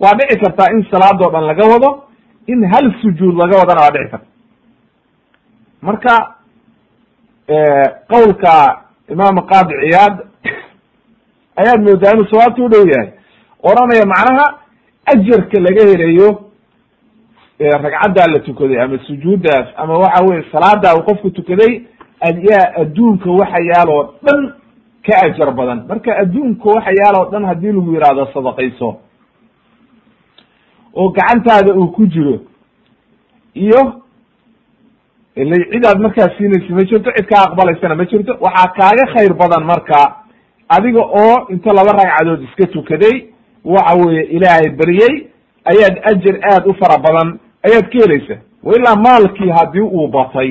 waa 0.00 0.14
dhici 0.18 0.40
kartaa 0.40 0.72
in 0.72 0.86
salaadoo 0.90 1.30
dhan 1.30 1.44
laga 1.44 1.64
wado 1.72 2.02
in 2.46 2.64
hal 2.64 2.94
sujuud 3.02 3.34
laga 3.36 3.58
wadana 3.58 3.80
waa 3.80 3.90
dhici 3.90 4.10
karta. 4.10 4.26
Marka 5.82 6.36
qowlka 8.08 8.82
imaam 9.08 9.36
qaadi 9.46 9.74
ciyaad 9.82 10.14
ayaad 11.60 11.80
moodaa 11.80 12.12
inuu 12.12 12.26
sawaabta 12.30 12.62
u 12.62 12.68
dhow 12.68 12.86
yahay. 12.88 13.12
Oranaya 13.62 14.06
macnaha 14.06 14.65
ajarka 15.12 15.60
laga 15.66 15.82
helayo 15.90 16.28
ragcaddaa 17.84 18.26
la 18.32 18.38
tukaday 18.40 18.80
ama 18.82 18.98
sujuuddaas 19.06 19.66
ama 19.76 19.98
waxa 19.98 20.24
weye 20.28 20.44
salaadaa 20.52 20.94
uu 20.96 21.02
qofku 21.08 21.30
tukaday 21.30 21.72
ayaa 22.20 22.72
adduunka 22.82 23.30
waxa 23.30 23.58
yaaloo 23.70 24.02
dhan 24.24 24.52
ka 25.06 25.14
ajar 25.26 25.50
badan. 25.54 25.84
Marka 25.88 26.16
adduunka 26.22 26.68
waxa 26.68 26.90
yaaloo 27.00 27.30
dhan 27.30 27.44
haddii 27.44 27.72
lagu 27.72 27.92
yihahdo 27.94 28.26
sadaqayso 28.34 28.88
oo 30.94 31.08
gacantaada 31.10 31.72
uu 31.74 31.88
ku 31.92 32.06
jiro 32.06 32.40
iyo 33.54 34.02
ila 35.36 35.56
cidaad 35.72 35.98
markaa 36.00 36.28
siinaysa 36.38 36.74
ma 36.74 36.84
jirto 36.84 37.10
cid 37.16 37.26
kaa 37.28 37.42
aqbalaysana 37.48 37.94
ma 37.94 38.04
jirto 38.04 38.32
waxaa 38.40 38.72
kaaga 38.78 39.04
khayr 39.14 39.34
badan 39.34 39.64
marka 39.64 40.16
adiga 40.68 41.00
oo 41.22 41.46
inta 41.52 41.72
laba 41.72 41.92
ragcadood 42.00 42.42
iska 42.42 42.66
tukaday 42.72 43.16
waxa 43.74 43.94
weeye 44.06 44.22
ilaahay 44.36 44.68
beryey 44.78 45.14
ayaad 45.72 45.96
ajar 46.10 46.36
aad 46.52 46.66
u 46.70 46.74
fara 46.80 46.98
badan 47.06 47.38
ayaad 47.66 47.86
ka 47.92 47.98
helaysaa 48.04 48.40
wa 48.62 48.74
ilaa 48.76 48.96
maalkii 48.96 49.50
haddii 49.58 49.80
uu 49.80 50.08
batay. 50.08 50.50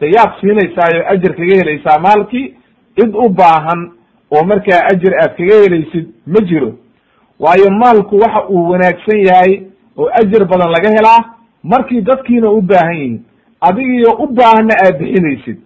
De 0.00 0.06
yaad 0.16 0.30
siinaysaayoo 0.40 1.06
ajar 1.14 1.32
kaga 1.36 1.54
helaysaa 1.60 1.98
maalkii 2.06 2.54
cid 2.96 3.14
u 3.24 3.28
baahan 3.28 3.80
oo 4.30 4.44
markaa 4.44 4.80
ajar 4.92 5.12
aad 5.22 5.32
kaga 5.38 5.56
helaysid 5.64 6.06
ma 6.26 6.40
jiro. 6.48 6.72
Waayo 7.40 7.70
maalku 7.70 8.16
waxa 8.24 8.48
uu 8.48 8.68
wanaagsan 8.70 9.20
yahay 9.28 9.52
oo 9.96 10.08
ajar 10.20 10.44
badan 10.44 10.70
laga 10.76 10.90
helaa 10.96 11.20
markii 11.62 12.00
dadkiina 12.00 12.50
u 12.50 12.60
baahan 12.62 12.94
yihiin 12.96 13.20
adigiyo 13.60 14.10
u 14.18 14.26
baahanna 14.26 14.74
aad 14.84 14.98
bixinaysid. 14.98 15.56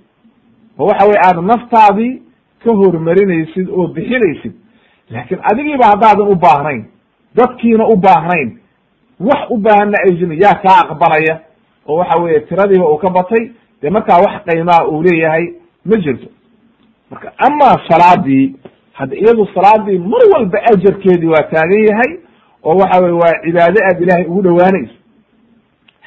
Oo 0.79 0.87
waxa 0.87 1.07
weye 1.07 1.21
aad 1.27 1.39
naftaadii 1.51 2.23
ka 2.65 2.71
hormarinaysid 2.75 3.69
oo 3.71 3.87
bixinaysid 3.87 4.53
laakiin 5.11 5.41
adigiiba 5.53 5.87
haddaadan 5.87 6.29
u 6.29 6.35
baahnayn 6.35 6.85
dadkiina 7.35 7.87
u 7.87 7.97
baahnayn 7.97 8.59
wax 9.21 9.41
u 9.51 9.57
baahanna 9.59 9.99
ay 10.07 10.39
yaa 10.45 10.55
kaa 10.55 10.79
aqbalaya 10.85 11.41
oo 11.87 11.97
waxa 11.97 12.23
weeye 12.23 12.41
tiradiiba 12.41 12.89
uu 12.91 12.99
ka 12.99 13.11
batay 13.11 13.51
dee 13.83 13.91
markaa 13.91 14.19
wax 14.21 14.35
qaymaa 14.47 14.85
uu 14.89 15.03
leeyahay 15.03 15.45
ma 15.85 15.97
jirto. 15.97 16.27
Marka 17.11 17.33
amaa 17.39 17.77
salaadii 17.89 18.57
hadda 18.93 19.17
iyadu 19.17 19.47
salaadii 19.55 19.99
mar 19.99 20.21
walba 20.33 20.59
ajarkeedii 20.73 21.27
waa 21.29 21.43
taagan 21.43 21.85
yahay 21.91 22.13
oo 22.63 22.77
waxa 22.77 23.01
weye 23.01 23.13
waa 23.13 23.41
cibaado 23.45 23.81
aad 23.85 24.03
ilaahay 24.03 24.27
ugu 24.27 24.43
dhowaanaysa 24.43 24.95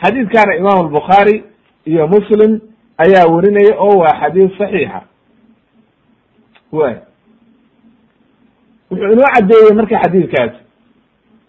xadiidkana 0.01 0.55
imaam 0.55 0.79
albukhaari 0.85 1.43
iyo 1.85 2.07
muslim 2.07 2.59
ayaa 2.97 3.25
werinaya 3.33 3.75
oo 3.79 3.97
waa 3.97 4.19
xadiis 4.21 4.57
saxiixa. 4.57 5.01
Way 6.71 6.95
wuxuu 8.93 9.13
inoo 9.13 9.29
caddeeyey 9.35 9.73
marka 9.79 9.95
xadiidkaasi 10.03 10.57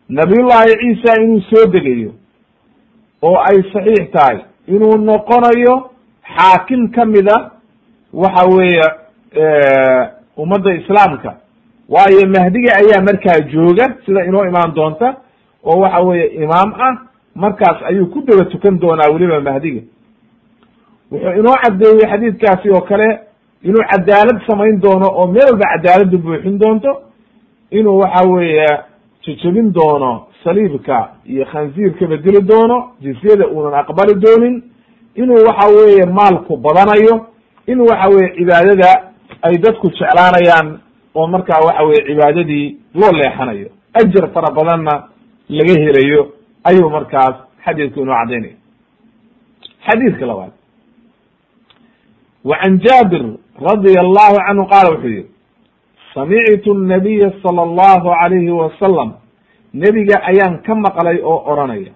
nabiyullahi 0.08 0.72
ciisa 0.80 1.20
inuu 1.22 1.40
soo 1.50 1.66
degayo 1.74 2.10
oo 3.22 3.36
ay 3.48 3.62
saxiix 3.72 4.10
tahay 4.12 4.38
inuu 4.68 4.96
noqonayo 4.98 5.90
xaakim 6.36 6.88
kamida 6.96 7.50
waxa 8.12 8.44
weeye 8.56 8.86
ummadda 10.36 10.74
islaamka. 10.74 11.36
Waayo 11.88 12.26
mahdiga 12.28 12.70
ayaa 12.80 13.02
markaa 13.02 13.40
jooga 13.52 13.94
sida 14.06 14.24
inoo 14.24 14.44
imaan 14.46 14.74
doonta 14.74 15.16
oo 15.64 15.80
waxa 15.80 16.00
weeye 16.00 16.26
imaam 16.26 16.72
ah 16.86 16.94
markaas 17.34 17.82
ayuu 17.88 18.06
ku 18.06 18.22
daba 18.22 18.44
tukan 18.44 18.78
doonaa 18.80 19.10
weliba 19.12 19.40
mahdiga. 19.40 19.80
Wuxuu 21.12 21.32
inoo 21.40 21.56
caddeeyey 21.62 22.06
xadiidkaasi 22.10 22.68
oo 22.70 22.80
kale 22.80 23.08
inuu 23.62 23.84
cadaalad 23.90 24.38
samayn 24.46 24.80
doono 24.80 25.06
oo 25.12 25.26
meel 25.26 25.44
walba 25.50 25.66
cadaaladdu 25.76 26.18
buuxin 26.18 26.58
doonto 26.58 26.90
inuu 27.78 27.98
waxa 28.02 28.22
weeye 28.32 28.68
jejebin 29.24 29.72
doono 29.72 30.26
saliibka 30.44 30.98
iyo 31.32 31.44
khansiirkaba 31.52 32.16
dili 32.16 32.40
doono 32.50 32.76
jizyada 33.00 33.44
uunan 33.48 33.74
aqbali 33.82 34.14
doonin 34.24 34.54
inuu 35.14 35.40
waxa 35.48 35.66
weeye 35.76 36.04
maalku 36.18 36.56
badanayo 36.56 37.14
in 37.66 37.80
waxa 37.80 38.08
weye 38.14 38.28
cibaadada 38.36 38.90
ay 39.42 39.54
dadku 39.64 39.86
jeclaanayaan 39.90 40.68
oo 41.14 41.26
markaa 41.26 41.60
waxa 41.66 41.82
weye 41.88 42.02
cibaadadii 42.08 42.76
loo 42.94 43.12
leexanayo. 43.12 43.68
Ajar 44.00 44.24
fara 44.34 44.50
badanna 44.58 44.94
laga 45.48 45.74
helayo 45.84 46.22
ayuu 46.68 46.90
markaas 46.90 47.34
xadiidku 47.64 48.00
inoo 48.00 48.14
caddaynaya 48.20 48.56
xadiidka 49.86 50.26
labaad. 50.26 50.52
Wa 52.44 52.56
can 52.62 52.78
jaabir 52.84 53.22
radia 53.66 54.00
allahu 54.06 54.36
canhu 54.46 54.64
qaala 54.72 54.90
wuxuu 54.90 55.08
yihi 55.08 55.26
samictu 56.14 56.74
nabiya 56.74 57.32
sala 57.42 57.62
allahu 57.62 58.08
alayhi 58.22 58.50
wasalam 58.50 59.12
nebiga 59.74 60.16
ayaan 60.30 60.62
ka 60.66 60.74
maqlay 60.74 61.18
oo 61.22 61.42
odhanaya 61.52 61.92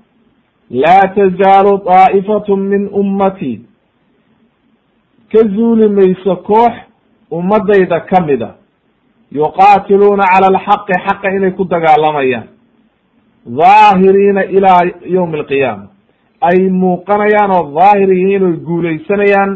laa 0.70 1.04
tazaalu 1.16 1.72
daa'ifatu 1.86 2.56
min 2.56 2.88
ummatii 2.92 3.56
ka 5.32 5.40
zuuli 5.54 5.88
mayso 5.88 6.36
koox 6.36 6.74
ummadayda 7.30 8.00
ka 8.00 8.20
mida 8.26 8.50
yuqaatiluuna 9.32 10.24
cala 10.32 10.46
alxaqi 10.52 10.92
xaqa 11.06 11.28
inay 11.36 11.50
ku 11.52 11.64
dagaalamayaan 11.64 12.46
dhaahiriina 13.58 14.42
ilaa 14.56 14.80
yowmi 15.16 15.38
alqiyaama 15.40 15.86
ay 16.48 16.58
muuqanayaan 16.82 17.50
oo 17.58 17.64
dhaahir 17.76 18.10
yihiin 18.18 18.42
oy 18.48 18.56
guulaysanayaan 18.68 19.50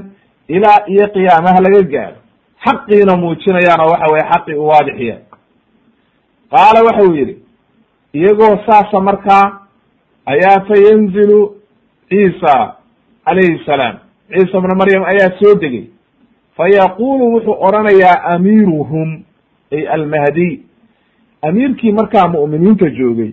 ilaa 0.49 0.79
iyo 0.93 1.07
qiyaamaha 1.15 1.59
laga 1.67 1.83
gaaro 1.95 2.19
xaqiina 2.65 3.17
muujinayaan 3.17 3.81
oo 3.81 3.91
waxa 3.93 4.13
weye 4.13 4.25
xaqii 4.33 4.55
u 4.55 4.67
waadixiyaan 4.69 5.23
qaala 6.53 6.81
waxa 6.87 7.03
uu 7.09 7.15
yidhi 7.15 7.35
iyagoo 8.15 8.57
saasa 8.67 9.01
markaa 9.01 9.45
ayaa 10.27 10.61
fa 10.69 10.75
yanzilu 10.87 11.57
ciisa 12.09 12.77
calayhi 13.25 13.65
salaam. 13.67 13.97
Ciisa 14.33 14.61
bna 14.61 14.75
maryam 14.75 15.05
ayaa 15.05 15.31
soo 15.41 15.55
degay. 15.55 15.85
Fa 16.57 16.69
yaqulu 16.69 17.25
wuxuu 17.35 17.57
odhanayaa 17.67 18.23
amiiruhum 18.35 19.23
ay 19.73 19.89
almahdiy 19.89 20.61
amiirkii 21.43 21.93
markaa 21.93 22.29
mu'miniinta 22.29 22.91
joogay 22.99 23.33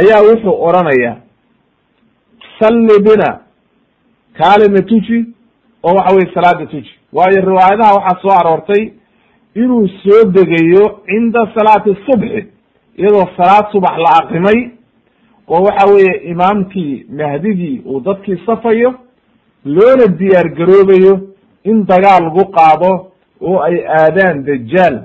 ayaa 0.00 0.22
wuxuu 0.28 0.56
odhanayaa 0.68 1.16
salli 2.58 2.98
bina 3.06 3.40
kaalina 4.38 4.82
tuji 4.82 5.18
oo 5.84 5.94
waxa 5.96 6.14
weye 6.14 6.34
salaada 6.34 6.66
tuji. 6.66 6.90
Waayo 7.12 7.40
riwaayadaha 7.40 7.94
waxaa 7.94 8.20
soo 8.22 8.30
aroortay 8.40 8.92
inuu 9.54 9.88
soo 9.88 10.24
degayo 10.24 11.00
cinda 11.06 11.40
salaati 11.54 11.96
subxi 12.06 12.46
iyadoo 12.98 13.26
salaad 13.36 13.66
subax 13.72 13.96
la 13.98 14.10
aqrimay 14.22 14.70
oo 15.48 15.62
waxa 15.64 15.86
weeye 15.92 16.14
imaamkii 16.30 17.06
mahdigii 17.18 17.82
uu 17.86 18.00
dadkii 18.00 18.42
safayo 18.46 18.94
loona 19.64 20.06
diyaar 20.06 20.48
garoobayo 20.54 21.20
in 21.64 21.86
dagaal 21.86 22.22
lagu 22.24 22.44
qaado 22.52 23.06
oo 23.40 23.58
ay 23.62 23.84
aadaan 23.86 24.44
dajaal. 24.44 25.02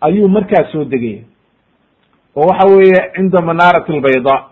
Ayuu 0.00 0.28
markaa 0.28 0.64
soo 0.72 0.84
degaya 0.84 1.22
oo 2.36 2.46
waxa 2.48 2.66
weeye 2.68 3.10
cinda 3.16 3.40
manaarat 3.40 3.90
albayda 3.90 4.44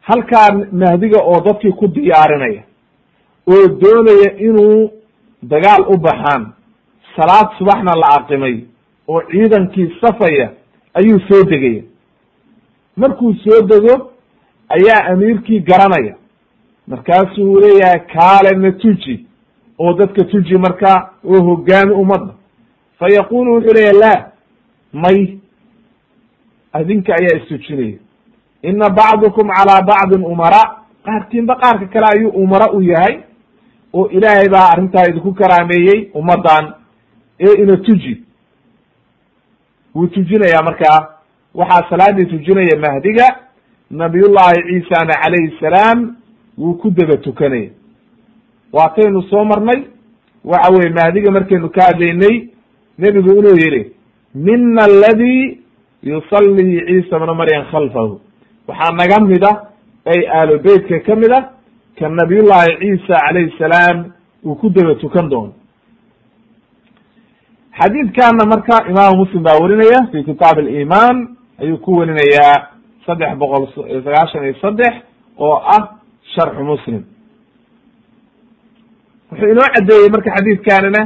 halkaa 0.00 0.48
mahdiga 0.72 1.18
oo 1.22 1.40
dadkii 1.40 1.72
ku 1.72 1.88
diyaarinaya 1.88 2.62
oo 3.52 3.68
doonaya 3.80 4.30
inuu 4.38 4.90
dagaal 5.42 5.82
u 5.88 5.96
baxaan. 5.98 6.52
Salaad 7.16 7.48
subaxna 7.58 7.92
la 8.02 8.08
aqimay 8.18 8.64
oo 9.08 9.20
ciidankii 9.30 9.92
safaya 10.00 10.50
ayuu 10.94 11.20
soo 11.28 11.42
degaya. 11.44 11.82
Markuu 12.96 13.34
soo 13.34 13.62
dego 13.62 14.10
ayaa 14.68 15.04
amiirkii 15.12 15.60
garanaya. 15.60 16.14
Markaasuu 16.86 17.60
leeyahay 17.60 18.00
kaalena 18.14 18.72
tuji 18.72 19.26
oo 19.78 19.92
dadka 19.92 20.24
tuji 20.24 20.58
markaa 20.58 21.10
oo 21.24 21.42
hogaami 21.42 21.92
ummadda 21.92 22.32
fa 22.98 23.06
yaqulu 23.16 23.54
wuxuu 23.54 23.74
leeyahy 23.74 23.98
la 24.00 24.30
may. 24.92 25.38
Adinka 26.72 27.12
ayaa 27.14 27.38
istujinaya. 27.42 27.98
Ina 28.62 28.90
bacdukum 28.90 29.48
calaa 29.48 29.82
bacdin 29.82 30.24
umara. 30.24 30.62
Qaarkiinba 31.04 31.54
qaarka 31.56 31.86
kale 31.86 32.06
ayuu 32.12 32.30
umara 32.30 32.72
u 32.72 32.82
yahay 32.82 33.20
oo 33.94 34.08
ilaahay 34.08 34.48
baa 34.48 34.68
arrintaa 34.72 35.08
idinku 35.10 35.32
karaameeyey 35.34 36.10
ummaddan 36.14 36.72
ee 37.40 37.54
ina 37.62 37.76
tuji. 37.76 38.22
Wuu 39.94 40.06
tujinayaa 40.06 40.62
markaa. 40.62 41.08
Waxaa 41.54 41.88
salaadii 41.90 42.24
tujinaya 42.26 42.76
mahdiga 42.78 43.26
nabiyullahi 43.90 44.62
ciisana 44.68 45.14
calayhi 45.22 45.54
salaam 45.60 46.16
wuu 46.58 46.74
ku 46.74 46.90
daba 46.90 47.16
tukanaya 47.16 47.70
waataynu 48.72 49.22
soo 49.22 49.44
marnay 49.44 49.82
waxa 50.44 50.72
weye 50.72 50.90
mahdiga 50.90 51.30
markaynu 51.30 51.68
ka 51.70 51.82
hadlaynay 51.82 52.48
nebigu 52.98 53.30
inuu 53.38 53.56
yihi 53.56 53.92
mina 54.34 54.82
aladi 54.84 55.60
yusallii 56.02 56.80
ciisa 56.86 57.18
bna 57.18 57.34
maryam 57.34 57.64
khalfahu. 57.70 58.20
Waxaa 58.68 58.92
naga 58.92 59.20
mida 59.20 59.50
ay 60.06 60.20
aalo 60.28 60.58
beytka 60.58 61.00
ka 61.00 61.16
mid 61.16 61.32
a 61.32 61.50
ka 61.98 62.08
nabiyullahi 62.08 62.76
ciisa 62.80 63.14
calayhi 63.26 63.54
salaam 63.58 64.12
uu 64.44 64.54
ku 64.54 64.70
daba 64.70 64.94
tukan 64.94 65.28
doono. 65.30 65.52
Xadiidkana 67.80 68.44
marka 68.46 68.86
imaamu 68.90 69.16
muslim 69.24 69.42
baa 69.42 69.58
werinaya 69.62 70.00
fi 70.12 70.24
kitaab 70.24 70.58
aliman 70.58 71.36
ayuu 71.60 71.78
ku 71.78 71.96
werinayaa 71.98 72.56
saddex 73.06 73.36
boqol 73.38 73.66
sagaashan 74.04 74.44
iyo 74.44 74.54
saddex 74.62 74.94
oo 75.38 75.54
ah 75.76 75.98
sharxu 76.34 76.64
muslim. 76.64 77.02
Wuxuu 79.30 79.48
inoo 79.52 79.68
caddeeyey 79.74 80.10
marka 80.10 80.30
xadiidkanina 80.36 81.00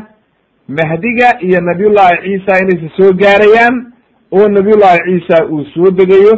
mahdiga 0.69 1.29
iyo 1.47 1.61
nabiyullahi 1.61 2.17
ciisa 2.25 2.53
inaysa 2.63 2.89
soo 2.97 3.13
gaarayaan 3.13 3.93
oo 4.33 4.49
nabiyullahi 4.49 4.99
ciisa 5.09 5.47
uu 5.53 5.65
soo 5.75 5.91
degayo 5.91 6.35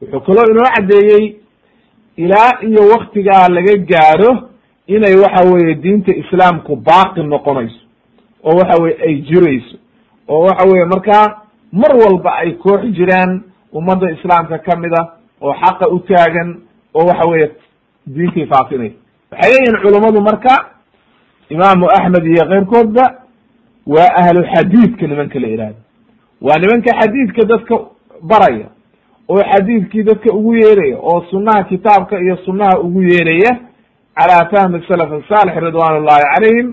wuxuu 0.00 0.20
kaloo 0.26 0.46
inoo 0.52 0.68
caddeeyey 0.76 1.24
ilaa 2.16 2.52
iyo 2.68 2.82
waktigaa 2.88 3.48
laga 3.48 3.76
gaaro 3.76 4.48
inay 4.86 5.14
waxa 5.16 5.48
weeye 5.52 5.74
diinta 5.74 6.12
islaamku 6.16 6.76
baaqi 6.76 7.22
noqonayso 7.22 7.80
oo 8.44 8.56
waxa 8.56 8.82
weye 8.82 8.96
ay 9.06 9.14
jirayso 9.28 9.76
oo 10.28 10.40
waxa 10.46 10.68
weye 10.68 10.84
markaa 10.84 11.26
mar 11.72 11.96
walba 11.96 12.34
ay 12.36 12.52
koox 12.52 12.82
jiraan 12.98 13.42
ummadda 13.72 14.10
islaamka 14.10 14.58
ka 14.58 14.76
mid 14.76 14.92
a 15.00 15.02
oo 15.40 15.54
xaqa 15.62 15.88
u 15.88 15.98
taagan 15.98 16.60
oo 16.94 17.06
waxa 17.06 17.28
weeye 17.30 17.50
diintii 18.06 18.46
faafinaysa 18.46 18.96
waxay 19.32 19.50
leeyihiin 19.52 19.80
culummadu 19.82 20.20
marka 20.20 20.54
imaamu 21.50 21.86
axmed 21.90 22.26
iyo 22.26 22.44
keyrkoodba 22.48 23.04
waa 23.86 24.10
ahlu 24.22 24.44
xadiidka 24.54 25.06
nimanka 25.06 25.38
la 25.40 25.48
ihahdo 25.48 25.76
waa 26.40 26.58
nimanka 26.58 26.90
xadiidka 27.00 27.44
dadka 27.44 27.74
baraya 28.22 28.66
oo 29.28 29.42
xadiidkii 29.52 30.02
dadka 30.02 30.34
ugu 30.34 30.54
yeeraya 30.54 30.98
oo 30.98 31.24
sunaha 31.30 31.64
kitaabka 31.64 32.20
iyo 32.20 32.36
sunaha 32.36 32.78
ugu 32.80 33.02
yeeraya 33.02 33.52
calaa 34.18 34.48
fahmi 34.50 34.84
salaf 34.88 35.12
asaalix 35.12 35.54
ridwan 35.64 35.96
ullahi 36.02 36.22
calayhim 36.34 36.68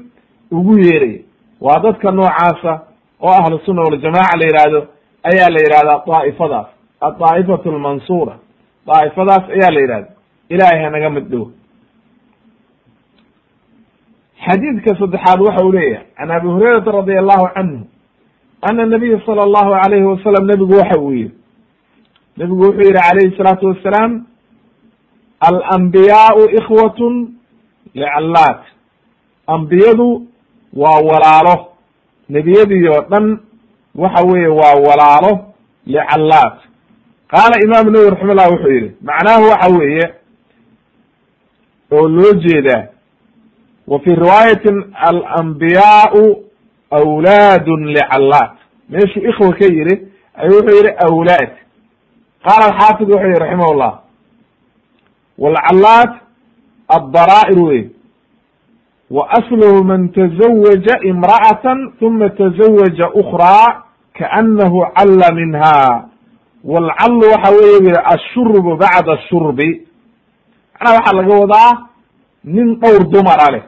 ugu 0.52 0.78
yeeraya 0.80 1.20
waa 1.62 1.80
dadka 1.80 2.12
noocaasa 2.12 2.74
oo 3.22 3.30
ahlu 3.44 3.60
sunna 3.66 3.82
waljamaca 3.82 4.38
la 4.40 4.46
yihahdo 4.46 4.88
ayaa 5.24 5.50
la 5.50 5.60
yihahdaa 5.66 6.04
daa'ifadaas. 6.08 6.68
Adaa'ifatu 7.02 7.70
almansuura 7.70 8.36
daa'ifadaas 8.88 9.44
ayaa 9.56 9.72
la 9.76 9.80
yihahda 9.82 10.08
ilahay 10.50 10.84
hanaga 10.84 11.10
mid 11.10 11.26
dhow 11.32 11.46
xadiidka 14.46 14.96
saddexaad 15.00 15.40
waxa 15.42 15.66
uu 15.66 15.72
leeyahay 15.72 16.06
can 16.18 16.32
abi 16.32 16.48
hurayrata 16.48 16.92
radi 16.92 17.18
allahu 17.18 17.48
canhu 17.56 17.80
ana 18.62 18.86
nabiya 18.86 19.20
sala 19.26 19.42
allahu 19.44 19.72
alayhi 19.86 20.06
wasalam 20.06 20.46
nebigu 20.48 20.74
waxa 20.80 21.00
uu 21.00 21.12
yihi 21.14 21.32
nebigu 22.40 22.62
wuxuu 22.64 22.82
yihi 22.88 22.94
calayhi 22.94 23.36
salaatu 23.38 23.68
wassalaam 23.68 24.12
alambiyaau 25.40 26.50
ikhwatun 26.60 27.34
licallaat 27.94 28.62
ambiyadu 29.48 30.28
waa 30.74 31.00
walaalo. 31.10 31.66
Nebiyadii 32.30 32.88
oo 32.88 33.02
dhan 33.10 33.40
waxa 33.96 34.24
weeye 34.28 34.48
waa 34.48 34.76
walaalo 34.88 35.32
licallaat 35.86 36.58
qaala 37.32 37.56
imaamu 37.66 37.92
nawowi 37.92 38.10
raximah 38.10 38.36
llah 38.36 38.50
wuxuu 38.52 38.72
yihi 38.72 38.92
macnaahu 39.02 39.44
waxa 39.50 39.70
weeye 39.78 40.06
oo 41.92 42.08
loo 42.08 42.34
jeedaa 42.34 42.84
wa 43.88 44.00
fi 44.00 44.16
riwaayatin 44.16 44.84
alambiyaau 44.94 46.44
awlaadun 46.92 47.86
licallaat 47.94 48.52
meeshuu 48.90 49.26
ikhwa 49.30 49.54
ka 49.54 49.66
yihi 49.66 49.96
ayuu 50.34 50.56
wuxuu 50.62 50.78
yihi 50.78 50.94
awlaad 51.08 51.50
qaala 52.46 52.66
alxaafid 52.72 53.08
wuxuu 53.10 53.28
yihi 53.30 53.40
raximah 53.44 53.70
llah 53.82 53.94
walcallaat 55.44 56.12
addaraa'ir 56.98 57.60
wey 57.68 57.82
wa 59.16 59.24
asluhu 59.38 59.84
man 59.84 60.10
tazawaja 60.18 60.96
imra'atan 61.12 61.78
uma 62.02 62.30
tazawaja 62.30 63.08
ukraa 63.22 63.84
kaanahu 64.20 64.86
calla 64.98 65.28
minha 65.40 65.78
walcallu 66.64 67.26
waxa 67.34 67.50
weeye 67.58 67.80
wi 67.86 67.94
ashurbu 68.16 68.76
bacda 68.78 69.18
shurbi 69.30 69.70
macnaha 70.74 70.96
waxaa 70.98 71.16
laga 71.20 71.34
wadaa 71.42 71.72
nin 72.44 72.68
dhowr 72.82 73.04
dumara 73.14 73.48
leh 73.54 73.64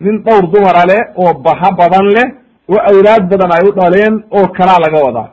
nin 0.00 0.22
dhowr 0.26 0.44
dumara 0.54 0.82
leh 0.90 1.02
oo 1.16 1.34
baha 1.46 1.70
badan 1.78 2.06
leh 2.16 2.26
oo 2.70 2.78
awlaad 2.90 3.22
badan 3.30 3.50
ay 3.56 3.62
u 3.68 3.72
dhaleen 3.78 4.14
oo 4.36 4.46
kalaa 4.56 4.78
laga 4.84 4.98
wadaa 5.06 5.28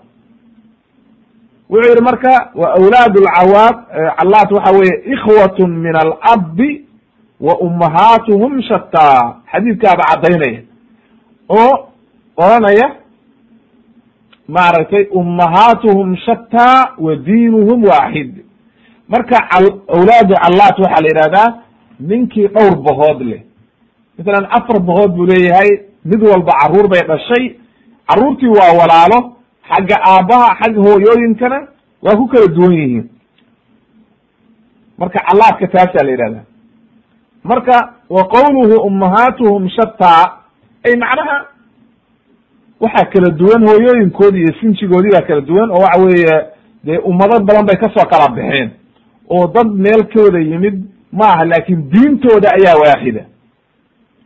wuxuu 1.74 1.90
yihi 1.90 2.04
marka 2.10 2.34
wa 2.62 2.68
awlaad 2.78 3.14
lcawaad 3.26 3.76
callaat 4.18 4.50
waxa 4.58 4.72
weeye 4.78 4.96
ikhwatun 5.14 5.70
min 5.86 5.96
alabi 6.04 6.70
wa 7.48 7.54
ummahaatuhum 7.68 8.62
shataa 8.70 9.22
xadiidkaaba 9.52 10.04
caddaynaya 10.12 10.62
oo 11.60 11.74
oranaya 12.46 12.88
maaragtay 14.48 15.04
ummahaatuhum 15.12 16.16
shataa 16.26 16.96
wa 17.06 17.16
diinuhum 17.16 17.84
waaxid 17.92 18.32
marka 19.10 19.38
awlaadu 19.96 20.34
callaat 20.44 20.76
waxaa 20.84 21.02
la 21.06 21.10
yihahdaa 21.14 21.50
ninkii 22.00 22.48
dhowr 22.48 22.76
bahood 22.88 23.22
leh. 23.22 23.42
Masalan 24.18 24.46
afar 24.58 24.80
bahood 24.80 25.12
buu 25.16 25.26
leeyahay 25.26 25.70
mid 26.06 26.22
walba 26.30 26.54
carruur 26.62 26.88
bay 26.88 27.02
dhashay 27.08 27.46
carruurtii 28.10 28.48
waa 28.58 28.74
walaalo 28.80 29.20
xagga 29.76 29.98
aabbaha 30.12 30.56
xagga 30.62 30.82
hooyooyinkana 30.88 31.68
waa 32.04 32.16
ku 32.16 32.28
kala 32.28 32.48
duwan 32.48 32.74
yihiin. 32.74 33.10
Marka 34.98 35.20
callaadka 35.28 35.68
taasaa 35.68 36.04
la 36.06 36.12
yihahdaa 36.12 36.44
marka 37.44 37.94
wa 38.10 38.24
qowluhu 38.28 38.76
ummahaatuhum 38.88 39.70
shataa 39.70 40.26
ay 40.86 40.96
macnaha 40.96 41.38
waxaa 42.80 43.06
kala 43.14 43.30
duwan 43.30 43.68
hooyooyinkoodi 43.68 44.40
iyo 44.42 44.54
sinjigoodii 44.60 45.12
baa 45.12 45.22
kala 45.28 45.42
duwan 45.42 45.72
oo 45.72 45.82
waxa 45.82 46.02
weeye 46.02 46.38
dee 46.84 46.98
ummado 46.98 47.40
badan 47.40 47.66
bay 47.66 47.76
ka 47.78 47.90
soo 47.96 48.06
kala 48.10 48.28
baxeen 48.36 48.70
oo 49.30 49.48
dad 49.48 49.68
meel 49.68 50.04
kooda 50.14 50.40
yimid 50.40 50.84
ma 51.12 51.26
aha 51.34 51.46
laakin 51.46 51.90
diintooda 51.90 52.50
ayaa 52.58 52.76
waaxida. 52.84 53.26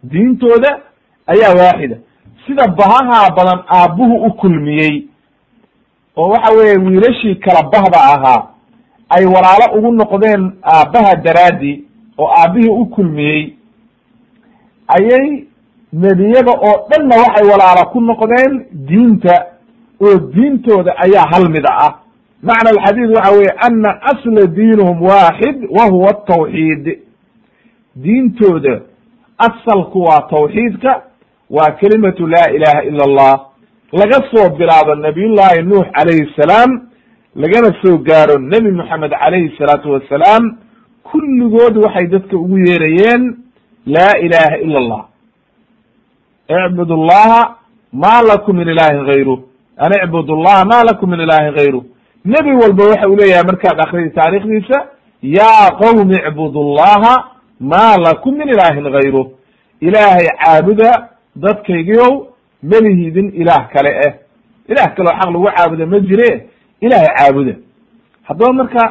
Diintooda 0.04 0.80
ayaa 1.28 1.54
waaxida. 1.60 1.98
Sida 2.48 2.68
bahaha 2.68 3.30
badan 3.36 3.60
aabbuhu 3.78 4.16
u 4.28 4.34
kulmiyey 4.34 5.08
oo 6.18 6.30
waxa 6.30 6.56
weeye 6.58 6.78
wiilashii 6.78 7.36
kala 7.36 7.70
bahda 7.70 7.98
ahaa 8.14 8.48
ay 9.10 9.26
walaalo 9.26 9.78
ugu 9.78 9.92
noqdeen 9.92 10.52
aabbaha 10.64 11.16
daraaddi 11.16 11.84
oo 12.18 12.30
aabbihii 12.40 12.70
u 12.70 12.86
kulmiyey 12.86 13.54
ayay 14.88 15.44
nebiyada 15.94 16.52
oo 16.52 16.88
dhanna 16.90 17.16
waxay 17.16 17.46
walaalo 17.52 17.90
ku 17.92 18.02
noqdeen 18.02 18.66
diinta 18.72 19.46
oo 20.02 20.18
diintooda 20.34 20.92
ayaa 20.98 21.26
hal 21.32 21.50
mida 21.50 21.70
ah. 21.78 21.94
Macna 22.44 22.70
alxadiid 22.70 23.10
waxa 23.16 23.32
weeye 23.32 23.54
ana 23.68 24.02
asla 24.02 24.48
diinuhum 24.48 25.02
waaxid 25.02 25.68
wa 25.70 25.86
huwa 25.86 26.10
atawxiid 26.10 27.00
diintooda 27.96 28.82
asalku 29.38 30.02
waa 30.02 30.22
tawxiidka 30.22 31.02
waa 31.50 31.72
kelimatu 31.72 32.28
laa 32.28 32.50
ilaha 32.56 32.84
ila 32.84 33.04
allah 33.04 33.46
laga 33.92 34.20
soo 34.32 34.50
bilaabo 34.58 34.96
nabiyullahi 34.96 35.62
nuux 35.64 35.86
calayhi 35.96 36.34
salaam 36.36 36.70
lagana 37.36 37.70
soo 37.82 37.98
gaaro 37.98 38.38
nebi 38.40 38.72
moxamed 38.72 39.12
calayhi 39.12 39.56
salaatu 39.58 39.92
wassalaam 39.92 40.58
kulligood 41.04 41.78
waxay 41.78 42.08
dadka 42.08 42.36
ugu 42.38 42.58
yeerayeen 42.68 43.38
laa 43.86 44.14
ilaha 44.26 44.58
ila 44.66 44.78
allah 44.80 45.04
icbud 46.50 46.90
llaha 47.10 47.56
ma 47.94 48.22
lakum 48.22 48.58
min 48.58 48.68
ilahin 48.68 49.06
gayru 49.06 49.36
an 49.78 49.92
icbud 50.04 50.28
llaha 50.30 50.66
ma 50.66 50.84
lakum 50.84 51.10
min 51.10 51.20
ilahin 51.20 51.54
gayru 51.56 51.82
nebi 52.26 52.52
walba 52.62 52.84
waxa 52.92 53.08
uu 53.10 53.16
leeyahay 53.16 53.44
markaad 53.46 53.80
akridi 53.86 54.10
taarikhdiisa 54.20 54.78
ya 55.22 55.72
qowmi 55.82 56.16
icbud 56.30 56.56
llaha 56.78 57.14
ma 57.60 57.98
lakum 57.98 58.36
min 58.38 58.50
ilahin 58.50 58.84
gayru 58.92 59.24
ilaahay 59.82 60.28
caabuda 60.44 61.10
dadkaygiiow 61.36 62.28
melihidin 62.72 63.28
ilaah 63.42 63.64
kale 63.74 63.90
eh. 64.08 64.14
Ilaah 64.72 64.90
kaleo 64.96 65.14
xaq 65.20 65.30
lagu 65.34 65.48
caabuda 65.56 65.86
ma 65.86 66.00
jire 66.00 66.30
ilaahay 66.82 67.12
caabuda. 67.18 67.54
Haddaba 68.28 68.54
marka 68.54 68.84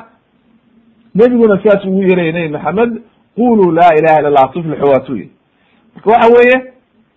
nebiguna 1.14 1.60
sidaas 1.62 1.84
ugu 1.84 2.02
yeeraya 2.02 2.32
nebi 2.32 2.48
maxamed 2.56 2.92
qulu 3.36 3.72
laa 3.72 3.92
ilaha 3.98 4.18
illa 4.20 4.28
allah 4.28 4.46
tuflixu 4.52 4.86
waa 4.92 5.00
tu 5.06 5.12
marka 5.94 6.10
waxa 6.10 6.28
weeye 6.36 6.56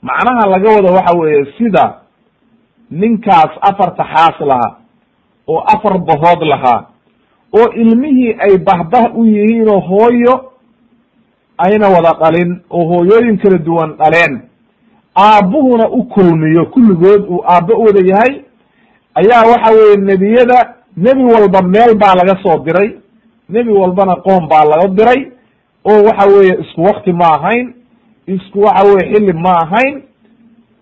macnaha 0.01 0.43
laga 0.53 0.69
wado 0.75 0.89
waxa 0.97 1.17
weeye 1.19 1.45
sida 1.57 1.85
ninkaas 2.91 3.51
afarta 3.61 4.03
xaas 4.13 4.37
lahaa 4.49 4.75
oo 5.47 5.59
afar 5.73 5.97
bahood 5.99 6.41
lahaa 6.51 6.85
oo 7.57 7.67
ilmihii 7.81 8.35
ay 8.39 8.57
bahbah 8.57 9.15
u 9.17 9.25
yihiin 9.25 9.69
oo 9.69 9.79
hooyo 9.79 10.51
ayna 11.57 11.87
wada 11.87 12.13
dhalin 12.21 12.61
oo 12.69 12.83
hooyooyin 12.91 13.37
kala 13.37 13.57
duwan 13.57 13.93
dhaleen 13.97 14.41
aabbuhuna 15.23 15.89
u 15.89 16.03
kulmiyo 16.03 16.65
kulligood 16.65 17.21
uu 17.29 17.43
aabbo 17.53 17.73
u 17.73 17.83
wada 17.85 18.01
yahay 18.11 18.33
ayaa 19.15 19.43
waxa 19.51 19.71
weeye 19.73 19.95
nebiyada 19.97 20.73
nebi 20.97 21.23
walba 21.23 21.61
meel 21.61 21.95
baa 21.95 22.15
laga 22.15 22.35
soo 22.43 22.57
diray 22.65 22.89
nebi 23.49 23.71
walbana 23.71 24.15
qoom 24.15 24.47
baa 24.47 24.65
laga 24.65 24.87
diray 24.87 25.31
oo 25.85 26.03
waxa 26.07 26.27
weeye 26.33 26.57
isku 26.61 26.81
wakti 26.83 27.13
ma 27.13 27.25
ahayn 27.37 27.73
isku 28.27 28.59
waxa 28.61 28.83
weye 28.87 29.13
xilli 29.13 29.33
ma 29.33 29.53
ahayn 29.63 30.01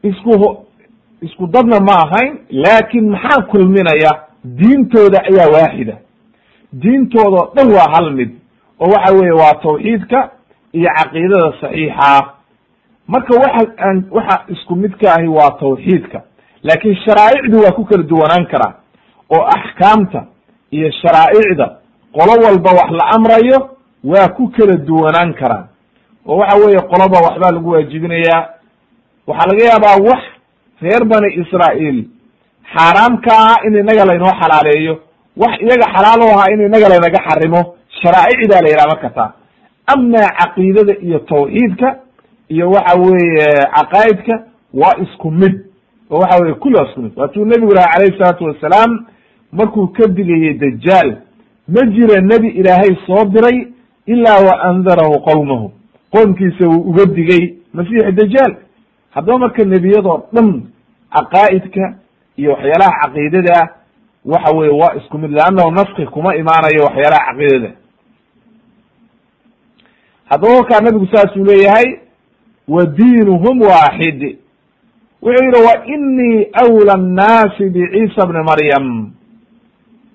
isku 0.04 0.58
isku 1.22 1.48
dadna 1.48 1.80
ma 1.80 1.96
ahayn 2.06 2.38
laakin 2.50 3.10
maxaa 3.10 3.42
kulminaya? 3.52 4.12
Diintooda 4.46 5.20
ayaa 5.30 5.50
waaxida 5.52 5.96
diintooda 6.74 7.38
o 7.42 7.52
dhan 7.56 7.68
waa 7.74 7.90
hal 7.94 8.12
mid 8.14 8.30
oo 8.80 8.90
waxa 8.92 9.14
weeye 9.14 9.32
waa 9.32 9.54
tawxiidka 9.54 10.30
iyo 10.74 10.90
caqiidada 10.98 11.54
saxiixa 11.62 12.37
marka 13.08 13.34
waxa 13.43 13.64
aan 13.86 13.97
waxa 14.12 14.36
isku 14.53 14.76
midka 14.76 15.08
ahi 15.18 15.28
waa 15.28 15.51
tawxiidka. 15.60 16.20
Laakin 16.64 16.95
sharaa'icdu 17.05 17.58
waa 17.64 17.72
ku 17.78 17.84
kala 17.86 18.03
duwanaan 18.03 18.45
karaa 18.51 18.74
oo 19.36 19.43
axkaamta 19.58 20.26
iyo 20.72 20.91
sharaa'icda 21.01 21.68
qolo 22.16 22.34
walba 22.45 22.72
wax 22.80 22.89
la 22.99 23.05
amrayo 23.16 23.58
waa 24.03 24.28
ku 24.38 24.49
kala 24.55 24.76
duwanaan 24.88 25.34
karaan. 25.34 25.66
Oo 26.28 26.38
waxa 26.38 26.58
weeye 26.66 26.82
qoloba 26.91 27.18
waxbaa 27.28 27.51
lagu 27.55 27.70
waajibinayaa. 27.72 28.43
Waxaa 29.28 29.47
laga 29.51 29.64
yaabaa 29.70 29.97
wax 30.10 30.22
reer 30.82 31.03
bani 31.05 31.30
israa'iil 31.41 31.99
xaaraam 32.74 33.14
ka 33.26 33.38
in 33.68 33.76
inaga 33.76 34.05
laynoo 34.05 34.34
xalaaleeyo. 34.41 34.95
Wax 35.38 35.53
iyaga 35.62 35.88
xalaal 35.95 36.22
u 36.22 36.28
ahaa 36.34 36.51
in 36.53 36.62
inaga 36.68 36.89
laynaga 36.89 37.20
xarimo. 37.28 37.62
Sharaa'icdaa 38.01 38.62
la 38.64 38.70
yidhaha 38.70 38.88
marka 38.93 39.10
taa. 39.10 39.32
Amaa 39.93 40.30
caqiidada 40.39 40.93
iyo 41.05 41.20
tawxiidka 41.20 41.88
iyo 42.50 42.70
waxa 42.70 43.00
weeye 43.00 43.45
caqaa'idka 43.76 44.43
waa 44.74 44.95
isku 45.04 45.32
mid. 45.32 45.54
Oo 46.12 46.20
waxa 46.20 46.41
weye 46.43 46.54
kulli 46.54 46.76
waa 46.76 46.88
isku 46.89 47.02
mid. 47.02 47.12
Waatuu 47.16 47.45
nebigu 47.45 47.74
laha 47.74 47.88
calayhi 47.93 48.18
salaatu 48.18 48.43
wassalaam 48.43 49.06
markuu 49.52 49.88
ka 49.88 50.08
digayey 50.08 50.54
dajaal 50.54 51.18
ma 51.68 51.82
jira 51.86 52.22
nebi 52.22 52.48
ilaahay 52.48 52.95
soo 53.08 53.26
diray 53.26 53.68
ilaa 54.06 54.39
wa 54.48 54.62
andarahu 54.62 55.20
qowmahu 55.22 55.72
qoomkiisa 56.12 56.68
wuu 56.68 56.82
uga 56.89 57.06
digay 57.06 57.56
masiixu 57.74 58.12
dajaal 58.12 58.56
haddaba 59.12 59.39
marka 59.39 59.64
nebiyadoo 59.66 60.24
dhan 60.34 60.64
caqaa'idka 61.16 61.95
iyo 62.38 62.52
waxyaalaha 62.52 62.91
caqiidada 63.02 63.54
ah 63.62 63.68
waxa 64.26 64.56
weye 64.56 64.72
waa 64.72 64.95
isku 64.95 65.18
mid. 65.18 65.32
Leannahu 65.32 65.72
naski 65.72 66.06
kuma 66.06 66.36
imaanayo 66.36 66.84
waxyaalaha 66.88 67.26
caqiidada. 67.32 67.72
Haddaba 70.30 70.54
markaa 70.56 70.80
nabigu 70.82 71.08
saasuu 71.14 71.43
leeyahay 71.45 72.00
wa 72.68 72.86
diinuhum 72.86 73.61
waaxid 73.61 74.38
wuxuu 75.22 75.45
yidhi 75.45 75.61
wa 75.68 75.86
inii 75.86 76.47
awla 76.53 76.93
annaasi 76.93 77.70
biciisa 77.70 78.26
bni 78.28 78.43
maryam. 78.43 79.11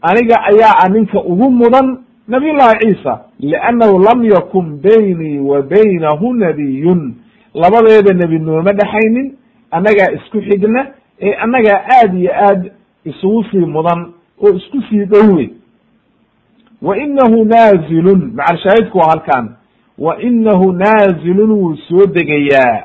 Aniga 0.03 0.37
ayaa 0.45 0.79
a 0.85 0.89
ninka 0.89 1.21
ugu 1.21 1.51
mudan 1.51 1.99
nabiy 2.29 2.53
llahi 2.53 2.79
ciisa 2.81 3.21
liannahu 3.41 3.99
lam 3.99 4.25
yakun 4.25 4.81
baynii 4.83 5.39
wa 5.39 5.63
baynahu 5.63 6.35
nabiyun. 6.35 7.15
Labadeeda 7.55 8.15
nebi 8.15 8.39
nooma 8.39 8.73
dhexaynin 8.73 9.35
annagaa 9.71 10.13
isku 10.13 10.41
xigna 10.43 10.87
ee 11.21 11.35
annagaa 11.35 11.81
aad 12.01 12.15
iyo 12.15 12.31
aad 12.35 12.71
isugu 13.05 13.45
sii 13.51 13.59
mudan 13.67 14.13
oo 14.43 14.55
isku 14.55 14.83
sii 14.91 15.05
dhowey 15.05 15.51
wa 16.83 16.99
inahu 16.99 17.45
naazilun 17.45 18.33
macalshaahidku 18.37 18.99
waa 18.99 19.09
halkan 19.11 19.55
wa 19.99 20.17
inahu 20.23 20.73
naazilun 20.73 21.51
wuu 21.51 21.77
soo 21.89 22.07
degayaa. 22.07 22.83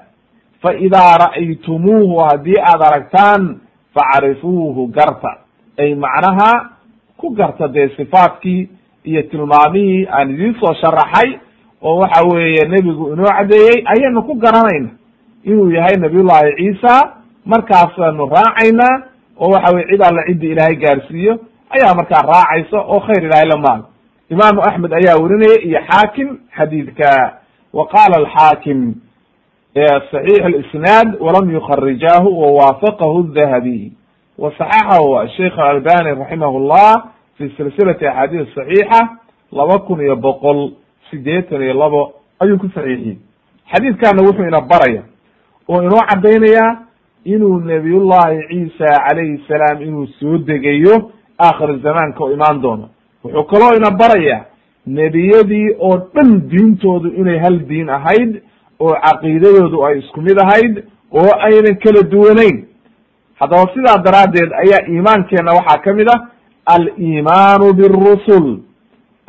Fa 0.61 0.73
idaa 0.73 1.17
ra'aytumuuhu 1.17 2.17
haddii 2.19 2.59
aad 2.61 2.81
aragtaan 2.81 3.59
facrifuuhu 3.95 4.87
garta. 4.87 5.37
Ay 5.77 5.95
macnaha 5.95 6.69
ku 7.17 7.29
garta 7.29 7.67
dee 7.67 7.89
sifaadkii 7.97 8.69
iyo 9.03 9.21
tilmaamihii 9.23 10.07
aan 10.11 10.31
idiin 10.33 10.55
soo 10.59 10.73
sharaxay 10.73 11.39
oo 11.81 11.95
waxa 11.99 12.23
weeye 12.27 12.67
nebigu 12.67 13.13
inoo 13.13 13.25
caddeeyey 13.25 13.83
ayaynu 13.85 14.23
ku 14.23 14.33
garanayna 14.35 14.89
inuu 15.43 15.71
yahay 15.71 15.95
nabiyullahi 15.97 16.53
ciisa 16.57 17.13
markaasaanu 17.45 18.25
raacaynaa 18.25 19.01
oo 19.39 19.49
waxa 19.53 19.75
weye 19.75 19.87
cid 19.91 20.01
alla 20.03 20.23
ciddii 20.27 20.51
ilaahay 20.51 20.75
gaarsiiyo 20.75 21.39
ayaa 21.69 21.95
markaa 21.95 22.21
raacaysa 22.21 22.77
oo 22.81 22.99
khayr 22.99 23.23
ilahay 23.25 23.47
la 23.47 23.57
maal 23.57 23.81
imaamu 24.29 24.61
axmed 24.61 24.93
ayaa 24.93 25.17
werinayay 25.21 25.59
iyo 25.67 25.79
xaakim 25.89 26.37
xadiidka. 26.57 27.39
Wa 27.73 27.87
qaala 27.87 28.15
alxaakim 28.17 28.95
saxiix 30.11 30.41
alisnaad 30.45 31.17
walam 31.19 31.51
yukharijaahu 31.51 32.29
wawaafaqahu 32.41 33.23
dahabiy 33.33 33.91
wa 34.37 34.51
saxaxahu 34.57 35.27
sheikh 35.37 35.59
albani 35.59 36.09
raximahu 36.19 36.59
llah 36.67 37.03
fi 37.37 37.49
silsilati 37.57 38.07
axaadiis 38.07 38.47
saxiixa 38.55 38.99
laba 39.51 39.79
kun 39.79 40.01
iyo 40.01 40.15
boqol 40.15 40.71
sideetan 41.09 41.61
iyo 41.61 41.73
labo. 41.73 42.13
Ayuu 42.39 42.57
ku 42.59 42.67
saxiixiyey 42.69 43.17
xadiidkana 43.73 44.21
wuxuu 44.23 44.47
ina 44.47 44.61
baraya 44.61 45.03
oo 45.69 45.81
inoo 45.83 46.01
caddaynaya 46.09 46.77
inuu 47.25 47.59
nabiyullahi 47.59 48.47
ciisa 48.49 48.87
calayhi 49.07 49.43
salaam 49.47 49.81
inuu 49.81 50.07
soo 50.19 50.37
degayo 50.37 51.11
aakhir 51.39 51.79
zamaanka 51.83 52.23
oo 52.23 52.31
imaan 52.33 52.61
doono 52.61 52.89
wuxuu 53.33 53.43
kaloo 53.43 53.75
ina 53.77 53.91
baraya 53.91 54.45
nebiyadii 54.87 55.69
oo 55.79 55.97
dhan 56.13 56.41
diintoodu 56.49 57.09
inay 57.21 57.37
hal 57.39 57.59
diin 57.69 57.89
ahayd 57.89 58.41
oo 58.79 58.93
caqiidadoodu 59.05 59.85
ay 59.85 59.99
isku 59.99 60.21
mid 60.21 60.39
ahayd 60.39 60.83
oo 61.11 61.31
aynan 61.47 61.75
kala 61.83 62.01
duwanayn. 62.03 62.65
Haddaba 63.39 63.73
sidaa 63.73 63.97
daraaddeed 64.05 64.51
ayaa 64.63 64.87
iimaankeenna 64.89 65.51
waxaa 65.53 65.77
ka 65.83 65.93
mid 65.93 66.07
ah 66.15 66.19
aliimaanu 66.65 67.73
birusul. 67.73 68.59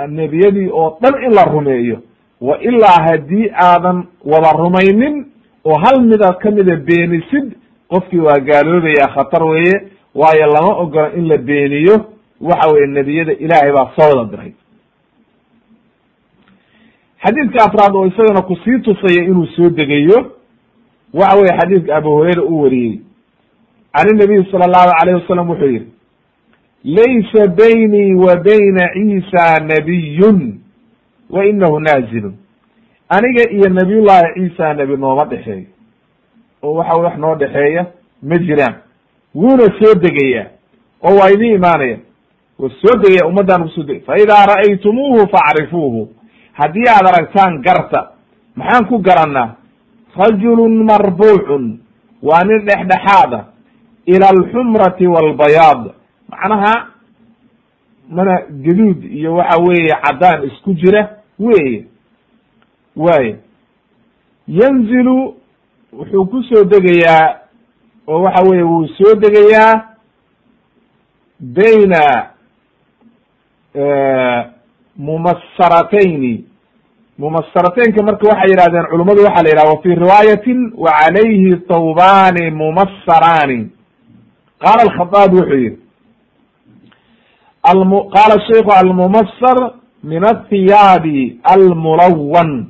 Nebiyadii 0.09 0.69
oo 0.73 0.99
dhan 1.03 1.15
in 1.25 1.33
la 1.35 1.45
rumeeyo 1.45 1.99
wa 2.41 2.59
ilaa 2.63 3.03
haddii 3.07 3.51
aadan 3.63 4.05
wada 4.25 4.53
rumaynin 4.53 5.27
oo 5.65 5.79
hal 5.79 6.03
mida 6.03 6.33
kamida 6.33 6.77
beenisid 6.77 7.53
qofkii 7.91 8.21
waa 8.21 8.39
gaaloobaya 8.41 9.09
khatar 9.15 9.43
weeye 9.45 9.75
waayo 10.15 10.47
lama 10.47 10.75
ogola 10.83 11.13
in 11.17 11.29
la 11.29 11.37
beeniyo 11.37 11.97
waxa 12.41 12.71
weye 12.73 12.87
nebiyada 12.87 13.33
ilaahay 13.33 13.73
baa 13.73 13.93
soo 13.97 14.09
wada 14.19 14.31
diray. 14.31 14.53
Xadiidka 17.25 17.65
afraad 17.65 17.95
oo 17.95 18.07
isagana 18.07 18.43
ku 18.43 18.57
sii 18.65 18.79
tusaya 18.79 19.25
inuu 19.25 19.47
soo 19.47 19.71
degayo 19.71 20.33
waxa 21.15 21.37
weye 21.39 21.53
xadiidka 21.61 21.97
abu 21.97 22.09
hurayra 22.11 22.43
uu 22.43 22.63
wariyey. 22.63 23.01
Can 23.93 24.09
inabiy 24.15 24.45
sala 24.51 24.65
allahu 24.65 24.91
alayh 25.03 25.15
wasalam 25.23 25.51
wuxuu 25.51 25.67
yihi 25.67 25.87
laysa 26.85 27.47
baynii 27.49 28.15
wa 28.15 28.37
bayna 28.37 28.89
ciisa 28.95 29.61
nabiyun 29.65 30.61
wa 31.31 31.47
inahu 31.47 31.81
naazilun. 31.81 32.35
Aniga 33.09 33.51
iyo 33.51 33.69
nabiyullahi 33.69 34.35
ciisa 34.35 34.75
nebi 34.75 34.97
nooma 34.97 35.25
dhexeeyo. 35.25 35.67
Oo 36.63 36.75
waxa 36.75 36.95
wax 36.97 37.19
noo 37.19 37.35
dhexeeya 37.35 37.87
ma 38.23 38.39
jiraan. 38.39 38.75
Wuuna 39.35 39.65
soo 39.81 39.95
degayaa 39.95 40.47
oo 41.03 41.17
waa 41.19 41.31
idin 41.31 41.55
imaanaya 41.55 41.99
wa 42.59 42.69
soo 42.81 42.97
degaya 43.03 43.27
ummaddaan 43.29 43.63
ku 43.63 43.69
soo 43.69 43.83
degay. 43.83 44.01
Fa 44.07 44.19
idaa 44.19 44.47
ra'aytumuuhu 44.47 45.29
facrifuuhu 45.31 46.09
haddii 46.53 46.89
aad 46.89 47.07
aragtaan 47.07 47.63
garta 47.63 48.11
maxaan 48.57 48.87
ku 48.89 48.99
garanaa 48.99 49.55
rajulun 50.17 50.83
marbuucun 50.85 51.79
waa 52.23 52.43
nin 52.45 52.65
dhexdhexaada 52.67 53.45
ila 54.07 54.27
alxumrati 54.29 55.07
walbayaad 55.07 55.83
macnaha 56.29 56.75
mana 58.11 58.35
gaduud 58.51 59.05
iyo 59.05 59.35
waxa 59.35 59.57
weeye 59.63 59.95
caddaan 60.03 60.43
isku 60.49 60.75
jira 60.75 61.03
weye 61.39 61.87
waay 62.97 63.35
yanzilu 64.49 65.35
wuxuu 65.93 66.27
ku 66.27 66.43
soo 66.43 66.65
degayaa 66.65 67.39
oo 68.09 68.23
waxa 68.23 68.43
weye 68.51 68.63
wuu 68.63 68.87
soo 68.99 69.15
degayaa 69.15 69.85
bayna 71.41 72.31
mumasaratayni 74.97 76.45
mumasarateynka 77.19 78.03
marka 78.03 78.29
waxay 78.29 78.51
yidhahdeen 78.51 78.87
culummadu 78.91 79.25
waxa 79.25 79.43
la 79.43 79.49
yidhaha 79.51 79.71
wa 79.75 79.83
fi 79.83 79.89
riwaayatin 79.95 80.73
wa 80.77 80.91
calayhi 81.01 81.57
thawbani 81.69 82.51
mumasaraani 82.51 83.71
qaala 84.63 84.83
alkhadaab 84.87 85.33
wuxuu 85.35 85.55
yihi 85.55 85.77
qaala 88.15 88.41
sheiku 88.49 88.71
almumasar 88.73 89.73
min 90.05 90.25
athiyaabi 90.25 91.41
almulawan 91.43 92.67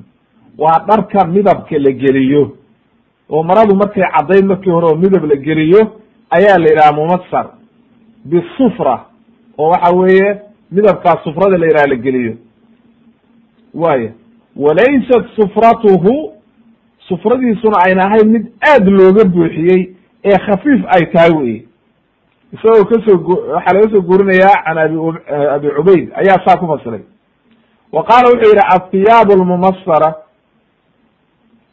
waa 0.59 0.78
dharka 0.88 1.24
midabka 1.26 1.78
la 1.78 1.92
geliyo. 1.92 2.56
Oo 3.30 3.42
maradu 3.42 3.76
markay 3.76 4.02
caddayd 4.16 4.44
markii 4.44 4.70
hore 4.70 4.86
oo 4.86 4.96
midab 4.96 5.24
la 5.24 5.36
geliyo 5.36 6.00
ayaa 6.30 6.59
la 6.59 6.68
yidhaha 6.68 6.92
mumasar 6.92 7.46
bisufra 8.24 9.04
oo 9.59 9.68
waxa 9.70 9.92
weeye 9.94 10.47
midabkaas 10.70 11.24
sufrada 11.24 11.58
la 11.58 11.66
yidhaha 11.66 11.86
la 11.86 11.96
geliyo. 11.96 12.34
Waaya 13.74 14.12
walaysat 14.56 15.24
sufratuhu 15.36 16.32
sufradiisuna 17.08 17.76
ayna 17.86 18.02
ahayn 18.04 18.28
mid 18.32 18.46
aad 18.72 18.88
looga 18.88 19.24
buuxiyey 19.24 19.94
ee 20.24 20.38
khafiif 20.46 20.80
ay 20.88 21.06
tahay 21.12 21.32
wey 21.38 21.62
isagoo 22.52 22.84
ka 22.84 22.96
soo 23.06 23.18
waxaa 23.54 23.74
laga 23.74 23.90
soo 23.90 24.02
guurinayaa 24.02 24.62
can 24.64 24.78
abi 24.78 24.98
abi 25.54 25.68
cubayd 25.76 26.10
ayaa 26.14 26.44
saa 26.46 26.56
ku 26.56 26.66
fasiray. 26.66 27.00
Wa 27.92 28.02
qaala 28.04 28.28
wuxuu 28.32 28.50
yidhi 28.50 28.64
athiyaabu 28.76 29.32
almumasara 29.32 30.14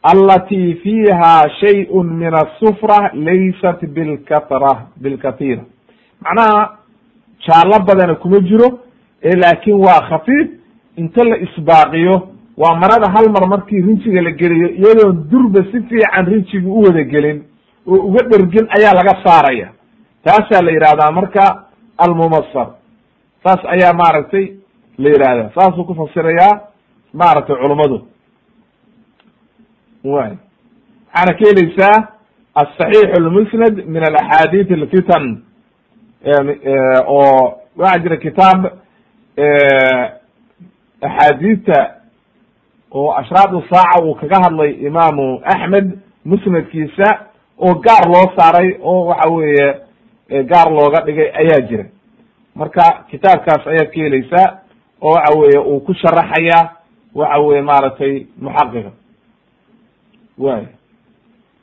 alati 0.02 0.74
fiiha 0.82 1.50
shayءun 1.60 2.06
min 2.16 2.34
asufra 2.34 3.10
laysat 3.14 3.84
bilkatra 3.86 4.86
bilkathira. 4.96 5.62
Macnaha 6.22 6.78
jaallo 7.46 7.84
badana 7.86 8.14
kuma 8.14 8.40
jiro 8.40 8.78
ee 9.28 9.36
laakin 9.42 9.76
waa 9.86 10.00
khafiif 10.10 10.48
inta 11.02 11.24
la 11.30 11.36
isbaaqiyo 11.46 12.14
waa 12.62 12.74
marada 12.82 13.06
hal 13.14 13.26
mar 13.36 13.44
markii 13.54 13.80
rinjiga 13.86 14.22
la 14.26 14.30
geliyo 14.40 14.68
iyadoon 14.80 15.16
durba 15.30 15.60
si 15.70 15.78
fiican 15.88 16.26
rinjiga 16.32 16.68
u 16.68 16.80
wada 16.86 17.02
gelin 17.12 17.38
oo 17.86 17.96
uga 18.08 18.22
dhergin 18.30 18.66
ayaa 18.76 18.94
laga 18.98 19.14
saaraya. 19.24 19.68
Taasaa 20.24 20.62
la 20.66 20.70
yidhahdaa 20.76 21.10
marka 21.18 21.44
almumasar 22.04 22.68
saas 23.44 23.60
ayaa 23.74 23.92
maaragtay 24.02 24.44
la 25.02 25.08
yidhahdaa 25.14 25.50
saasuu 25.56 25.84
ku 25.88 25.94
fasirayaa 26.00 26.54
maaragtay 27.20 27.56
culummadu 27.62 27.98
way 30.04 30.32
waxaana 31.14 31.32
ka 31.38 31.44
heleysaa 31.50 31.96
asaxiix 32.62 33.08
almusnad 33.20 33.74
min 33.94 34.02
alaxaadiith 34.10 34.70
alfitan 34.78 35.24
oo 37.06 37.58
waxaa 37.76 37.98
jira 38.02 38.16
kitaab 38.16 38.60
axaadiidta 41.02 41.90
oo 42.92 43.12
ashraadu 43.12 43.62
saaca 43.70 44.02
uu 44.04 44.14
kaga 44.14 44.36
hadlay 44.44 44.70
imaamu 44.86 45.40
axmed 45.44 45.98
musnadkiisa 46.24 47.08
oo 47.58 47.74
gaar 47.74 48.06
loo 48.08 48.32
saaray 48.36 48.76
oo 48.82 49.04
waxa 49.06 49.28
weeye 49.30 49.74
gaar 50.44 50.70
looga 50.72 51.00
dhigay 51.06 51.30
ayaa 51.34 51.60
jira. 51.68 51.84
Marka 52.54 53.04
kitaabkaas 53.10 53.66
ayaad 53.66 53.90
ka 53.94 54.00
heleysaa 54.02 54.58
oo 55.02 55.12
waxa 55.14 55.38
weeye 55.38 55.58
uu 55.58 55.80
ku 55.80 55.94
sharaxaya 55.94 56.70
waxa 57.14 57.38
weye 57.40 57.62
maaragtay 57.62 58.26
muxaqiqa 58.40 58.90
way 60.38 60.66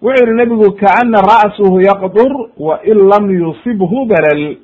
wuxuu 0.01 0.25
yihi 0.25 0.37
nebigu 0.37 0.71
kaana 0.71 1.21
ra'suhu 1.21 1.81
yaqdur 1.81 2.49
wa 2.57 2.79
in 2.83 2.97
lam 3.09 3.31
yusibhu 3.31 4.05
balal 4.05 4.57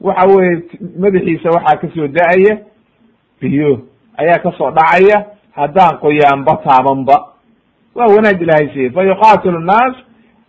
waxa 0.00 0.26
weye 0.36 0.62
madaxiisa 0.98 1.50
waxaa 1.50 1.76
ka 1.80 1.88
soo 1.94 2.08
da'aya 2.08 2.58
biyo 3.40 3.80
ayaa 4.18 4.38
ka 4.42 4.52
soo 4.58 4.70
dhacaya 4.70 5.26
haddaan 5.52 5.98
qoyaanba 6.00 6.56
taabanba. 6.64 7.16
Waa 7.94 8.06
wanaag 8.14 8.42
ilahay 8.42 8.68
siiyey. 8.72 8.90
Fa 8.90 9.02
yuqatilu 9.02 9.58
nnaas 9.60 9.94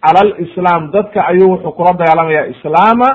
cala 0.04 0.20
alislaam. 0.20 0.92
Dadka 0.92 1.28
ayuu 1.28 1.50
wuxuu 1.52 1.72
kula 1.72 1.94
dagaalamaya 1.94 2.48
islaama. 2.48 3.10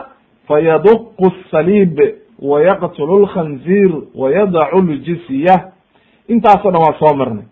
Fayaduqu 0.49 1.33
saliib 1.51 2.01
wayaqtulu 2.41 3.19
lkhanziir 3.25 3.93
wayadacu 4.15 4.81
ljisya 4.83 5.73
intaasoo 6.29 6.71
dhan 6.73 6.81
waa 6.83 6.99
soo 6.99 7.15
marnay. 7.17 7.45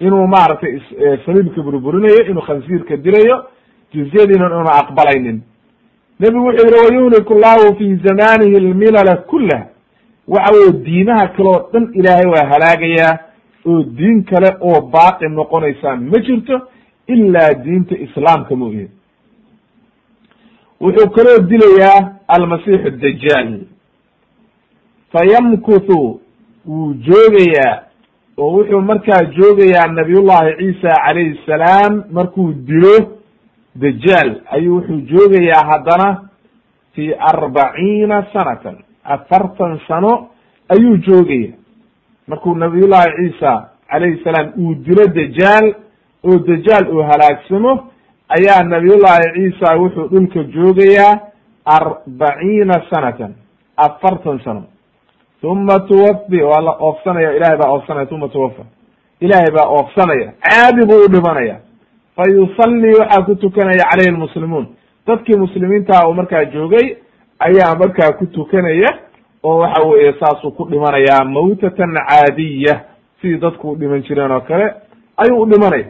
Inuu 0.00 0.26
maaragtay 0.26 0.80
saliibka 1.26 1.62
burburinayo 1.62 2.26
inuu 2.30 2.42
khansiirka 2.42 2.96
dilayo 2.96 3.44
jizyadiina 3.92 4.46
una 4.60 4.70
aqbalaynin 4.84 5.40
nebigu 6.20 6.44
wuxuu 6.46 6.66
yihi 6.68 6.84
wayuhliku 6.86 7.34
llahu 7.34 7.76
fi 7.78 7.96
zamanihi 8.04 8.60
lmilala 8.60 9.16
kulah 9.16 9.62
waxa 10.28 10.52
weye 10.54 10.72
diimaha 10.72 11.28
kale 11.28 11.48
oo 11.48 11.68
dhan 11.72 11.88
ilaahay 11.94 12.26
waa 12.26 12.46
halaagayaa 12.52 13.18
oo 13.66 13.82
diin 13.82 14.24
kale 14.24 14.50
oo 14.60 14.80
baaqi 14.80 15.28
noqonaysaa 15.28 15.96
ma 15.96 16.18
jirto 16.26 16.60
ilaa 17.06 17.54
diinta 17.64 17.94
islaamka 17.98 18.56
mooye. 18.56 18.88
Wuxuu 20.80 21.10
kaloo 21.10 21.38
dilayaa 21.38 22.10
almasiixu 22.28 22.90
dajaal 22.90 23.50
fayamkuthu 25.12 26.20
wuu 26.66 26.94
joogayaa 26.94 27.82
oo 28.38 28.50
wuxuu 28.56 28.80
markaa 28.80 29.24
joogayaa 29.24 29.86
nabiyullahi 29.86 30.54
ciisa 30.58 30.94
calayhi 31.06 31.40
salaam 31.46 32.02
markuu 32.10 32.52
dilo 32.52 33.18
dajaal 33.74 34.40
ayuu 34.50 34.76
wuxuu 34.76 35.00
joogayaa 35.00 35.64
haddana 35.70 36.28
fi 36.94 37.14
arbaciina 37.14 38.26
sanatan 38.32 38.76
afartan 39.04 39.80
sano 39.88 40.28
ayuu 40.68 40.96
joogaya 40.96 41.52
markuu 42.28 42.54
nabiyullahi 42.54 43.10
ciisa 43.16 43.68
calayhi 43.90 44.24
salaam 44.24 44.52
uu 44.58 44.74
dilo 44.74 45.06
dajaal 45.06 45.74
oo 46.24 46.38
dajaal 46.38 46.88
uu 46.94 47.02
halaagsamo 47.02 47.72
ayaa 48.28 48.62
nabiyullahi 48.62 49.32
ciisa 49.34 49.76
wuxuu 49.76 50.08
dhulka 50.08 50.42
joogayaa 50.42 51.20
arbaciina 51.64 52.82
sanatan 52.90 53.34
afartan 53.76 54.40
sano. 54.44 54.64
Uma 55.42 55.80
tuwafi 55.80 56.42
waa 56.42 56.60
la 56.62 56.70
oofsanaya 56.80 57.34
ilahay 57.36 57.56
baa 57.58 57.70
oofsanaya 57.70 58.06
uma 58.10 58.28
tuwafa 58.28 58.62
ilaahay 59.20 59.50
baa 59.50 59.66
oofsanaya 59.68 60.32
caadi 60.40 60.86
buu 60.86 61.04
u 61.04 61.08
dhimanaya 61.08 61.56
fa 62.16 62.22
yusallii 62.30 62.94
waxaa 63.00 63.22
ku 63.24 63.34
tukanaya 63.36 63.84
caleyhi 63.90 64.10
lmuslimuun 64.16 64.66
dadkii 65.06 65.36
muslimiintaha 65.36 66.08
uu 66.08 66.14
markaa 66.14 66.44
joogay 66.44 66.96
ayaa 67.38 67.74
markaa 67.78 68.12
ku 68.18 68.26
tukanaya 68.26 68.88
oo 69.42 69.58
waxa 69.58 69.82
weeye 69.88 70.12
saasuu 70.20 70.50
ku 70.50 70.64
dhimanayaa 70.70 71.24
mawtatan 71.24 71.94
caadiya 72.08 72.80
sidii 73.20 73.38
dadku 73.38 73.70
u 73.70 73.76
dhiman 73.76 74.02
jireen 74.02 74.30
oo 74.30 74.40
kale 74.40 74.74
ayuu 75.16 75.40
u 75.42 75.46
dhimanaya. 75.46 75.86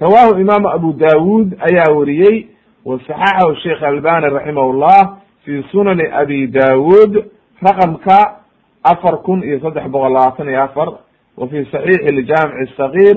Rawahu 0.00 0.40
imaamu 0.40 0.68
abu 0.68 0.92
dawud 0.92 1.54
ayaa 1.60 1.92
weriyey 1.96 2.46
wa 2.84 2.98
saxaxahu 3.06 3.56
sheikh 3.62 3.82
albani 3.82 4.26
raximah 4.30 4.66
llah 4.74 5.16
fi 5.44 5.62
sunani 5.72 6.06
abi 6.12 6.46
dawud 6.46 7.24
raqamka 7.62 8.36
afar 8.84 9.22
kun 9.22 9.42
iyo 9.42 9.60
saddex 9.60 9.84
boqol 9.90 10.12
labaatan 10.12 10.48
iyo 10.48 10.62
afar 10.62 10.88
wa 11.36 11.48
fi 11.48 11.64
saxiixi 11.72 12.12
ljamic 12.14 12.68
sagiir 12.76 13.16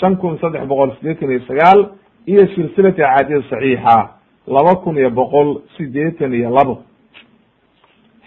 shan 0.00 0.16
kun 0.16 0.38
saddex 0.40 0.66
boqol 0.68 0.90
sideetan 1.00 1.30
iyo 1.30 1.40
sagaal 1.48 1.80
iyo 2.26 2.46
silsilati 2.54 3.02
axaadiis 3.02 3.48
saxiixa 3.50 3.96
laba 4.46 4.74
kun 4.82 4.96
iyo 4.98 5.10
boqol 5.10 5.48
sideetan 5.76 6.32
iyo 6.34 6.50
labo. 6.50 6.82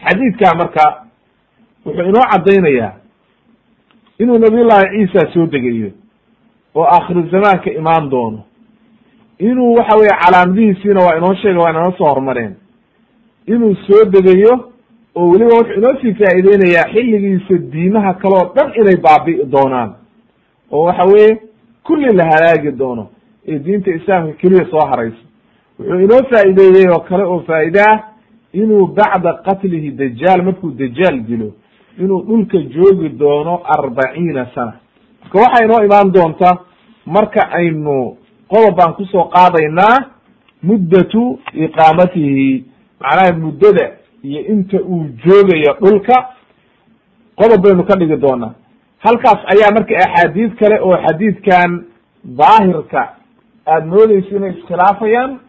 Xadiidka 0.03 0.55
marka 0.57 0.85
wuxuu 1.85 2.05
inoo 2.09 2.25
caddaynayaa 2.31 2.93
inuu 4.19 4.37
nabiy 4.37 4.63
llahi 4.63 4.87
ciisa 5.07 5.31
soo 5.33 5.45
degayo 5.47 5.89
oo 6.75 6.83
akhiru 6.97 7.29
zamaanka 7.31 7.71
imaan 7.71 8.09
doono. 8.09 8.39
Inuu 9.39 9.75
waxa 9.77 9.97
weye 9.97 10.13
calaamadihiisiina 10.21 10.99
waa 11.05 11.17
inoo 11.17 11.33
sheega 11.35 11.59
waa 11.59 11.69
inoo 11.71 11.91
soo 11.97 12.05
hormareen. 12.13 12.55
Inuu 13.47 13.75
soo 13.75 14.05
degayo 14.05 14.53
oo 15.15 15.29
weliba 15.31 15.55
wuxuu 15.59 15.77
inoo 15.77 15.93
sii 16.01 16.13
faa'iideynayaa 16.13 16.89
xilligiisa 16.93 17.57
diimaha 17.71 18.13
kaleo 18.13 18.43
dhan 18.55 18.69
inay 18.79 18.97
baabi'i 19.05 19.45
doonaan. 19.51 19.93
Oo 20.71 20.83
waxa 20.85 21.03
weye 21.13 21.29
kulli 21.83 22.13
la 22.13 22.23
halaagi 22.25 22.71
doono 22.71 23.07
ee 23.47 23.59
diinta 23.59 23.91
islaamka 23.91 24.33
keliya 24.33 24.65
soo 24.71 24.85
harayso. 24.89 25.23
Wuxuu 25.79 25.99
inoo 26.05 26.21
faa'iideeyey 26.31 26.87
oo 26.93 26.99
kale 26.99 27.23
oo 27.23 27.39
faa'iide 27.47 27.81
ah 27.91 27.99
inuu 28.53 28.87
bacda 28.87 29.33
qatlihi 29.45 29.91
dajaal 29.91 30.43
markuu 30.43 30.71
dajaal 30.71 31.19
dilo 31.27 31.49
inuu 31.99 32.21
dhulka 32.27 32.57
joogi 32.57 33.09
doono 33.09 33.61
arbaciina 33.75 34.45
sana. 34.55 34.73
Marka 35.23 35.37
waxaa 35.39 35.65
inoo 35.65 35.83
imaan 35.85 36.11
doonta 36.13 36.57
marka 37.05 37.41
aynu 37.51 38.17
qodob 38.51 38.75
baan 38.77 38.93
ku 38.93 39.05
soo 39.05 39.23
qaadaynaa 39.35 39.95
muddatu 40.63 41.39
iqaamatihi 41.53 42.65
macnaha 43.01 43.33
muddada 43.43 43.85
iyo 44.23 44.41
inta 44.53 44.77
uu 44.81 45.05
joogayo 45.25 45.71
dhulka 45.81 46.15
qodob 47.35 47.61
baynu 47.63 47.83
ka 47.83 47.95
dhigi 47.99 48.17
doonaa 48.17 48.53
halkaas 49.03 49.39
ayaa 49.53 49.71
marka 49.77 49.93
axaadiid 50.05 50.51
kale 50.59 50.77
oo 50.81 50.97
xadiidkan 51.05 51.71
daahirka 52.39 53.01
aada 53.67 53.85
moodeysa 53.85 54.35
inay 54.37 54.51
iskhilaafayaan 54.57 55.39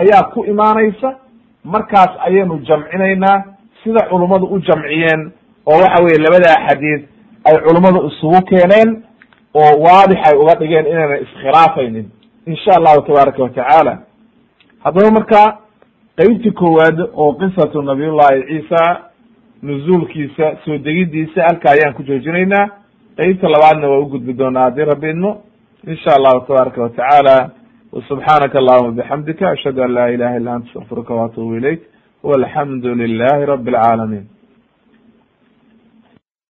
ayaa 0.00 0.22
ku 0.32 0.44
imaanaysa 0.44 1.08
markaas 1.64 2.10
ayaynu 2.26 2.58
jamcinaynaa 2.68 3.44
sida 3.84 4.00
culummadu 4.10 4.46
u 4.46 4.58
jamciyeen 4.68 5.32
oo 5.66 5.78
waxa 5.82 6.04
weye 6.04 6.18
labada 6.18 6.54
xadiid 6.68 7.02
ay 7.44 7.56
culummadu 7.66 8.06
isugu 8.08 8.40
keeneen 8.50 9.02
oo 9.54 9.72
waadix 9.84 10.18
ay 10.28 10.36
uga 10.42 10.54
dhigeen 10.54 10.86
inayna 10.86 11.16
iskhilaafaynin. 11.18 12.06
Insha 12.46 12.70
allahu 12.78 13.02
tabaaraka 13.06 13.42
watacaala 13.42 13.98
haddaba 14.84 15.10
marka 15.10 15.58
qeybtii 16.16 16.50
koowaad 16.52 16.98
oo 17.14 17.32
qisatu 17.40 17.82
nabiyullahi 17.82 18.42
ciisa 18.48 19.00
nuzuulkiisa 19.62 20.56
soo 20.64 20.78
degidiisa 20.78 21.42
halka 21.42 21.70
ayaan 21.70 21.94
ku 21.94 22.02
joojinaynaa 22.02 22.66
qeybta 23.20 23.46
labaadna 23.54 23.86
waa 23.92 24.02
ugudbi 24.04 24.32
doonaa 24.40 24.64
haddii 24.68 24.84
rabi 24.92 25.10
idmo 25.14 25.30
insha 25.92 26.10
allahu 26.18 26.40
tabaaraka 26.48 26.82
watacaala 26.86 27.36
subxaanaka 28.08 28.56
allahuma 28.62 28.92
bixamdika 28.98 29.44
ashhadu 29.54 29.82
an 29.86 29.90
laa 29.98 30.08
ilaha 30.16 30.36
illa 30.40 30.50
anta 30.56 30.68
astaqfiruka 30.68 31.12
waatubu 31.20 31.56
ilayk 31.60 31.80
walxamdu 32.30 32.88
lilahi 33.02 33.46
rabi 33.52 33.70
alcaalamiin 33.74 34.26